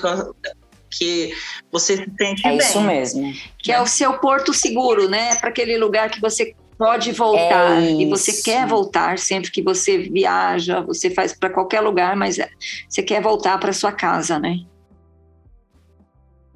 que 0.91 1.35
você 1.71 1.97
se 1.97 2.13
sente 2.19 2.47
é 2.47 2.51
bem. 2.51 2.59
É 2.59 2.63
isso 2.63 2.81
mesmo. 2.81 3.33
Que 3.59 3.73
é 3.73 3.81
o 3.81 3.87
seu 3.87 4.15
porto 4.15 4.53
seguro, 4.55 5.09
né? 5.09 5.35
Para 5.37 5.51
aquele 5.51 5.77
lugar 5.77 6.11
que 6.11 6.21
você 6.21 6.55
pode 6.79 7.13
voltar 7.13 7.83
é 7.83 7.91
e 7.91 8.09
você 8.09 8.41
quer 8.43 8.67
voltar 8.67 9.19
sempre 9.19 9.51
que 9.51 9.61
você 9.61 9.99
viaja, 9.99 10.81
você 10.81 11.11
faz 11.11 11.35
para 11.35 11.51
qualquer 11.51 11.81
lugar, 11.81 12.15
mas 12.17 12.39
você 12.89 13.03
quer 13.03 13.21
voltar 13.21 13.59
para 13.59 13.73
sua 13.73 13.93
casa, 13.93 14.39
né? 14.39 14.61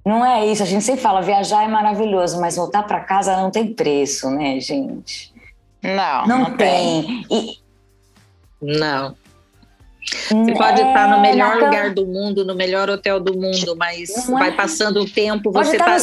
Não 0.04 0.24
é 0.24 0.46
isso, 0.46 0.62
a 0.62 0.66
gente 0.66 0.84
sempre 0.84 1.00
fala, 1.00 1.22
viajar 1.22 1.64
é 1.64 1.68
maravilhoso, 1.68 2.40
mas 2.40 2.56
voltar 2.56 2.82
para 2.82 3.00
casa 3.00 3.36
não 3.36 3.50
tem 3.50 3.72
preço, 3.72 4.28
né, 4.30 4.58
gente? 4.58 5.32
Não, 5.82 6.26
não, 6.26 6.38
não 6.40 6.56
tem. 6.56 7.24
tem. 7.24 7.26
E... 7.30 7.58
Não. 8.60 9.16
Você 10.04 10.54
pode 10.54 10.80
é, 10.80 10.88
estar 10.88 11.08
no 11.08 11.20
melhor 11.20 11.56
lugar 11.56 11.90
do 11.94 12.04
mundo, 12.04 12.44
no 12.44 12.54
melhor 12.54 12.90
hotel 12.90 13.20
do 13.20 13.34
mundo, 13.34 13.76
mas 13.76 14.10
é. 14.10 14.32
vai 14.32 14.52
passando 14.52 15.00
o 15.00 15.08
tempo, 15.08 15.52
você 15.52 15.76
está 15.76 15.84
quer 15.84 15.94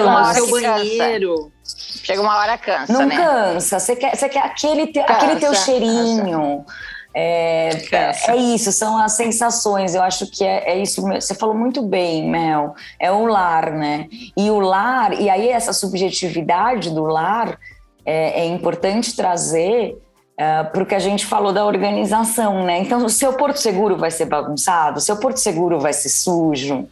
no 0.00 0.34
seu 0.34 0.50
banheiro. 0.50 1.52
Chega 1.64 2.20
uma 2.20 2.36
hora 2.36 2.58
cansa, 2.58 2.92
não 2.92 3.06
né? 3.06 3.16
cansa, 3.16 3.80
você 3.80 3.96
quer, 3.96 4.14
você 4.14 4.28
quer 4.28 4.44
aquele, 4.44 4.86
te, 4.88 4.98
aquele 4.98 5.36
teu 5.36 5.54
cheirinho. 5.54 6.58
Cansa. 6.58 6.93
É, 7.14 7.70
é, 7.92 8.36
isso, 8.36 8.72
são 8.72 8.98
as 8.98 9.12
sensações. 9.12 9.94
Eu 9.94 10.02
acho 10.02 10.26
que 10.26 10.44
é, 10.44 10.72
é, 10.72 10.82
isso. 10.82 11.00
Você 11.00 11.34
falou 11.34 11.54
muito 11.54 11.80
bem, 11.82 12.28
Mel. 12.28 12.74
É 12.98 13.12
o 13.12 13.24
lar, 13.26 13.70
né? 13.70 14.08
E 14.36 14.50
o 14.50 14.58
lar, 14.58 15.18
e 15.20 15.30
aí 15.30 15.48
essa 15.48 15.72
subjetividade 15.72 16.90
do 16.90 17.04
lar 17.04 17.58
é, 18.04 18.40
é 18.40 18.46
importante 18.46 19.14
trazer 19.14 19.96
uh, 20.34 20.70
para 20.70 20.82
o 20.82 20.86
que 20.86 20.94
a 20.94 20.98
gente 20.98 21.24
falou 21.24 21.52
da 21.52 21.64
organização, 21.64 22.64
né? 22.64 22.78
Então, 22.78 23.04
o 23.04 23.10
seu 23.10 23.32
porto 23.34 23.56
seguro 23.56 23.96
vai 23.96 24.10
ser 24.10 24.26
bagunçado, 24.26 24.98
o 24.98 25.00
seu 25.00 25.16
porto 25.16 25.38
seguro 25.38 25.78
vai 25.78 25.92
ser 25.92 26.08
sujo, 26.08 26.88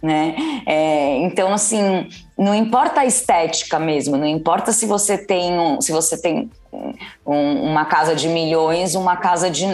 né? 0.00 0.36
É, 0.66 1.16
então, 1.18 1.52
assim, 1.52 2.08
não 2.36 2.54
importa 2.54 3.00
a 3.00 3.06
estética 3.06 3.78
mesmo, 3.78 4.16
não 4.16 4.26
importa 4.26 4.72
se 4.72 4.86
você 4.86 5.18
tem 5.18 5.58
um, 5.58 5.80
se 5.80 5.92
você 5.92 6.16
tem 6.16 6.48
um, 6.72 7.70
uma 7.70 7.84
casa 7.84 8.14
de 8.14 8.28
milhões, 8.28 8.94
uma 8.94 9.16
casa 9.16 9.50
de 9.50 9.64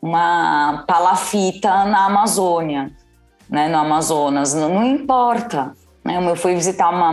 uma 0.00 0.84
palafita 0.86 1.84
na 1.84 2.06
Amazônia, 2.06 2.90
né? 3.48 3.68
No 3.68 3.78
Amazonas, 3.78 4.54
não, 4.54 4.68
não 4.68 4.84
importa. 4.84 5.72
Né? 6.04 6.18
Eu 6.18 6.36
fui 6.36 6.54
visitar 6.54 6.90
uma, 6.90 7.12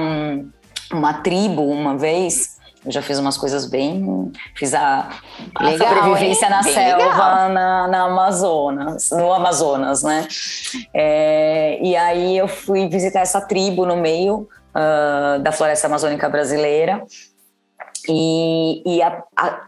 uma 0.91 1.13
tribo 1.15 1.63
uma 1.63 1.97
vez. 1.97 2.55
Eu 2.86 2.91
já 2.91 3.01
fiz 3.01 3.17
umas 3.17 3.36
coisas 3.36 3.65
bem. 3.65 4.31
Fiz 4.55 4.73
a, 4.73 5.09
legal, 5.59 5.88
a 5.88 5.95
sobrevivência 5.95 6.45
hein? 6.45 6.51
na 6.51 6.61
bem 6.61 6.73
selva 6.73 7.49
na, 7.49 7.88
na, 7.88 8.03
Amazonas, 8.03 9.09
no 9.11 9.33
Amazonas, 9.33 10.03
né? 10.03 10.27
É, 10.93 11.79
e 11.81 11.95
aí 11.95 12.38
eu 12.38 12.47
fui 12.47 12.88
visitar 12.88 13.21
essa 13.21 13.41
tribo 13.41 13.88
no 13.88 13.97
meio 13.97 14.47
uh, 14.75 15.39
da 15.39 15.51
floresta 15.51 15.88
amazônica 15.88 16.29
brasileira. 16.29 17.03
E, 18.07 18.81
e 18.85 19.01
a, 19.01 19.23
a, 19.35 19.65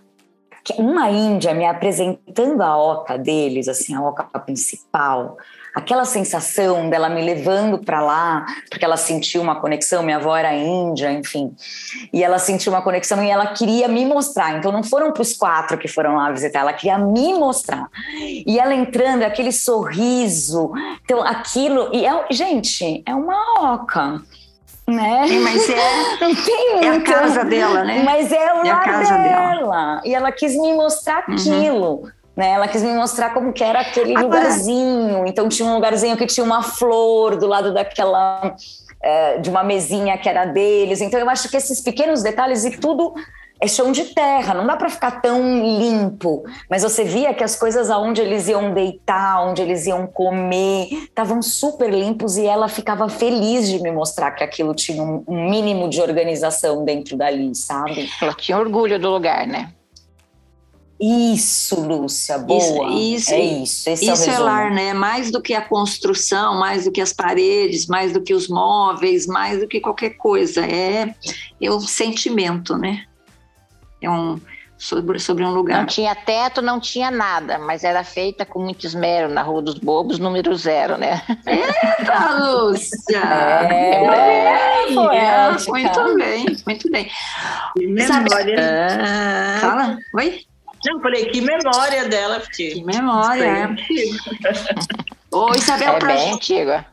uma 0.77 1.09
índia 1.09 1.53
me 1.53 1.65
apresentando 1.65 2.61
a 2.61 2.77
oca 2.77 3.17
deles, 3.17 3.67
assim, 3.67 3.95
a 3.95 4.01
oca 4.01 4.23
principal, 4.39 5.37
aquela 5.73 6.05
sensação 6.05 6.89
dela 6.89 7.07
me 7.07 7.21
levando 7.21 7.77
para 7.77 8.01
lá, 8.01 8.45
porque 8.69 8.83
ela 8.83 8.97
sentiu 8.97 9.41
uma 9.41 9.59
conexão, 9.59 10.03
minha 10.03 10.17
avó 10.17 10.35
era 10.35 10.53
índia, 10.55 11.11
enfim, 11.11 11.55
e 12.11 12.23
ela 12.23 12.39
sentiu 12.39 12.71
uma 12.71 12.81
conexão 12.81 13.23
e 13.23 13.29
ela 13.29 13.47
queria 13.47 13.87
me 13.87 14.05
mostrar. 14.05 14.57
Então 14.57 14.71
não 14.71 14.83
foram 14.83 15.11
para 15.11 15.21
os 15.21 15.33
quatro 15.33 15.77
que 15.77 15.87
foram 15.87 16.15
lá 16.15 16.31
visitar, 16.31 16.61
ela 16.61 16.73
queria 16.73 16.97
me 16.97 17.33
mostrar. 17.35 17.87
E 18.19 18.59
ela 18.59 18.73
entrando, 18.73 19.23
aquele 19.23 19.51
sorriso, 19.51 20.71
então 21.03 21.21
aquilo, 21.21 21.89
e 21.93 22.05
é, 22.05 22.25
gente, 22.31 23.03
é 23.05 23.13
uma 23.13 23.73
oca 23.75 24.21
né? 24.89 25.25
É, 25.29 25.39
mas 25.39 25.69
é, 25.69 26.17
não 26.21 26.33
tem 26.33 26.85
é 26.85 26.89
a 26.89 27.01
casa 27.01 27.43
dela, 27.43 27.83
né? 27.83 28.03
Mas 28.03 28.31
é 28.31 28.53
o 28.53 28.65
é 28.65 28.71
lar 28.71 29.03
dela. 29.03 29.23
dela. 29.23 30.01
E 30.05 30.15
ela 30.15 30.31
quis 30.31 30.55
me 30.55 30.73
mostrar 30.73 31.25
uhum. 31.27 31.35
aquilo. 31.35 31.91
Uhum. 32.03 32.11
Né? 32.35 32.51
Ela 32.51 32.67
quis 32.67 32.83
me 32.83 32.93
mostrar 32.93 33.33
como 33.33 33.51
que 33.51 33.63
era 33.63 33.81
aquele 33.81 34.15
Agora... 34.15 34.39
lugarzinho. 34.39 35.25
Então 35.25 35.49
tinha 35.49 35.67
um 35.67 35.73
lugarzinho 35.73 36.15
que 36.15 36.25
tinha 36.25 36.43
uma 36.43 36.61
flor 36.61 37.35
do 37.35 37.47
lado 37.47 37.73
daquela 37.73 38.55
é, 39.01 39.39
de 39.39 39.49
uma 39.49 39.63
mesinha 39.63 40.17
que 40.17 40.29
era 40.29 40.45
deles. 40.45 41.01
Então 41.01 41.19
eu 41.19 41.29
acho 41.29 41.49
que 41.49 41.57
esses 41.57 41.81
pequenos 41.81 42.21
detalhes 42.21 42.63
e 42.63 42.71
tudo 42.77 43.13
é 43.59 43.67
chão 43.67 43.91
de 43.91 44.05
terra, 44.05 44.53
não 44.53 44.65
dá 44.65 44.75
para 44.75 44.89
ficar 44.89 45.21
tão 45.21 45.41
limpo. 45.65 46.43
Mas 46.69 46.83
você 46.83 47.03
via 47.03 47.33
que 47.33 47.43
as 47.43 47.55
coisas 47.55 47.89
aonde 47.89 48.21
eles 48.21 48.47
iam 48.47 48.73
deitar, 48.73 49.45
onde 49.47 49.61
eles 49.61 49.85
iam 49.87 50.05
comer, 50.05 50.89
estavam 50.91 51.41
super 51.41 51.91
limpos 51.91 52.37
e 52.37 52.45
ela 52.45 52.67
ficava 52.67 53.09
feliz 53.09 53.67
de 53.67 53.81
me 53.81 53.91
mostrar 53.91 54.31
que 54.31 54.43
aquilo 54.43 54.75
tinha 54.75 55.01
um 55.01 55.49
mínimo 55.49 55.89
de 55.89 56.01
organização 56.01 56.85
dentro 56.85 57.17
dali, 57.17 57.55
sabe? 57.55 58.09
Ela 58.21 58.33
tinha 58.33 58.57
orgulho 58.57 58.99
do 58.99 59.09
lugar, 59.09 59.47
né? 59.47 59.71
Isso, 60.99 61.79
Lúcia, 61.79 62.39
boa. 62.39 62.89
Isso, 62.89 62.93
isso 62.93 63.33
é 63.33 63.39
isso. 63.39 63.89
Esse 63.89 64.11
isso 64.11 64.29
é, 64.29 64.33
é 64.33 64.39
lar, 64.39 64.71
né? 64.71 64.93
Mais 64.93 65.29
do 65.29 65.39
que 65.41 65.53
a 65.53 65.61
construção, 65.61 66.59
mais 66.59 66.85
do 66.85 66.91
que 66.91 66.99
as 66.99 67.13
paredes, 67.13 67.85
mais 67.85 68.11
do 68.11 68.21
que 68.21 68.33
os 68.33 68.47
móveis, 68.47 69.27
mais 69.27 69.59
do 69.59 69.67
que 69.67 69.79
qualquer 69.79 70.11
coisa. 70.11 70.65
É, 70.65 71.13
é 71.61 71.71
um 71.71 71.79
sentimento, 71.79 72.75
né? 72.75 73.05
É 74.01 74.09
um 74.09 74.39
sobre, 74.77 75.19
sobre 75.19 75.43
um 75.43 75.51
lugar. 75.51 75.79
Não 75.79 75.85
tinha 75.85 76.13
teto, 76.13 76.61
não 76.61 76.79
tinha 76.79 77.09
nada, 77.09 77.57
mas 77.57 77.83
era 77.83 78.03
feita 78.03 78.45
com 78.45 78.59
muito 78.59 78.85
esmero 78.85 79.27
na 79.27 79.41
Rua 79.41 79.61
dos 79.61 79.75
Bobos, 79.75 80.19
número 80.19 80.55
zero, 80.55 80.97
né? 80.97 81.21
Eita, 81.45 82.39
Lúcia! 82.39 83.21
É, 84.87 84.93
é, 84.93 85.49
é 85.49 85.51
muito 85.67 86.15
bem, 86.15 86.45
muito 86.65 86.89
bem. 86.89 87.11
Que 87.75 87.87
memória. 87.87 88.87
Ah, 89.01 89.57
fala, 89.59 89.97
oi? 90.15 90.41
Não, 90.85 91.01
falei, 91.01 91.25
que 91.25 91.41
memória 91.41 92.07
dela, 92.07 92.39
porque... 92.39 92.69
Que 92.69 92.83
memória, 92.83 93.43
é. 93.43 93.75
Ô, 95.29 95.53
Isabel, 95.53 95.95
é 95.95 95.99
bem 95.99 96.33
antiga. 96.33 96.85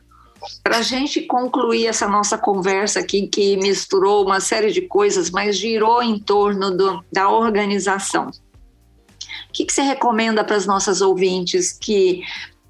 Para 0.63 0.77
a 0.77 0.81
gente 0.81 1.21
concluir 1.21 1.87
essa 1.87 2.07
nossa 2.07 2.37
conversa 2.37 2.99
aqui, 2.99 3.27
que 3.27 3.57
misturou 3.57 4.25
uma 4.25 4.39
série 4.39 4.71
de 4.71 4.81
coisas, 4.81 5.29
mas 5.29 5.57
girou 5.57 6.01
em 6.01 6.19
torno 6.19 6.75
do, 6.75 7.03
da 7.11 7.29
organização. 7.29 8.27
O 8.29 9.53
que, 9.53 9.65
que 9.65 9.73
você 9.73 9.81
recomenda 9.81 10.43
para 10.43 10.55
as 10.55 10.65
nossas 10.65 11.01
ouvintes 11.01 11.71
que 11.71 12.21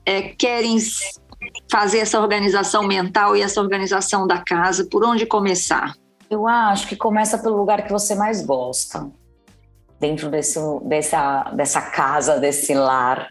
é, 0.06 0.22
querem 0.22 0.78
fazer 1.70 2.00
essa 2.00 2.20
organização 2.20 2.84
mental 2.84 3.36
e 3.36 3.42
essa 3.42 3.62
organização 3.62 4.28
da 4.28 4.40
casa? 4.40 4.86
Por 4.86 5.04
onde 5.04 5.26
começar? 5.26 5.96
Eu 6.30 6.48
acho 6.48 6.88
que 6.88 6.96
começa 6.96 7.38
pelo 7.38 7.58
lugar 7.58 7.84
que 7.84 7.92
você 7.92 8.16
mais 8.16 8.46
gosta, 8.46 9.10
dentro 10.00 10.30
desse, 10.30 10.60
dessa, 10.84 11.44
dessa 11.56 11.82
casa, 11.82 12.40
desse 12.40 12.74
lar 12.74 13.28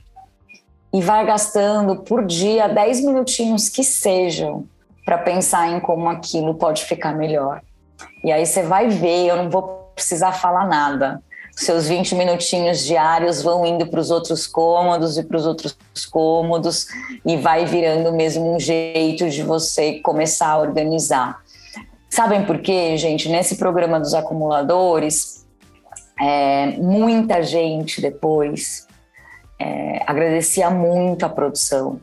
e 0.95 1.01
vai 1.01 1.27
gastando 1.27 1.97
por 1.97 2.25
dia 2.25 2.69
10 2.69 3.01
minutinhos 3.01 3.69
que 3.69 3.83
sejam 3.83 4.65
para 5.05 5.19
pensar 5.19 5.69
em 5.69 5.81
como 5.81 6.09
aquilo 6.09 6.55
pode 6.55 6.85
ficar 6.85 7.13
melhor. 7.13 7.63
E 8.23 8.31
aí 8.31 8.47
você 8.47 8.63
vai 8.63 8.89
ver, 8.89 9.27
eu 9.27 9.37
não 9.37 9.51
vou 9.51 9.91
precisar 9.93 10.31
falar 10.31 10.69
nada. 10.69 11.21
Seus 11.51 11.89
20 11.89 12.15
minutinhos 12.15 12.85
diários 12.85 13.43
vão 13.43 13.67
indo 13.67 13.89
para 13.89 13.99
os 13.99 14.13
outros 14.13 14.47
cômodos 14.47 15.19
e 15.19 15.25
para 15.25 15.37
os 15.37 15.47
outros 15.47 15.77
cômodos 16.09 16.87
e 17.27 17.37
vai 17.37 17.65
virando 17.65 18.13
mesmo 18.13 18.55
um 18.55 18.61
jeito 18.61 19.29
de 19.29 19.43
você 19.43 19.95
começar 19.95 20.51
a 20.51 20.59
organizar. 20.59 21.43
Sabem 22.09 22.45
por 22.45 22.59
quê, 22.61 22.97
gente? 22.97 23.29
Nesse 23.29 23.57
programa 23.57 23.99
dos 23.99 24.15
acumuladores, 24.15 25.45
é, 26.21 26.69
muita 26.79 27.43
gente 27.43 28.01
depois 28.01 28.87
é, 29.65 30.03
agradecia 30.07 30.69
muito 30.69 31.25
a 31.25 31.29
produção, 31.29 31.99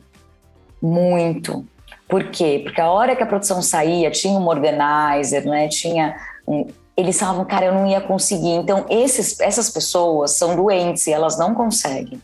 muito. 0.82 1.64
Por 2.08 2.24
quê? 2.24 2.60
Porque 2.64 2.80
a 2.80 2.90
hora 2.90 3.14
que 3.14 3.22
a 3.22 3.26
produção 3.26 3.62
saía, 3.62 4.10
tinha 4.10 4.36
um 4.36 4.48
organizer, 4.48 5.44
né? 5.46 5.68
Tinha 5.68 6.16
um, 6.46 6.66
eles 6.96 7.18
falavam, 7.18 7.44
cara, 7.44 7.66
eu 7.66 7.74
não 7.74 7.86
ia 7.86 8.00
conseguir. 8.00 8.50
Então, 8.50 8.84
esses, 8.90 9.38
essas 9.38 9.70
pessoas 9.70 10.32
são 10.32 10.56
doentes 10.56 11.06
e 11.06 11.12
elas 11.12 11.38
não 11.38 11.54
conseguem. 11.54 12.20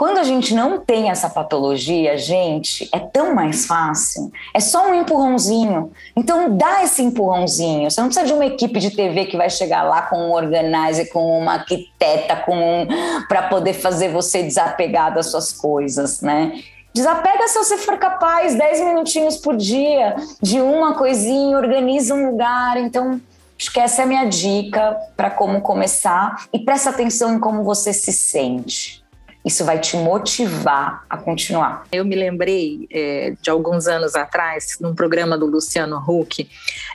Quando 0.00 0.16
a 0.16 0.24
gente 0.24 0.54
não 0.54 0.80
tem 0.80 1.10
essa 1.10 1.28
patologia, 1.28 2.16
gente, 2.16 2.88
é 2.90 2.98
tão 2.98 3.34
mais 3.34 3.66
fácil. 3.66 4.32
É 4.54 4.58
só 4.58 4.88
um 4.88 4.94
empurrãozinho. 4.94 5.92
Então 6.16 6.56
dá 6.56 6.82
esse 6.82 7.02
empurrãozinho. 7.02 7.90
Você 7.90 8.00
não 8.00 8.08
precisa 8.08 8.26
de 8.26 8.32
uma 8.32 8.46
equipe 8.46 8.80
de 8.80 8.92
TV 8.92 9.26
que 9.26 9.36
vai 9.36 9.50
chegar 9.50 9.82
lá 9.82 10.00
com 10.00 10.16
um 10.16 10.32
organizer, 10.32 11.10
com 11.10 11.38
uma 11.38 11.52
arquiteta, 11.52 12.34
com 12.34 12.56
um 12.56 12.86
para 13.28 13.42
poder 13.50 13.74
fazer 13.74 14.08
você 14.08 14.42
desapegar 14.42 15.12
das 15.12 15.26
suas 15.26 15.52
coisas, 15.52 16.22
né? 16.22 16.58
Desapega 16.94 17.46
se 17.48 17.58
você 17.58 17.76
for 17.76 17.98
capaz, 17.98 18.54
10 18.54 18.80
minutinhos 18.80 19.36
por 19.36 19.54
dia, 19.54 20.16
de 20.40 20.62
uma 20.62 20.94
coisinha, 20.94 21.58
organiza 21.58 22.14
um 22.14 22.30
lugar. 22.30 22.78
Então, 22.78 23.20
acho 23.58 23.70
que 23.70 23.78
essa 23.78 24.00
é 24.00 24.04
a 24.06 24.08
minha 24.08 24.24
dica 24.24 24.96
para 25.14 25.28
como 25.28 25.60
começar 25.60 26.46
e 26.50 26.58
presta 26.58 26.88
atenção 26.88 27.34
em 27.34 27.38
como 27.38 27.62
você 27.62 27.92
se 27.92 28.14
sente 28.14 28.99
isso 29.44 29.64
vai 29.64 29.78
te 29.78 29.96
motivar 29.96 31.04
a 31.08 31.16
continuar. 31.16 31.84
Eu 31.90 32.04
me 32.04 32.14
lembrei 32.14 32.86
é, 32.92 33.34
de 33.40 33.48
alguns 33.48 33.86
anos 33.86 34.14
atrás, 34.14 34.76
num 34.80 34.94
programa 34.94 35.38
do 35.38 35.46
Luciano 35.46 35.96
Huck, 35.96 36.48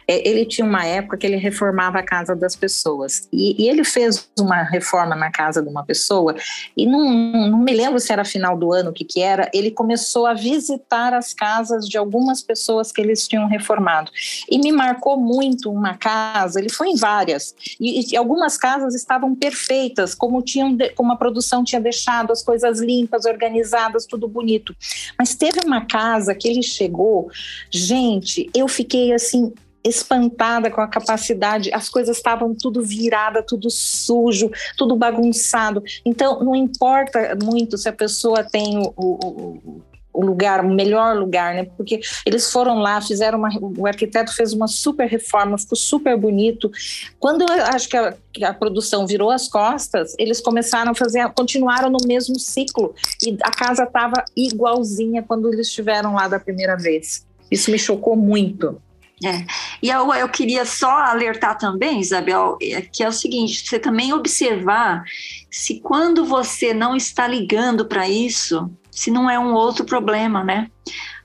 é, 0.07 0.27
ele 0.27 0.45
tinha 0.45 0.65
uma 0.65 0.85
época 0.85 1.17
que 1.17 1.25
ele 1.25 1.37
reformava 1.37 1.99
a 1.99 2.03
casa 2.03 2.35
das 2.35 2.55
pessoas. 2.55 3.27
E, 3.33 3.63
e 3.63 3.67
ele 3.67 3.83
fez 3.83 4.29
uma 4.39 4.61
reforma 4.61 5.15
na 5.15 5.31
casa 5.31 5.61
de 5.61 5.67
uma 5.67 5.83
pessoa, 5.83 6.35
e 6.77 6.85
não, 6.85 7.49
não 7.49 7.57
me 7.57 7.73
lembro 7.73 7.99
se 7.99 8.13
era 8.13 8.23
final 8.23 8.55
do 8.55 8.71
ano, 8.71 8.91
o 8.91 8.93
que, 8.93 9.03
que 9.03 9.21
era, 9.21 9.49
ele 9.53 9.71
começou 9.71 10.27
a 10.27 10.33
visitar 10.33 11.13
as 11.13 11.33
casas 11.33 11.87
de 11.87 11.97
algumas 11.97 12.43
pessoas 12.43 12.91
que 12.91 13.01
eles 13.01 13.27
tinham 13.27 13.47
reformado. 13.47 14.11
E 14.49 14.59
me 14.59 14.71
marcou 14.71 15.19
muito 15.19 15.71
uma 15.71 15.95
casa, 15.95 16.59
ele 16.59 16.69
foi 16.69 16.89
em 16.89 16.95
várias, 16.95 17.55
e, 17.79 18.13
e 18.13 18.15
algumas 18.15 18.55
casas 18.55 18.93
estavam 18.93 19.33
perfeitas, 19.33 20.13
como, 20.13 20.43
tinham, 20.43 20.77
como 20.95 21.11
a 21.11 21.15
produção 21.15 21.63
tinha 21.63 21.81
deixado 21.81 22.34
as 22.35 22.43
coisas 22.43 22.79
limpas, 22.79 23.25
organizadas, 23.25 24.05
tudo 24.05 24.27
bonito. 24.27 24.75
Mas 25.17 25.35
teve 25.35 25.59
uma 25.65 25.85
casa 25.85 26.35
que 26.35 26.47
ele 26.47 26.61
chegou, 26.61 27.29
gente, 27.71 28.49
eu 28.53 28.67
fiquei 28.67 29.13
assim 29.13 29.53
espantada 29.83 30.71
com 30.71 30.81
a 30.81 30.87
capacidade, 30.87 31.71
as 31.71 31.87
coisas 31.89 32.17
estavam 32.17 32.55
tudo 32.55 32.81
virada, 32.81 33.43
tudo 33.43 33.69
sujo, 33.69 34.49
tudo 34.75 34.95
bagunçado. 34.95 35.83
Então, 36.03 36.43
não 36.43 36.55
importa 36.55 37.37
muito 37.41 37.77
se 37.77 37.87
a 37.87 37.93
pessoa 37.93 38.43
tem 38.43 38.79
o, 38.79 38.93
o, 38.97 39.81
o 40.15 40.25
lugar, 40.25 40.63
o 40.63 40.73
melhor 40.73 41.17
lugar, 41.17 41.53
né? 41.53 41.67
Porque 41.77 41.99
eles 42.25 42.51
foram 42.51 42.79
lá, 42.79 43.01
fizeram 43.01 43.37
uma, 43.37 43.49
o 43.77 43.85
arquiteto 43.85 44.33
fez 44.33 44.53
uma 44.53 44.67
super 44.67 45.07
reforma, 45.07 45.57
ficou 45.57 45.77
super 45.77 46.17
bonito. 46.17 46.71
Quando 47.19 47.41
eu 47.41 47.63
acho 47.65 47.89
que 47.89 47.97
a, 47.97 48.15
que 48.31 48.43
a 48.43 48.53
produção 48.53 49.05
virou 49.05 49.29
as 49.29 49.47
costas, 49.47 50.15
eles 50.17 50.39
começaram 50.41 50.91
a 50.91 50.95
fazer, 50.95 51.27
continuaram 51.33 51.89
no 51.89 52.07
mesmo 52.07 52.39
ciclo 52.39 52.95
e 53.25 53.37
a 53.41 53.51
casa 53.51 53.83
estava 53.83 54.23
igualzinha 54.35 55.23
quando 55.23 55.51
eles 55.51 55.67
estiveram 55.67 56.13
lá 56.15 56.27
da 56.27 56.39
primeira 56.39 56.75
vez. 56.75 57.25
Isso 57.51 57.69
me 57.71 57.77
chocou 57.77 58.15
muito. 58.15 58.81
É. 59.23 59.45
E 59.81 59.89
eu, 59.89 60.13
eu 60.13 60.27
queria 60.27 60.65
só 60.65 60.89
alertar 60.89 61.57
também, 61.57 62.01
Isabel, 62.01 62.57
é, 62.61 62.81
que 62.81 63.01
é 63.01 63.07
o 63.07 63.13
seguinte: 63.13 63.67
você 63.67 63.79
também 63.79 64.11
observar 64.13 65.03
se 65.49 65.79
quando 65.79 66.25
você 66.25 66.73
não 66.73 66.97
está 66.97 67.25
ligando 67.25 67.85
para 67.85 68.09
isso, 68.09 68.69
se 68.95 69.11
não 69.11 69.29
é 69.29 69.37
um 69.37 69.53
outro 69.53 69.85
problema, 69.85 70.43
né? 70.43 70.71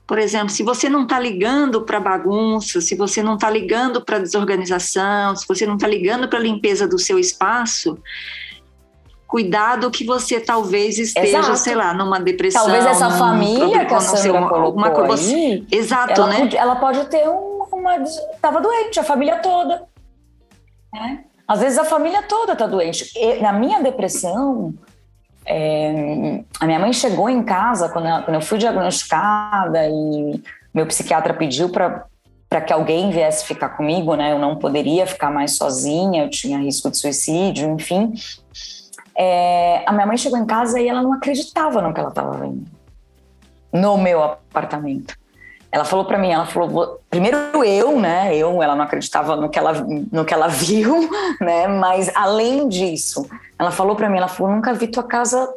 Por 0.05 0.19
exemplo, 0.19 0.49
se 0.49 0.61
você 0.61 0.89
não 0.89 1.03
está 1.03 1.17
ligando 1.17 1.83
para 1.83 1.97
bagunça, 1.97 2.81
se 2.81 2.95
você 2.95 3.23
não 3.23 3.35
está 3.35 3.49
ligando 3.49 4.03
para 4.03 4.19
desorganização, 4.19 5.35
se 5.37 5.47
você 5.47 5.65
não 5.65 5.75
está 5.75 5.87
ligando 5.87 6.27
para 6.27 6.37
a 6.37 6.41
limpeza 6.41 6.85
do 6.85 6.99
seu 6.99 7.17
espaço, 7.17 7.97
cuidado 9.25 9.89
que 9.89 10.03
você 10.03 10.41
talvez 10.41 10.99
esteja, 10.99 11.37
Exato. 11.37 11.57
sei 11.57 11.75
lá, 11.75 11.93
numa 11.93 12.19
depressão. 12.19 12.63
Talvez 12.63 12.85
essa 12.85 13.09
família 13.11 13.85
que 13.85 13.93
a 13.93 13.99
Sandra 14.01 14.33
colocou 14.33 14.57
alguma 14.57 14.91
coisa. 14.91 15.33
Aí, 15.33 15.65
Exato, 15.71 16.19
ela 16.19 16.27
né? 16.27 16.39
Pode, 16.39 16.57
ela 16.57 16.75
pode 16.75 17.05
ter 17.05 17.29
um, 17.29 17.63
uma... 17.71 17.95
Estava 17.95 18.59
doente, 18.59 18.99
a 18.99 19.03
família 19.03 19.37
toda. 19.37 19.87
Né? 20.93 21.23
Às 21.47 21.61
vezes 21.61 21.77
a 21.77 21.85
família 21.85 22.21
toda 22.23 22.51
está 22.51 22.67
doente. 22.67 23.09
E, 23.15 23.35
na 23.41 23.53
minha 23.53 23.81
depressão, 23.81 24.73
é, 25.45 26.43
a 26.59 26.65
minha 26.65 26.79
mãe 26.79 26.93
chegou 26.93 27.29
em 27.29 27.43
casa 27.43 27.89
quando, 27.89 28.07
ela, 28.07 28.21
quando 28.21 28.35
eu 28.35 28.41
fui 28.41 28.57
diagnosticada 28.57 29.87
e 29.87 30.41
meu 30.73 30.85
psiquiatra 30.85 31.33
pediu 31.33 31.69
para 31.69 32.05
para 32.49 32.59
que 32.59 32.73
alguém 32.73 33.11
viesse 33.11 33.45
ficar 33.45 33.69
comigo, 33.69 34.13
né? 34.13 34.33
Eu 34.33 34.37
não 34.37 34.57
poderia 34.57 35.07
ficar 35.07 35.31
mais 35.31 35.55
sozinha, 35.55 36.25
eu 36.25 36.29
tinha 36.29 36.57
risco 36.57 36.91
de 36.91 36.97
suicídio, 36.97 37.71
enfim. 37.71 38.13
É, 39.15 39.85
a 39.85 39.93
minha 39.93 40.05
mãe 40.05 40.17
chegou 40.17 40.37
em 40.37 40.45
casa 40.45 40.77
e 40.77 40.85
ela 40.85 41.01
não 41.01 41.13
acreditava 41.13 41.81
no 41.81 41.93
que 41.93 42.01
ela 42.01 42.09
estava 42.09 42.37
vendo 42.37 42.65
no 43.71 43.97
meu 43.97 44.21
apartamento. 44.21 45.15
Ela 45.71 45.85
falou 45.85 46.03
para 46.05 46.17
mim, 46.17 46.31
ela 46.31 46.45
falou, 46.45 46.99
primeiro 47.09 47.37
eu, 47.63 47.99
né? 47.99 48.35
Eu, 48.35 48.61
ela 48.61 48.75
não 48.75 48.83
acreditava 48.83 49.35
no 49.35 49.49
que 49.49 49.57
ela, 49.57 49.73
no 50.11 50.25
que 50.25 50.33
ela 50.33 50.47
viu, 50.49 51.09
né? 51.39 51.67
Mas 51.67 52.11
além 52.13 52.67
disso, 52.67 53.25
ela 53.57 53.71
falou 53.71 53.95
para 53.95 54.09
mim, 54.09 54.17
ela 54.17 54.27
falou, 54.27 54.53
nunca 54.53 54.73
vi 54.73 54.87
tua 54.87 55.03
casa 55.03 55.49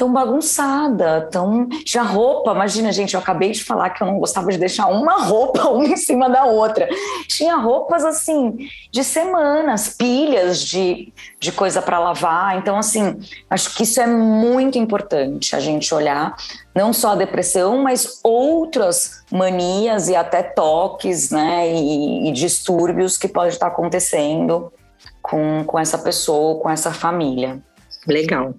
tão 0.00 0.10
bagunçada, 0.10 1.28
tão. 1.30 1.68
Tinha 1.84 2.02
roupa, 2.02 2.52
imagina, 2.52 2.90
gente, 2.90 3.12
eu 3.12 3.20
acabei 3.20 3.50
de 3.50 3.62
falar 3.62 3.90
que 3.90 4.02
eu 4.02 4.06
não 4.06 4.18
gostava 4.18 4.50
de 4.50 4.56
deixar 4.56 4.86
uma 4.86 5.20
roupa 5.28 5.68
uma 5.68 5.84
em 5.84 5.96
cima 5.98 6.26
da 6.30 6.46
outra. 6.46 6.88
Tinha 7.28 7.54
roupas 7.56 8.02
assim, 8.02 8.66
de 8.90 9.04
semanas, 9.04 9.90
pilhas 9.90 10.62
de, 10.62 11.12
de 11.38 11.52
coisa 11.52 11.82
para 11.82 11.98
lavar. 11.98 12.56
Então, 12.56 12.78
assim, 12.78 13.20
acho 13.50 13.74
que 13.74 13.82
isso 13.82 14.00
é 14.00 14.06
muito 14.06 14.78
importante 14.78 15.54
a 15.54 15.60
gente 15.60 15.94
olhar, 15.94 16.34
não 16.74 16.94
só 16.94 17.10
a 17.10 17.16
depressão, 17.16 17.82
mas 17.82 18.20
outras 18.24 19.22
manias 19.30 20.08
e 20.08 20.16
até 20.16 20.42
toques, 20.42 21.30
né, 21.30 21.70
e, 21.74 22.30
e 22.30 22.32
distúrbios 22.32 23.18
que 23.18 23.28
pode 23.28 23.52
estar 23.52 23.66
acontecendo 23.66 24.72
com, 25.20 25.62
com 25.66 25.78
essa 25.78 25.98
pessoa, 25.98 26.58
com 26.58 26.70
essa 26.70 26.90
família. 26.90 27.60
Legal. 28.06 28.54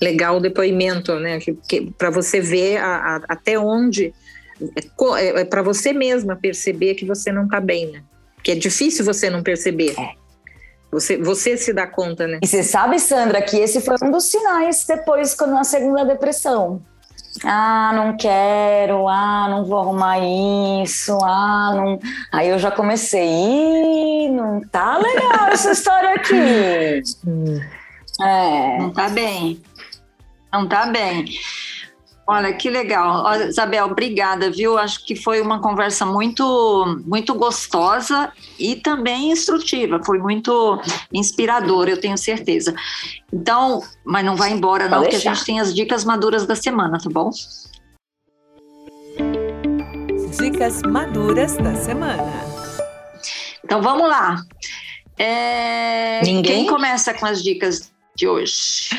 Legal 0.00 0.36
o 0.36 0.40
depoimento, 0.40 1.18
né? 1.18 1.38
Para 1.98 2.10
você 2.10 2.40
ver 2.40 2.78
a, 2.78 2.96
a, 2.96 3.20
até 3.28 3.58
onde. 3.58 4.12
É, 4.76 5.20
é, 5.20 5.40
é 5.40 5.44
para 5.44 5.62
você 5.62 5.92
mesma 5.92 6.36
perceber 6.36 6.94
que 6.94 7.04
você 7.04 7.32
não 7.32 7.44
está 7.44 7.60
bem, 7.60 7.90
né? 7.90 8.02
Que 8.42 8.52
é 8.52 8.54
difícil 8.54 9.04
você 9.04 9.30
não 9.30 9.42
perceber. 9.42 9.94
É. 9.98 10.12
Você, 10.92 11.16
você 11.16 11.56
se 11.56 11.72
dá 11.72 11.88
conta, 11.88 12.26
né? 12.26 12.38
E 12.40 12.46
você 12.46 12.62
sabe, 12.62 13.00
Sandra, 13.00 13.42
que 13.42 13.56
esse 13.56 13.80
foi 13.80 13.96
um 14.02 14.12
dos 14.12 14.30
sinais 14.30 14.84
depois, 14.86 15.34
quando 15.34 15.52
na 15.52 15.64
segunda 15.64 16.04
depressão. 16.04 16.80
Ah, 17.42 17.92
não 17.94 18.16
quero, 18.16 19.08
ah, 19.08 19.48
não 19.50 19.64
vou 19.64 19.80
arrumar 19.80 20.20
isso, 20.84 21.18
ah, 21.22 21.72
não. 21.74 21.98
Aí 22.30 22.48
eu 22.48 22.60
já 22.60 22.70
comecei, 22.70 23.26
Ih, 23.26 24.28
não 24.30 24.60
tá 24.60 24.96
legal 24.98 25.48
essa 25.48 25.72
história 25.72 26.14
aqui. 26.14 27.02
É. 28.20 28.78
Não 28.78 28.90
tá 28.90 29.08
bem. 29.08 29.62
Não 30.52 30.68
tá 30.68 30.86
bem. 30.86 31.26
Olha, 32.26 32.54
que 32.54 32.70
legal. 32.70 33.22
Isabel, 33.48 33.84
obrigada, 33.84 34.50
viu? 34.50 34.78
Acho 34.78 35.04
que 35.04 35.14
foi 35.14 35.42
uma 35.42 35.60
conversa 35.60 36.06
muito, 36.06 37.02
muito 37.06 37.34
gostosa 37.34 38.32
e 38.58 38.76
também 38.76 39.30
instrutiva. 39.30 40.00
Foi 40.04 40.18
muito 40.18 40.80
inspiradora, 41.12 41.90
eu 41.90 42.00
tenho 42.00 42.16
certeza. 42.16 42.74
Então, 43.30 43.82
mas 44.06 44.24
não 44.24 44.36
vai 44.36 44.52
embora 44.52 44.88
não, 44.88 45.02
porque 45.02 45.16
a 45.16 45.20
gente 45.20 45.44
tem 45.44 45.60
as 45.60 45.74
dicas 45.74 46.02
maduras 46.02 46.46
da 46.46 46.56
semana, 46.56 46.98
tá 46.98 47.10
bom? 47.10 47.30
Dicas 50.40 50.80
maduras 50.82 51.56
da 51.58 51.74
semana. 51.74 52.32
Então, 53.62 53.82
vamos 53.82 54.08
lá. 54.08 54.42
É... 55.18 56.22
Ninguém? 56.22 56.42
Quem 56.42 56.66
começa 56.66 57.12
com 57.12 57.26
as 57.26 57.42
dicas 57.42 57.92
de 58.16 58.28
hoje? 58.28 58.90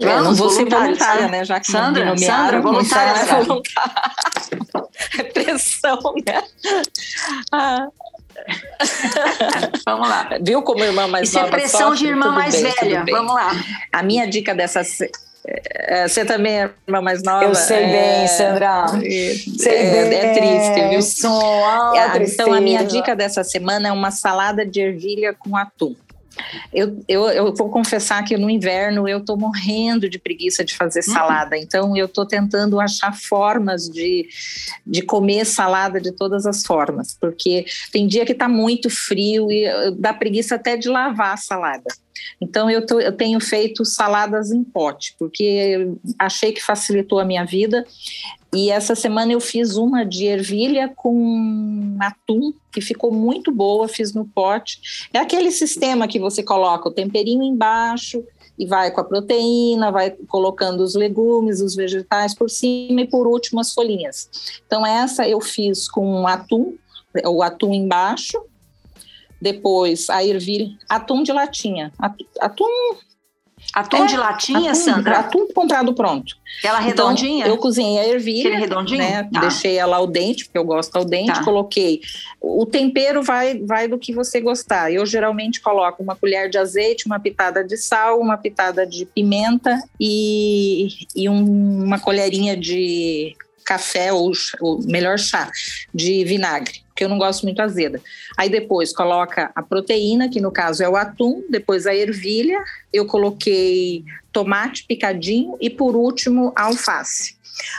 Vamos, 0.00 0.14
é, 0.14 0.20
não 0.22 0.34
vou 0.34 0.50
ser 0.50 0.68
voluntária, 0.68 1.28
né? 1.28 1.44
Já 1.44 1.58
que 1.58 1.70
Sandra, 1.70 2.12
me 2.12 2.18
Sandra, 2.18 2.60
voluntária. 2.60 3.16
Sandra. 3.16 3.44
voluntária. 3.44 3.92
É 5.18 5.22
pressão, 5.22 6.14
né? 6.26 6.42
Ah. 7.52 7.88
Vamos 9.84 10.08
lá. 10.08 10.28
Viu 10.40 10.62
como 10.62 10.84
irmã 10.84 11.08
mais 11.08 11.28
Isso 11.28 11.38
nova? 11.38 11.48
Isso 11.48 11.56
é 11.56 11.60
pressão 11.60 11.88
sofre? 11.90 11.98
de 11.98 12.06
irmã 12.06 12.26
tudo 12.26 12.34
mais 12.34 12.62
bem, 12.62 12.72
velha. 12.80 13.04
Vamos 13.10 13.34
lá. 13.34 13.50
A 13.92 14.02
minha 14.02 14.26
dica 14.26 14.54
dessa 14.54 14.82
é, 15.50 16.06
você 16.06 16.24
também 16.24 16.60
é 16.62 16.70
irmã 16.86 17.00
mais 17.00 17.22
nova? 17.22 17.44
Eu 17.44 17.54
sei 17.54 17.84
é, 17.84 17.86
bem, 17.86 18.28
Sandra. 18.28 18.84
É, 19.02 19.34
sei 19.58 19.76
é, 19.76 20.08
bem. 20.08 20.18
é 20.18 20.34
triste, 20.34 20.88
viu? 20.90 21.02
Som, 21.02 21.64
ah, 21.64 22.12
então, 22.20 22.52
a 22.52 22.60
minha 22.60 22.84
dica 22.84 23.16
dessa 23.16 23.42
semana 23.42 23.88
é 23.88 23.92
uma 23.92 24.10
salada 24.10 24.66
de 24.66 24.80
ervilha 24.80 25.32
com 25.32 25.56
atum. 25.56 25.96
Eu, 26.72 27.02
eu, 27.08 27.28
eu 27.28 27.54
vou 27.54 27.70
confessar 27.70 28.24
que 28.24 28.36
no 28.36 28.48
inverno 28.48 29.08
eu 29.08 29.18
estou 29.18 29.36
morrendo 29.36 30.08
de 30.08 30.18
preguiça 30.18 30.64
de 30.64 30.76
fazer 30.76 31.00
uhum. 31.06 31.14
salada, 31.14 31.56
então 31.56 31.96
eu 31.96 32.06
estou 32.06 32.26
tentando 32.26 32.80
achar 32.80 33.14
formas 33.16 33.88
de, 33.88 34.28
de 34.86 35.02
comer 35.02 35.44
salada 35.44 36.00
de 36.00 36.12
todas 36.12 36.46
as 36.46 36.64
formas, 36.64 37.16
porque 37.20 37.64
tem 37.92 38.06
dia 38.06 38.24
que 38.24 38.32
está 38.32 38.48
muito 38.48 38.90
frio 38.90 39.50
e 39.50 39.66
dá 39.98 40.12
preguiça 40.12 40.54
até 40.54 40.76
de 40.76 40.88
lavar 40.88 41.34
a 41.34 41.36
salada. 41.36 41.88
Então 42.40 42.70
eu, 42.70 42.84
tô, 42.84 43.00
eu 43.00 43.12
tenho 43.12 43.40
feito 43.40 43.84
saladas 43.84 44.50
em 44.50 44.62
pote, 44.62 45.14
porque 45.18 45.88
achei 46.18 46.52
que 46.52 46.62
facilitou 46.62 47.18
a 47.18 47.24
minha 47.24 47.44
vida 47.44 47.84
e 48.52 48.70
essa 48.70 48.94
semana 48.94 49.32
eu 49.32 49.40
fiz 49.40 49.76
uma 49.76 50.04
de 50.04 50.24
ervilha 50.24 50.90
com 50.96 51.96
atum, 52.00 52.52
que 52.72 52.80
ficou 52.80 53.12
muito 53.12 53.52
boa, 53.52 53.86
fiz 53.86 54.14
no 54.14 54.24
pote. 54.24 55.08
É 55.12 55.18
aquele 55.18 55.50
sistema 55.50 56.08
que 56.08 56.18
você 56.18 56.42
coloca 56.42 56.88
o 56.88 56.92
temperinho 56.92 57.42
embaixo 57.42 58.24
e 58.58 58.64
vai 58.64 58.90
com 58.90 59.00
a 59.00 59.04
proteína, 59.04 59.92
vai 59.92 60.10
colocando 60.10 60.82
os 60.82 60.94
legumes, 60.94 61.60
os 61.60 61.76
vegetais 61.76 62.34
por 62.34 62.48
cima 62.48 63.02
e 63.02 63.06
por 63.06 63.26
último 63.26 63.60
as 63.60 63.74
folhinhas. 63.74 64.30
Então 64.66 64.84
essa 64.84 65.28
eu 65.28 65.40
fiz 65.40 65.88
com 65.88 66.26
atum, 66.26 66.74
o 67.26 67.42
atum 67.42 67.74
embaixo, 67.74 68.42
depois 69.40 70.08
a 70.08 70.24
ervilha, 70.24 70.70
atum 70.88 71.22
de 71.22 71.32
latinha, 71.32 71.92
atum 72.40 72.96
Atum 73.74 74.04
é, 74.04 74.06
de 74.06 74.16
latinha, 74.16 74.70
atum, 74.72 74.74
Sandra? 74.74 75.18
Atum 75.18 75.46
comprado 75.54 75.92
pronto. 75.94 76.36
Aquela 76.58 76.78
redondinha? 76.78 77.40
Então, 77.40 77.54
eu 77.54 77.58
cozinhei 77.58 77.98
a 77.98 78.08
ervilha. 78.08 78.48
Aquele 78.48 78.56
redondinho? 78.56 78.98
Né? 78.98 79.28
Tá. 79.32 79.40
Deixei 79.40 79.76
ela 79.76 79.98
ao 79.98 80.06
dente, 80.06 80.44
porque 80.44 80.58
eu 80.58 80.64
gosto 80.64 80.96
ao 80.96 81.04
dente. 81.04 81.34
Tá. 81.34 81.44
Coloquei. 81.44 82.00
O 82.40 82.64
tempero 82.64 83.22
vai, 83.22 83.58
vai 83.58 83.86
do 83.86 83.98
que 83.98 84.12
você 84.12 84.40
gostar. 84.40 84.90
Eu 84.90 85.04
geralmente 85.04 85.60
coloco 85.60 86.02
uma 86.02 86.16
colher 86.16 86.48
de 86.48 86.58
azeite, 86.58 87.06
uma 87.06 87.20
pitada 87.20 87.62
de 87.62 87.76
sal, 87.76 88.18
uma 88.20 88.36
pitada 88.36 88.86
de 88.86 89.04
pimenta 89.06 89.78
e, 90.00 90.88
e 91.14 91.28
um, 91.28 91.84
uma 91.84 91.98
colherinha 91.98 92.56
de 92.56 93.36
café 93.64 94.12
ou, 94.12 94.32
ou 94.60 94.82
melhor 94.84 95.18
chá 95.18 95.50
de 95.94 96.24
vinagre 96.24 96.87
porque 96.98 97.04
eu 97.04 97.08
não 97.08 97.18
gosto 97.18 97.44
muito 97.44 97.62
azeda. 97.62 98.02
Aí 98.36 98.50
depois 98.50 98.92
coloca 98.92 99.52
a 99.54 99.62
proteína, 99.62 100.28
que 100.28 100.40
no 100.40 100.50
caso 100.50 100.82
é 100.82 100.88
o 100.88 100.96
atum, 100.96 101.44
depois 101.48 101.86
a 101.86 101.94
ervilha, 101.94 102.58
eu 102.92 103.06
coloquei 103.06 104.04
tomate 104.32 104.84
picadinho 104.84 105.56
e 105.60 105.70
por 105.70 105.94
último 105.94 106.52
a 106.56 106.64
alface. 106.64 107.36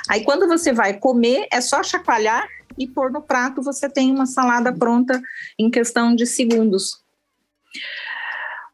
Aí 0.08 0.24
quando 0.24 0.48
você 0.48 0.72
vai 0.72 0.94
comer, 0.94 1.48
é 1.52 1.60
só 1.60 1.84
chacoalhar 1.84 2.48
e 2.78 2.88
pôr 2.88 3.12
no 3.12 3.22
prato, 3.22 3.62
você 3.62 3.90
tem 3.90 4.10
uma 4.10 4.26
salada 4.26 4.72
pronta 4.72 5.22
em 5.58 5.70
questão 5.70 6.16
de 6.16 6.26
segundos. 6.26 7.00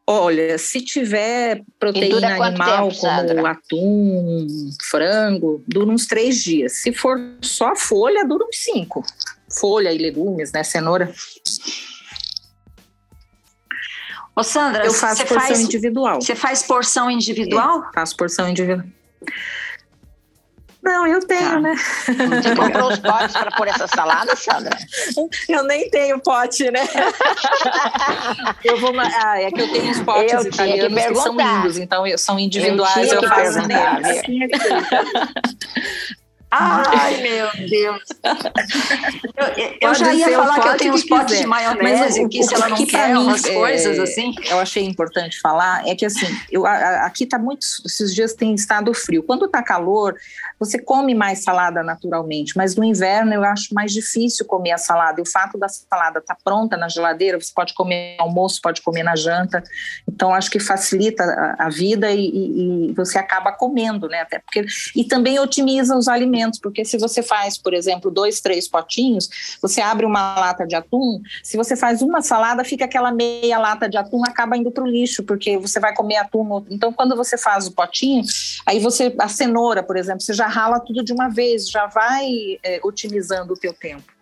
Olha, 0.06 0.60
se 0.60 0.80
tiver 0.82 1.64
proteína 1.80 2.36
animal, 2.36 2.90
tempo, 2.90 3.02
como 3.02 3.48
atum, 3.48 4.48
frango, 4.88 5.64
dura 5.68 5.90
uns 5.90 6.06
três 6.06 6.44
dias. 6.44 6.74
Se 6.74 6.94
for 6.94 7.20
só 7.42 7.76
folha, 7.76 8.24
dura 8.28 8.46
uns 8.46 8.58
cinco 8.58 9.04
folha 9.60 9.92
e 9.92 9.98
legumes, 9.98 10.52
né? 10.52 10.64
Cenoura. 10.64 11.14
Ô 14.36 14.44
Sandra, 14.44 14.86
eu 14.86 14.94
faço 14.94 15.26
porção 15.26 15.48
faz, 15.48 15.62
individual. 15.62 16.22
Você 16.22 16.36
faz 16.36 16.64
porção 16.64 17.10
individual? 17.10 17.86
É, 17.90 17.94
faço 17.94 18.18
porção 18.18 18.50
individual. 18.50 18.86
Não, 20.84 21.08
eu 21.08 21.20
tenho, 21.26 21.50
tá. 21.50 21.60
né? 21.60 21.76
Você 21.76 22.56
comprou 22.56 22.92
os 22.92 23.00
potes 23.00 23.36
para 23.36 23.50
pôr 23.52 23.68
essa 23.68 23.88
salada, 23.88 24.36
Sandra? 24.36 24.78
Eu 25.50 25.64
nem 25.64 25.90
tenho 25.90 26.20
pote, 26.20 26.70
né? 26.70 26.82
eu 28.64 28.80
vou, 28.80 28.94
ah, 29.00 29.42
é 29.42 29.50
que 29.50 29.62
eu 29.62 29.72
tenho 29.72 29.90
os 29.90 30.00
potes 30.02 30.34
eu 30.34 30.42
italianos 30.44 31.02
que, 31.02 31.08
que, 31.08 31.16
são 31.16 31.36
lindos, 31.36 31.78
então 31.80 32.18
são 32.20 32.38
individuais, 32.38 33.12
eu, 33.12 33.20
eu 33.20 33.28
faço 33.28 33.62
neles. 33.68 34.22
Ai, 36.58 37.18
meu 37.22 37.68
Deus. 37.68 38.04
Eu, 39.58 39.90
eu 39.90 39.96
já 39.96 40.14
ia 40.14 40.32
falar 40.32 40.60
que 40.60 40.68
eu 40.68 40.78
tenho 40.78 40.94
uns 40.94 41.04
potes 41.04 41.40
de 41.40 41.46
maionese 41.46 42.22
aqui, 42.22 42.44
se 42.44 42.54
ela 42.54 42.70
não 42.70 42.86
quer 42.86 43.10
mim, 43.10 43.20
umas 43.20 43.44
é, 43.44 43.54
coisas 43.54 44.00
assim. 44.00 44.34
Eu 44.50 44.60
achei 44.60 44.84
importante 44.84 45.40
falar, 45.40 45.86
é 45.88 45.96
que 45.96 46.06
assim, 46.06 46.28
eu, 46.52 46.66
a, 46.66 47.06
aqui 47.06 47.26
tá 47.26 47.38
muito, 47.38 47.66
esses 47.86 48.14
dias 48.14 48.34
tem 48.34 48.54
estado 48.54 48.94
frio. 48.94 49.24
Quando 49.24 49.48
tá 49.48 49.62
calor, 49.62 50.16
você 50.60 50.80
come 50.80 51.14
mais 51.14 51.44
salada 51.44 51.84
naturalmente, 51.84 52.56
mas 52.56 52.76
no 52.76 52.84
inverno 52.84 53.34
eu 53.34 53.44
acho 53.44 53.74
mais 53.74 53.92
difícil 53.92 54.46
comer 54.46 54.72
a 54.72 54.78
salada. 54.78 55.20
E 55.20 55.24
o 55.24 55.30
fato 55.30 55.58
da 55.58 55.68
salada 55.68 56.20
estar 56.20 56.36
tá 56.36 56.42
pronta 56.44 56.78
na 56.78 56.88
geladeira, 56.88 57.40
você 57.40 57.52
pode 57.54 57.74
comer 57.74 58.16
no 58.18 58.26
almoço, 58.26 58.62
pode 58.62 58.82
comer 58.82 59.04
na 59.04 59.16
janta. 59.16 59.64
Então 60.08 60.34
acho 60.34 60.50
que 60.50 60.60
facilita 60.60 61.24
a, 61.24 61.66
a 61.66 61.70
vida 61.70 62.12
e, 62.12 62.26
e, 62.26 62.90
e, 62.90 62.94
você 62.94 63.18
acaba 63.18 63.52
comendo, 63.52 64.08
né? 64.08 64.22
Até 64.22 64.40
porque 64.40 64.66
e 64.96 65.04
também 65.04 65.40
otimiza 65.40 65.98
os 65.98 66.08
alimentos, 66.08 66.45
porque 66.62 66.86
se 66.86 66.98
você 66.98 67.22
faz, 67.22 67.58
por 67.58 67.74
exemplo, 67.74 68.12
dois, 68.12 68.42
três 68.42 68.68
potinhos, 68.68 69.30
você 69.62 69.82
abre 69.82 70.06
uma 70.06 70.40
lata 70.40 70.66
de 70.66 70.76
atum, 70.76 71.22
se 71.44 71.58
você 71.58 71.76
faz 71.76 72.02
uma 72.02 72.22
salada, 72.22 72.64
fica 72.64 72.86
aquela 72.86 73.12
meia 73.12 73.58
lata 73.58 73.90
de 73.90 73.98
atum 73.98 74.24
acaba 74.26 74.58
indo 74.58 74.72
para 74.72 74.84
o 74.84 74.88
lixo, 74.88 75.24
porque 75.24 75.58
você 75.58 75.80
vai 75.80 75.94
comer 75.94 76.18
atum. 76.18 76.66
Então 76.70 76.92
quando 76.94 77.16
você 77.16 77.38
faz 77.38 77.68
o 77.68 77.72
potinho, 77.72 78.24
aí 78.66 78.80
você 78.80 79.14
a 79.20 79.28
cenoura, 79.28 79.84
por 79.84 79.98
exemplo, 79.98 80.22
você 80.22 80.34
já 80.34 80.48
rala 80.48 80.80
tudo 80.80 81.04
de 81.04 81.14
uma 81.14 81.30
vez, 81.30 81.70
já 81.70 81.88
vai 81.88 82.60
é, 82.64 82.80
otimizando 82.84 83.54
o 83.54 83.58
teu 83.58 83.74
tempo. 83.74 84.16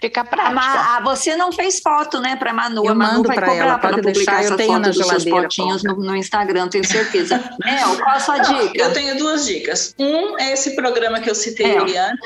Fica 0.00 0.24
prática. 0.24 0.60
Ah, 0.60 1.00
você 1.02 1.36
não 1.36 1.50
fez 1.50 1.80
foto, 1.80 2.20
né, 2.20 2.36
para 2.36 2.52
Manu? 2.52 2.84
Eu 2.84 2.92
a 2.92 2.94
Manu 2.94 3.12
mando 3.14 3.28
para 3.32 3.54
ela, 3.54 3.78
pode 3.78 4.02
deixar, 4.02 4.44
eu 4.44 4.56
tenho 4.56 4.78
na 4.78 4.92
geladeira. 4.92 5.42
potinhos 5.42 5.82
no, 5.82 5.96
no, 5.96 6.14
Instagram, 6.14 6.68
tenho 6.68 6.84
certeza. 6.84 7.42
Mel, 7.64 7.96
qual 7.96 8.16
a 8.16 8.20
sua 8.20 8.38
dica? 8.38 8.78
Eu 8.78 8.92
tenho 8.92 9.16
duas 9.16 9.46
dicas. 9.46 9.94
Um 9.98 10.38
é 10.38 10.52
esse 10.52 10.76
programa 10.76 11.20
que 11.20 11.30
eu 11.30 11.34
citei 11.34 11.76
antes, 11.76 12.20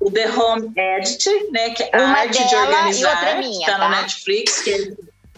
o 0.00 0.10
The 0.10 0.30
Home 0.30 0.72
Edit, 0.76 1.28
né, 1.50 1.70
que 1.70 1.82
é 1.82 1.90
Uma 1.96 2.18
arte 2.18 2.48
de 2.48 2.54
organizar, 2.54 3.40
está 3.42 3.78
tá? 3.78 3.88
no 3.88 3.96
Netflix, 3.96 4.62
que 4.62 4.70
é, 4.70 4.78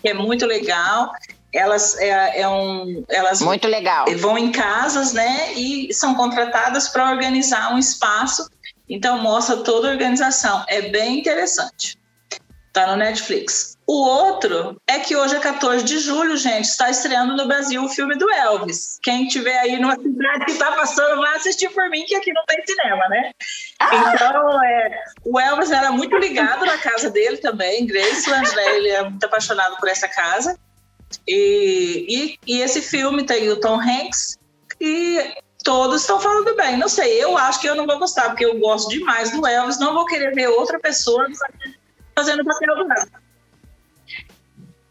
que 0.03 0.09
é 0.09 0.15
muito 0.15 0.47
legal 0.47 1.13
elas 1.53 1.99
é, 1.99 2.43
é, 2.43 2.49
um, 2.49 3.05
elas 3.09 3.41
muito 3.41 3.67
legal 3.67 4.05
vão 4.17 4.39
em 4.39 4.53
casas, 4.53 5.13
né, 5.13 5.53
e 5.55 5.93
são 5.93 6.15
contratadas 6.15 6.89
para 6.89 7.11
organizar 7.11 7.75
um 7.75 7.79
espaço. 7.79 8.49
Então 8.91 9.19
mostra 9.19 9.59
toda 9.59 9.89
a 9.89 9.93
organização, 9.93 10.65
é 10.69 10.83
bem 10.83 11.21
interessante. 11.21 11.97
Tá 12.73 12.87
no 12.87 12.97
Netflix. 12.97 13.77
O 13.85 14.07
outro 14.07 14.81
é 14.87 15.01
que 15.01 15.17
hoje 15.17 15.35
é 15.35 15.41
14 15.41 15.85
de 15.85 15.99
julho, 15.99 16.37
gente, 16.37 16.67
está 16.67 16.89
estreando 16.89 17.37
no 17.37 17.49
Brasil 17.49 17.83
o 17.83 17.89
filme 17.89 18.17
do 18.17 18.31
Elvis. 18.31 19.01
Quem 19.03 19.27
tiver 19.27 19.59
aí 19.59 19.77
numa 19.81 19.97
cidade 19.97 20.45
que 20.45 20.53
está 20.53 20.71
passando, 20.73 21.21
vai 21.21 21.37
assistir 21.37 21.69
por 21.71 21.91
mim, 21.91 22.05
que 22.05 22.15
aqui 22.15 22.33
não 22.33 22.45
tem 22.47 22.65
cinema, 22.65 23.09
né? 23.09 23.33
Então, 24.15 24.65
é, 24.65 25.05
o 25.25 25.41
Elvis 25.41 25.73
era 25.73 25.91
muito 25.91 26.17
ligado 26.17 26.65
na 26.65 26.79
casa 26.79 27.11
dele 27.11 27.39
também, 27.39 27.87
Graceland, 27.87 28.55
né? 28.55 28.77
Ele 28.77 28.89
é 28.91 29.03
muito 29.03 29.25
apaixonado 29.25 29.77
por 29.79 29.89
essa 29.89 30.07
casa. 30.07 30.57
E, 31.27 32.39
e, 32.47 32.55
e 32.55 32.61
esse 32.61 32.81
filme 32.81 33.25
tem 33.25 33.49
o 33.51 33.59
Tom 33.59 33.81
Hanks 33.81 34.39
e 34.81 35.35
todos 35.63 36.03
estão 36.03 36.21
falando 36.21 36.55
bem. 36.57 36.77
Não 36.77 36.89
sei, 36.89 37.23
eu 37.23 37.37
acho 37.37 37.61
que 37.61 37.69
eu 37.69 37.75
não 37.75 37.87
vou 37.87 37.99
gostar, 37.99 38.31
porque 38.31 38.45
eu 38.45 38.59
gosto 38.59 38.89
demais 38.91 39.31
do 39.31 39.47
Elvis, 39.47 39.79
não 39.79 39.95
vou 39.95 40.05
querer 40.05 40.35
ver 40.35 40.49
outra 40.49 40.79
pessoa 40.79 41.27
fazendo 42.15 42.45
papel 42.45 42.75
do 42.77 42.93
Elvis. 42.93 43.11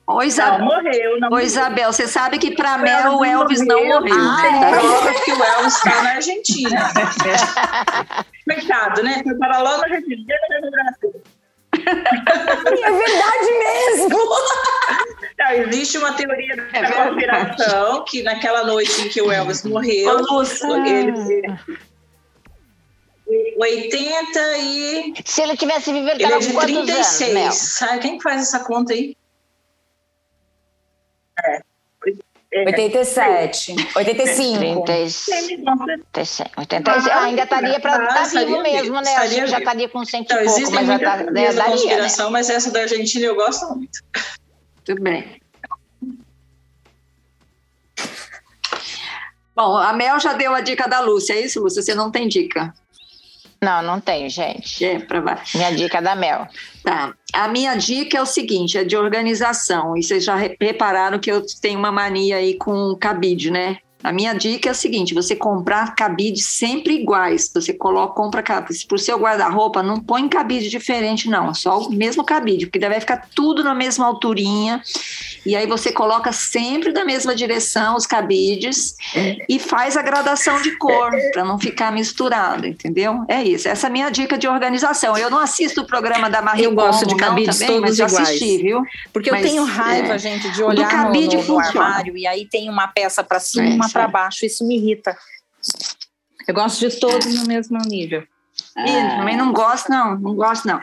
Ô, 0.07 0.24
Isabel, 0.24 0.59
não, 0.59 0.65
morreu, 0.65 1.20
não 1.20 1.30
Ô, 1.32 1.39
Isabel, 1.39 1.93
você 1.93 2.07
sabe 2.07 2.39
que 2.39 2.55
para 2.55 2.80
Mel 2.80 3.17
o 3.17 3.24
Elvis 3.24 3.61
não 3.61 3.86
morreu. 3.86 4.15
Ah, 4.20 4.47
é? 4.47 4.80
Prova 4.80 5.13
que 5.24 5.32
o 5.32 5.43
Elvis 5.43 5.76
está 5.76 6.01
na 6.01 6.09
Argentina. 6.13 6.89
Coitado, 8.43 9.03
né? 9.03 9.22
Foi 9.24 9.36
para 9.36 9.59
logo 9.59 9.78
na 9.78 9.95
Argentina, 9.95 10.36
no 10.63 10.72
Brasil. 10.72 11.24
É 11.86 12.92
verdade 12.92 13.52
mesmo! 13.60 14.20
Não, 15.38 15.52
existe 15.52 15.98
uma 15.98 16.14
teoria 16.14 16.56
da 16.56 16.64
é 16.74 16.92
conspiração 16.92 18.06
que 18.06 18.24
naquela 18.24 18.64
noite 18.66 19.02
em 19.02 19.10
que 19.10 19.22
o 19.22 19.32
Elvis 19.32 19.64
morreu, 19.64 20.20
ele 20.86 21.14
80 23.58 24.58
e. 24.58 25.14
Se 25.26 25.42
ele 25.42 25.56
tivesse 25.56 25.94
vivido, 25.94 26.22
ele 26.22 26.34
é 26.34 26.40
de 26.40 26.54
36. 26.54 27.36
Anos, 27.36 27.56
Sabe 27.56 28.00
quem 28.00 28.20
faz 28.20 28.42
essa 28.42 28.60
conta 28.62 28.94
aí? 28.94 29.16
É. 31.46 31.62
87, 32.66 33.76
85. 33.95 34.84
36. 34.86 36.41
86. 36.57 37.07
Ah, 37.07 37.24
ainda 37.24 37.43
estaria 37.43 37.80
para 37.80 38.03
estar 38.03 38.14
tá 38.14 38.45
vivo 38.45 38.62
mesmo, 38.62 39.01
né? 39.01 39.28
Que 39.28 39.47
já 39.47 39.60
estaria 39.60 39.89
com 39.89 40.05
cento 40.05 40.32
então, 40.32 40.41
e 40.41 40.45
pouco, 40.45 40.72
mas 40.72 40.88
já 40.88 40.99
tá, 40.99 41.18
né, 41.32 41.53
daria, 41.53 42.01
né? 42.01 42.07
Mas 42.32 42.49
essa 42.49 42.72
da 42.72 42.82
Argentina 42.82 43.26
eu 43.26 43.36
gosto 43.36 43.66
muito. 43.76 43.99
Muito 44.88 45.03
bem. 45.03 45.39
Bom, 49.55 49.76
a 49.76 49.91
Mel 49.91 50.20
já 50.20 50.34
deu 50.34 50.53
a 50.53 50.62
dica 50.62 50.88
da 50.88 51.01
Lúcia, 51.01 51.34
é 51.34 51.41
isso, 51.41 51.62
Lúcia? 51.62 51.82
Você 51.82 51.93
não 51.93 52.10
tem 52.10 52.28
dica? 52.28 52.74
Não, 53.62 53.82
não 53.82 53.99
tenho, 53.99 54.30
gente. 54.30 54.86
É, 54.86 54.99
pra... 54.99 55.43
Minha 55.53 55.72
dica 55.72 55.97
é 55.97 56.01
da 56.01 56.16
Mel. 56.16 56.47
Tá. 56.84 57.14
A 57.34 57.47
minha 57.49 57.76
dica 57.76 58.18
é 58.18 58.22
o 58.22 58.26
seguinte, 58.26 58.78
é 58.78 58.84
de 58.84 58.95
organização. 58.95 59.97
E 59.97 60.03
vocês 60.03 60.24
já 60.24 60.36
repararam 60.36 61.20
que 61.20 61.30
eu 61.30 61.43
tenho 61.62 61.78
uma 61.78 61.91
mania 61.91 62.38
aí 62.38 62.57
com 62.57 62.95
cabide, 62.95 63.51
né? 63.51 63.80
A 64.02 64.14
minha 64.14 64.34
dica 64.34 64.70
é 64.70 64.72
a 64.72 64.76
seguinte: 64.76 65.14
você 65.14 65.36
comprar 65.36 65.93
cabides 65.93 66.45
sempre 66.45 66.95
iguais. 66.95 67.52
Você 67.54 67.74
coloca, 67.74 68.14
compra 68.14 68.41
cabide. 68.41 68.86
Para 68.88 68.95
o 68.95 69.00
seu 69.00 69.18
guarda-roupa, 69.18 69.84
não 69.84 70.00
põe 70.00 70.28
cabide 70.30 70.70
diferente, 70.70 71.30
não. 71.30 71.54
Só 71.54 71.80
o 71.80 71.91
mesmo 71.91 72.24
cabide, 72.24 72.66
porque 72.66 72.80
daí 72.80 72.89
vai 72.89 73.00
ficar 73.00 73.28
tudo 73.36 73.64
na 73.64 73.76
mesma 73.76 74.06
alturinha. 74.06 74.82
E 75.45 75.56
aí 75.56 75.68
você 75.68 75.91
coloca 75.91 76.32
sempre 76.32 76.93
da 76.93 77.04
mesma 77.04 77.36
direção 77.36 77.95
os 77.95 78.06
cabides 78.06 78.95
e 79.47 79.60
faz 79.60 79.97
a 79.97 80.02
gradação 80.02 80.62
de 80.62 80.78
cor, 80.78 81.12
para 81.34 81.43
não 81.43 81.60
ficar 81.60 81.91
misturado, 81.91 82.68
entendeu? 82.68 83.26
É 83.28 83.43
isso. 83.43 83.68
Essa 83.68 83.88
é 83.88 83.89
a 83.89 83.91
minha 83.91 84.10
dica 84.10 84.38
de 84.38 84.47
organização. 84.47 85.18
Eu 85.18 85.30
não 85.30 85.39
assisto 85.39 85.82
o 85.82 85.86
programa 85.86 86.30
da 86.30 86.41
Marie 86.41 86.66
Eu 86.66 86.74
gosto 86.74 87.06
de 87.06 87.16
cabides 87.16 87.58
também, 87.58 87.82
todos 87.82 88.00
mas 88.00 88.12
iguais. 88.12 88.30
assisti, 88.30 88.58
viu? 88.60 88.82
Porque 89.12 89.32
mas, 89.32 89.43
eu 89.43 89.50
tenho 89.50 89.64
raiva, 89.64 90.14
é, 90.14 90.20
gente, 90.20 90.50
de 90.52 90.64
olhar 90.64 90.88
cabide 90.88 91.36
no, 91.38 91.43
no, 91.43 91.54
no 91.54 91.60
armário 91.60 92.18
e 92.18 92.26
aí 92.26 92.45
tem 92.45 92.70
uma 92.70 92.88
peça 92.88 93.24
para 93.24 93.39
cima, 93.39 93.66
é, 93.66 93.74
uma 93.74 93.89
para 93.92 94.08
baixo. 94.08 94.46
Isso 94.46 94.66
me 94.66 94.78
irrita. 94.78 95.18
Eu 96.48 96.54
gosto 96.54 96.80
de 96.80 97.00
todos 97.00 97.34
no 97.34 97.46
mesmo 97.46 97.78
nível. 97.86 98.24
Ah. 98.76 99.18
também 99.18 99.38
não 99.38 99.54
gosto, 99.54 99.90
não. 99.90 100.18
Não 100.18 100.36
gosto, 100.36 100.68
não. 100.68 100.82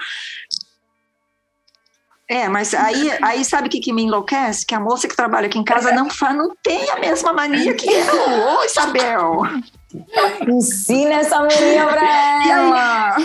É, 2.28 2.48
mas 2.48 2.74
aí, 2.74 3.10
aí 3.22 3.44
sabe 3.44 3.68
o 3.68 3.70
que, 3.70 3.78
que 3.78 3.92
me 3.92 4.02
enlouquece? 4.02 4.66
Que 4.66 4.74
a 4.74 4.80
moça 4.80 5.06
que 5.06 5.14
trabalha 5.14 5.46
aqui 5.46 5.58
em 5.58 5.64
casa 5.64 5.92
não, 5.92 6.10
faz, 6.10 6.36
não 6.36 6.56
tem 6.60 6.90
a 6.90 6.98
mesma 6.98 7.32
mania 7.32 7.72
que 7.74 7.88
eu. 7.88 8.58
Ô, 8.58 8.64
Isabel! 8.64 9.42
Ensina 10.48 11.14
essa 11.14 11.40
menina 11.42 11.86
pra 11.86 12.48
ela! 12.48 13.16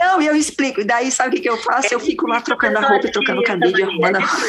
não, 0.00 0.22
eu 0.22 0.36
explico. 0.36 0.80
E 0.80 0.84
daí, 0.84 1.10
sabe 1.10 1.30
o 1.30 1.32
que, 1.32 1.42
que 1.42 1.50
eu 1.50 1.56
faço? 1.58 1.92
Eu 1.92 2.00
fico 2.00 2.26
lá 2.26 2.40
trocando 2.40 2.78
a 2.78 2.80
roupa, 2.80 3.10
trocando 3.10 3.40
o 3.40 3.44
cabide, 3.44 3.82
arrumando 3.82 4.16
a 4.16 4.20
roupa. 4.20 4.46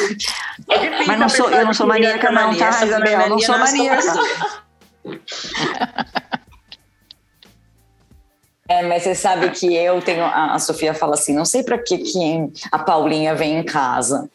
Mas 1.06 1.18
não 1.18 1.28
sou, 1.28 1.50
eu 1.50 1.64
não 1.64 1.74
sou 1.74 1.86
maníaca, 1.86 2.30
não, 2.30 2.54
tá, 2.56 2.84
Isabel? 2.84 3.20
Eu 3.20 3.30
não 3.30 3.38
sou 3.38 3.58
maníaca. 3.58 4.12
É, 8.68 8.82
mas 8.82 9.04
você 9.04 9.14
sabe 9.14 9.48
que 9.50 9.72
eu 9.74 10.02
tenho. 10.02 10.24
A 10.24 10.58
Sofia 10.58 10.92
fala 10.92 11.14
assim: 11.14 11.34
não 11.34 11.44
sei 11.44 11.62
para 11.62 11.78
que, 11.78 11.98
que 11.98 12.52
a 12.72 12.78
Paulinha 12.78 13.34
vem 13.34 13.58
em 13.58 13.62
casa. 13.62 14.28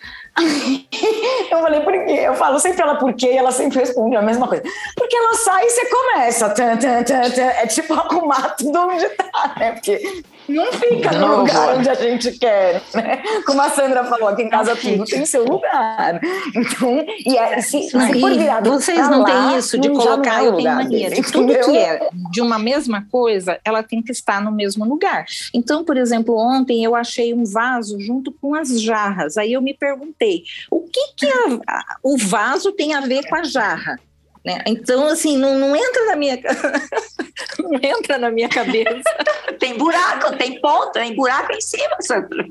Eu 1.52 1.60
falei, 1.60 1.82
por 1.82 1.94
quê? 2.06 2.22
Eu 2.24 2.36
falo 2.36 2.60
sempre 2.60 2.82
ela 2.82 2.96
por 2.96 3.14
quê 3.14 3.34
e 3.34 3.38
ela 3.38 3.52
sempre 3.52 3.80
responde 3.80 4.16
a 4.16 4.22
mesma 4.22 4.48
coisa. 4.48 4.64
Porque 4.96 5.16
ela 5.16 5.34
sai 5.36 5.66
e 5.66 5.70
você 5.70 5.86
começa. 5.86 6.50
Tan, 6.50 6.78
tan, 6.78 7.04
tan. 7.04 7.44
É 7.44 7.68
tipo 7.68 7.94
arrumar 7.94 8.56
tudo 8.58 8.80
onde 8.80 9.10
tá, 9.10 9.56
né? 9.58 9.72
Porque 9.74 10.24
não 10.48 10.72
fica 10.74 11.12
no 11.14 11.38
lugar 11.38 11.78
onde 11.78 11.90
a 11.90 11.96
gente 11.96 12.32
quer, 12.38 12.82
né? 12.94 13.24
Como 13.46 13.62
a 13.62 13.70
Sandra 13.70 14.04
falou, 14.04 14.30
aqui 14.30 14.44
em 14.44 14.50
casa 14.50 14.76
tudo 14.76 15.06
tem 15.06 15.26
seu 15.26 15.46
lugar. 15.46 16.20
Então, 16.56 17.06
e 17.26 17.38
é, 17.38 17.62
se, 17.62 17.84
se 17.84 18.20
por 18.20 18.32
virado 18.32 18.72
Vocês 18.72 19.10
não 19.10 19.24
têm 19.24 19.58
isso 19.58 19.78
de 19.78 19.90
colocar, 19.90 20.44
eu 20.44 20.56
tenho 20.56 20.76
mania 20.76 21.10
de 21.10 21.22
tudo 21.32 21.54
que 21.54 21.78
é 21.78 22.10
de 22.32 22.42
uma 22.42 22.60
mesma 22.60 23.06
coisa, 23.12 23.60
ela 23.64 23.84
tem 23.84 24.02
que 24.02 24.12
estar 24.12 24.42
no 24.42 24.52
mesmo 24.52 24.86
lugar. 24.86 25.26
Então, 25.54 25.84
por 25.84 25.98
exemplo, 25.98 26.38
ontem 26.38 26.84
eu 26.84 26.96
achei 26.96 27.34
um 27.34 27.46
vaso 27.46 28.00
junto 28.00 28.32
com 28.32 28.56
as 28.56 28.82
jarras. 28.82 29.38
Aí 29.38 29.54
eu 29.54 29.62
me 29.62 29.74
perguntei, 29.74 30.21
o 30.70 30.82
que 30.82 31.14
que 31.18 31.28
a, 31.28 31.98
o 32.04 32.18
vaso 32.18 32.72
tem 32.72 32.94
a 32.94 33.02
ver 33.02 33.28
com 33.28 33.36
a 33.36 33.44
jarra? 33.44 33.98
Né? 34.44 34.60
Então, 34.66 35.06
assim, 35.08 35.38
não, 35.38 35.58
não 35.60 35.76
entra 35.76 36.08
na 36.08 36.16
minha 36.16 36.36
não 37.60 37.76
entra 37.76 38.18
na 38.18 38.32
minha 38.32 38.50
cabeça. 38.50 39.04
tem 39.60 39.78
buraco, 39.78 40.36
tem 40.36 40.60
ponta, 40.60 40.94
tem 40.94 41.16
buraco 41.16 41.54
em 41.54 41.62
cima, 41.62 41.98
Sandra. 42.00 42.48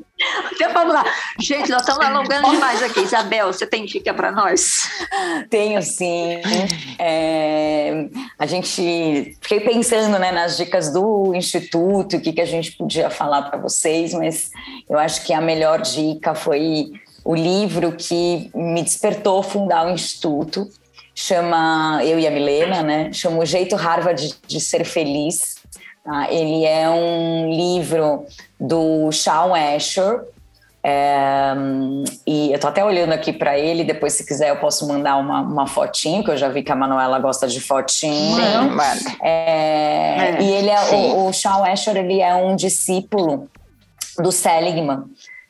Então 0.52 0.72
vamos 0.72 0.94
lá. 0.94 1.04
Gente, 1.40 1.68
nós 1.68 1.80
estamos 1.80 2.04
alongando 2.04 2.48
demais 2.48 2.80
aqui. 2.82 3.00
Isabel, 3.00 3.52
você 3.52 3.66
tem 3.66 3.86
dica 3.86 4.14
para 4.14 4.30
nós? 4.30 4.88
Tenho 5.48 5.82
sim. 5.82 6.40
É, 6.96 8.06
a 8.38 8.46
gente 8.46 9.36
fiquei 9.40 9.58
pensando 9.58 10.16
né, 10.16 10.30
nas 10.30 10.56
dicas 10.56 10.92
do 10.92 11.34
Instituto, 11.34 12.18
o 12.18 12.20
que, 12.20 12.32
que 12.32 12.40
a 12.40 12.46
gente 12.46 12.72
podia 12.72 13.10
falar 13.10 13.42
para 13.42 13.58
vocês, 13.58 14.14
mas 14.14 14.52
eu 14.88 14.96
acho 14.96 15.24
que 15.24 15.32
a 15.32 15.40
melhor 15.40 15.80
dica 15.80 16.36
foi 16.36 16.92
o 17.24 17.34
livro 17.34 17.92
que 17.92 18.50
me 18.54 18.82
despertou 18.82 19.42
fundar 19.42 19.86
o 19.86 19.90
Instituto, 19.90 20.68
chama 21.14 22.00
eu 22.02 22.18
e 22.18 22.26
a 22.26 22.30
Milena, 22.30 22.82
né? 22.82 23.12
Chama 23.12 23.38
o 23.38 23.46
jeito 23.46 23.76
Harvard 23.76 24.26
de, 24.26 24.34
de 24.46 24.60
ser 24.60 24.84
feliz. 24.84 25.56
Tá? 26.04 26.32
Ele 26.32 26.64
é 26.64 26.88
um 26.88 27.50
livro 27.50 28.24
do 28.58 29.10
Shawn 29.12 29.54
Asher. 29.54 30.20
É, 30.82 31.52
e 32.26 32.52
eu 32.52 32.58
tô 32.58 32.68
até 32.68 32.82
olhando 32.82 33.12
aqui 33.12 33.34
para 33.34 33.58
ele. 33.58 33.84
Depois, 33.84 34.14
se 34.14 34.26
quiser, 34.26 34.48
eu 34.48 34.56
posso 34.56 34.88
mandar 34.88 35.16
uma, 35.16 35.42
uma 35.42 35.66
fotinho, 35.66 36.24
que 36.24 36.30
eu 36.30 36.38
já 36.38 36.48
vi 36.48 36.62
que 36.62 36.72
a 36.72 36.76
Manuela 36.76 37.18
gosta 37.18 37.46
de 37.46 37.60
fotinho. 37.60 38.40
É, 39.22 40.38
é, 40.38 40.42
e 40.42 40.50
ele 40.52 40.70
é 40.70 40.80
o, 40.90 41.26
o 41.26 41.32
Shawn 41.34 41.64
Asher, 41.64 41.96
ele 41.96 42.20
é 42.20 42.34
um 42.34 42.56
discípulo 42.56 43.46
do 44.18 44.32
Seligman 44.32 45.04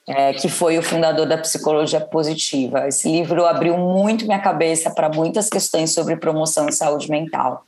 é, 0.09 0.33
que 0.33 0.49
foi 0.49 0.79
o 0.79 0.83
fundador 0.83 1.27
da 1.27 1.39
psicologia 1.39 2.01
positiva. 2.01 2.89
Esse 2.89 3.11
livro 3.11 3.47
abriu 3.47 3.77
muito 3.77 4.25
minha 4.25 4.41
cabeça 4.41 4.91
para 4.91 5.09
muitas 5.09 5.49
questões 5.49 5.93
sobre 5.93 6.17
promoção 6.17 6.69
e 6.69 6.73
saúde 6.73 7.11
mental. 7.11 7.65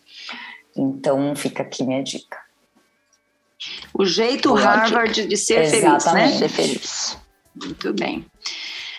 Então, 0.76 1.35
fica 1.37 1.62
aqui 1.62 1.85
minha 1.85 2.03
dica. 2.03 2.39
O 3.95 4.05
jeito 4.05 4.53
Harvard 4.55 5.26
de 5.26 5.37
ser 5.37 5.62
Exatamente. 5.62 6.03
feliz, 6.03 6.14
né? 6.14 6.39
Ser 6.39 6.49
feliz. 6.49 7.18
Muito 7.55 7.93
bem. 7.95 8.26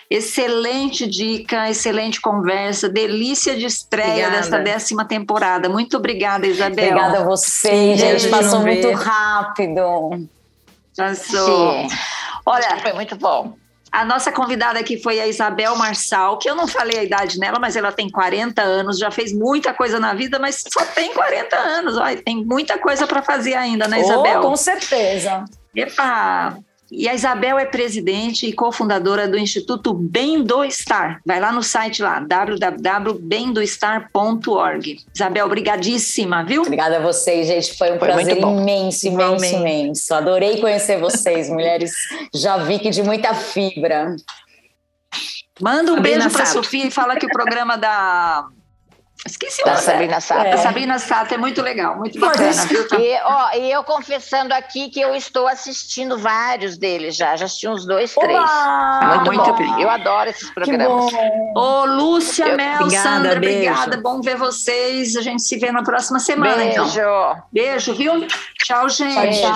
Excelente 0.08 1.06
dica, 1.06 1.68
excelente 1.68 2.20
conversa, 2.20 2.88
delícia 2.88 3.56
de 3.56 3.64
estreia 3.64 4.10
obrigada. 4.10 4.36
desta 4.36 4.58
décima 4.58 5.04
temporada. 5.04 5.68
Muito 5.68 5.96
obrigada, 5.96 6.46
Isabel. 6.46 6.90
Obrigada 6.90 7.20
a 7.20 7.24
vocês, 7.24 7.98
gente. 7.98 8.28
Passou 8.28 8.60
muito 8.60 8.92
rápido. 8.92 10.28
Passou. 10.96 11.72
Sim. 11.72 11.88
Olha, 12.46 12.78
foi 12.80 12.92
muito 12.92 13.16
bom. 13.16 13.56
A 13.90 14.04
nossa 14.04 14.32
convidada 14.32 14.78
aqui 14.80 15.00
foi 15.00 15.20
a 15.20 15.26
Isabel 15.26 15.76
Marçal, 15.76 16.36
que 16.38 16.50
eu 16.50 16.56
não 16.56 16.66
falei 16.66 16.98
a 16.98 17.04
idade 17.04 17.38
dela, 17.38 17.60
mas 17.60 17.76
ela 17.76 17.92
tem 17.92 18.10
40 18.10 18.60
anos, 18.60 18.98
já 18.98 19.08
fez 19.08 19.32
muita 19.32 19.72
coisa 19.72 20.00
na 20.00 20.12
vida, 20.14 20.36
mas 20.38 20.64
só 20.68 20.84
tem 20.84 21.14
40 21.14 21.56
anos. 21.56 21.96
Olha, 21.96 22.20
tem 22.20 22.44
muita 22.44 22.76
coisa 22.76 23.06
para 23.06 23.22
fazer 23.22 23.54
ainda, 23.54 23.86
né, 23.86 24.00
Isabel? 24.00 24.40
Oh, 24.40 24.48
com 24.48 24.56
certeza. 24.56 25.44
Epa! 25.76 26.58
E 26.96 27.08
a 27.08 27.14
Isabel 27.14 27.58
é 27.58 27.64
presidente 27.64 28.46
e 28.46 28.52
cofundadora 28.52 29.26
do 29.26 29.36
Instituto 29.36 29.92
Bem 29.92 30.44
do 30.44 30.64
Estar. 30.64 31.20
Vai 31.26 31.40
lá 31.40 31.50
no 31.50 31.60
site 31.62 32.00
lá, 32.00 32.20
www.bemdoestar.org. 32.20 35.00
Isabel, 35.12 35.46
obrigadíssima, 35.46 36.44
viu? 36.44 36.62
Obrigada 36.62 36.98
a 36.98 37.00
vocês, 37.00 37.48
gente. 37.48 37.76
Foi 37.76 37.88
um 37.88 37.98
Foi 37.98 38.08
prazer 38.08 38.38
imenso, 38.38 39.08
imenso, 39.08 39.44
imenso. 39.44 40.14
Adorei 40.14 40.60
conhecer 40.60 41.00
vocês, 41.00 41.50
mulheres 41.50 41.92
já 42.32 42.58
vi 42.58 42.78
que 42.78 42.90
de 42.90 43.02
muita 43.02 43.34
fibra. 43.34 44.14
Manda 45.60 45.92
um 45.92 46.00
beijo 46.00 46.30
para 46.30 46.46
Sofia 46.46 46.86
e 46.86 46.90
fala 46.90 47.14
que 47.16 47.26
o 47.26 47.30
programa 47.30 47.76
da 47.76 48.46
Esqueci 49.26 49.62
o 49.62 49.64
da 49.64 49.76
Sabrina 49.76 50.20
Sato. 50.20 50.46
É. 50.46 50.56
Sabrina 50.58 50.98
Sato 50.98 51.32
é 51.32 51.38
muito 51.38 51.62
legal, 51.62 51.96
muito 51.96 52.20
bacana. 52.20 52.50
Viu? 52.66 52.86
E, 53.00 53.20
ó, 53.22 53.50
e 53.54 53.72
eu 53.72 53.82
confessando 53.82 54.52
aqui 54.52 54.90
que 54.90 55.00
eu 55.00 55.14
estou 55.14 55.48
assistindo 55.48 56.18
vários 56.18 56.76
deles 56.76 57.16
já. 57.16 57.34
Já 57.34 57.46
assisti 57.46 57.66
uns 57.66 57.86
dois, 57.86 58.14
três. 58.14 58.38
Muito, 58.38 59.24
muito 59.24 59.44
bom. 59.44 59.56
Bem. 59.56 59.82
Eu 59.82 59.88
adoro 59.88 60.28
esses 60.28 60.50
programas. 60.50 61.12
Ô, 61.56 61.86
Lúcia, 61.86 62.48
eu, 62.48 62.56
Mel, 62.56 62.82
obrigada, 62.82 63.08
Sandra, 63.08 63.40
beijo. 63.40 63.70
obrigada. 63.70 63.96
Bom 63.96 64.20
ver 64.20 64.36
vocês. 64.36 65.16
A 65.16 65.22
gente 65.22 65.42
se 65.42 65.56
vê 65.56 65.72
na 65.72 65.82
próxima 65.82 66.18
semana, 66.18 66.56
beijo. 66.56 66.80
então. 66.82 67.42
Beijo. 67.50 67.94
viu? 67.94 68.26
Tchau, 68.62 68.88
gente. 68.90 69.18
Beijo. 69.20 69.48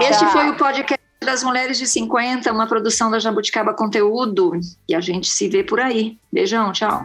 Este 0.00 0.18
Tchau. 0.18 0.30
foi 0.30 0.50
o 0.50 0.54
podcast 0.56 0.98
das 1.24 1.42
Mulheres 1.42 1.76
de 1.76 1.86
50, 1.86 2.52
uma 2.52 2.66
produção 2.68 3.10
da 3.10 3.18
Jabuticaba 3.18 3.74
Conteúdo. 3.74 4.52
E 4.88 4.94
a 4.94 5.00
gente 5.00 5.28
se 5.28 5.48
vê 5.48 5.64
por 5.64 5.80
aí. 5.80 6.16
Beijão, 6.32 6.72
tchau. 6.72 7.04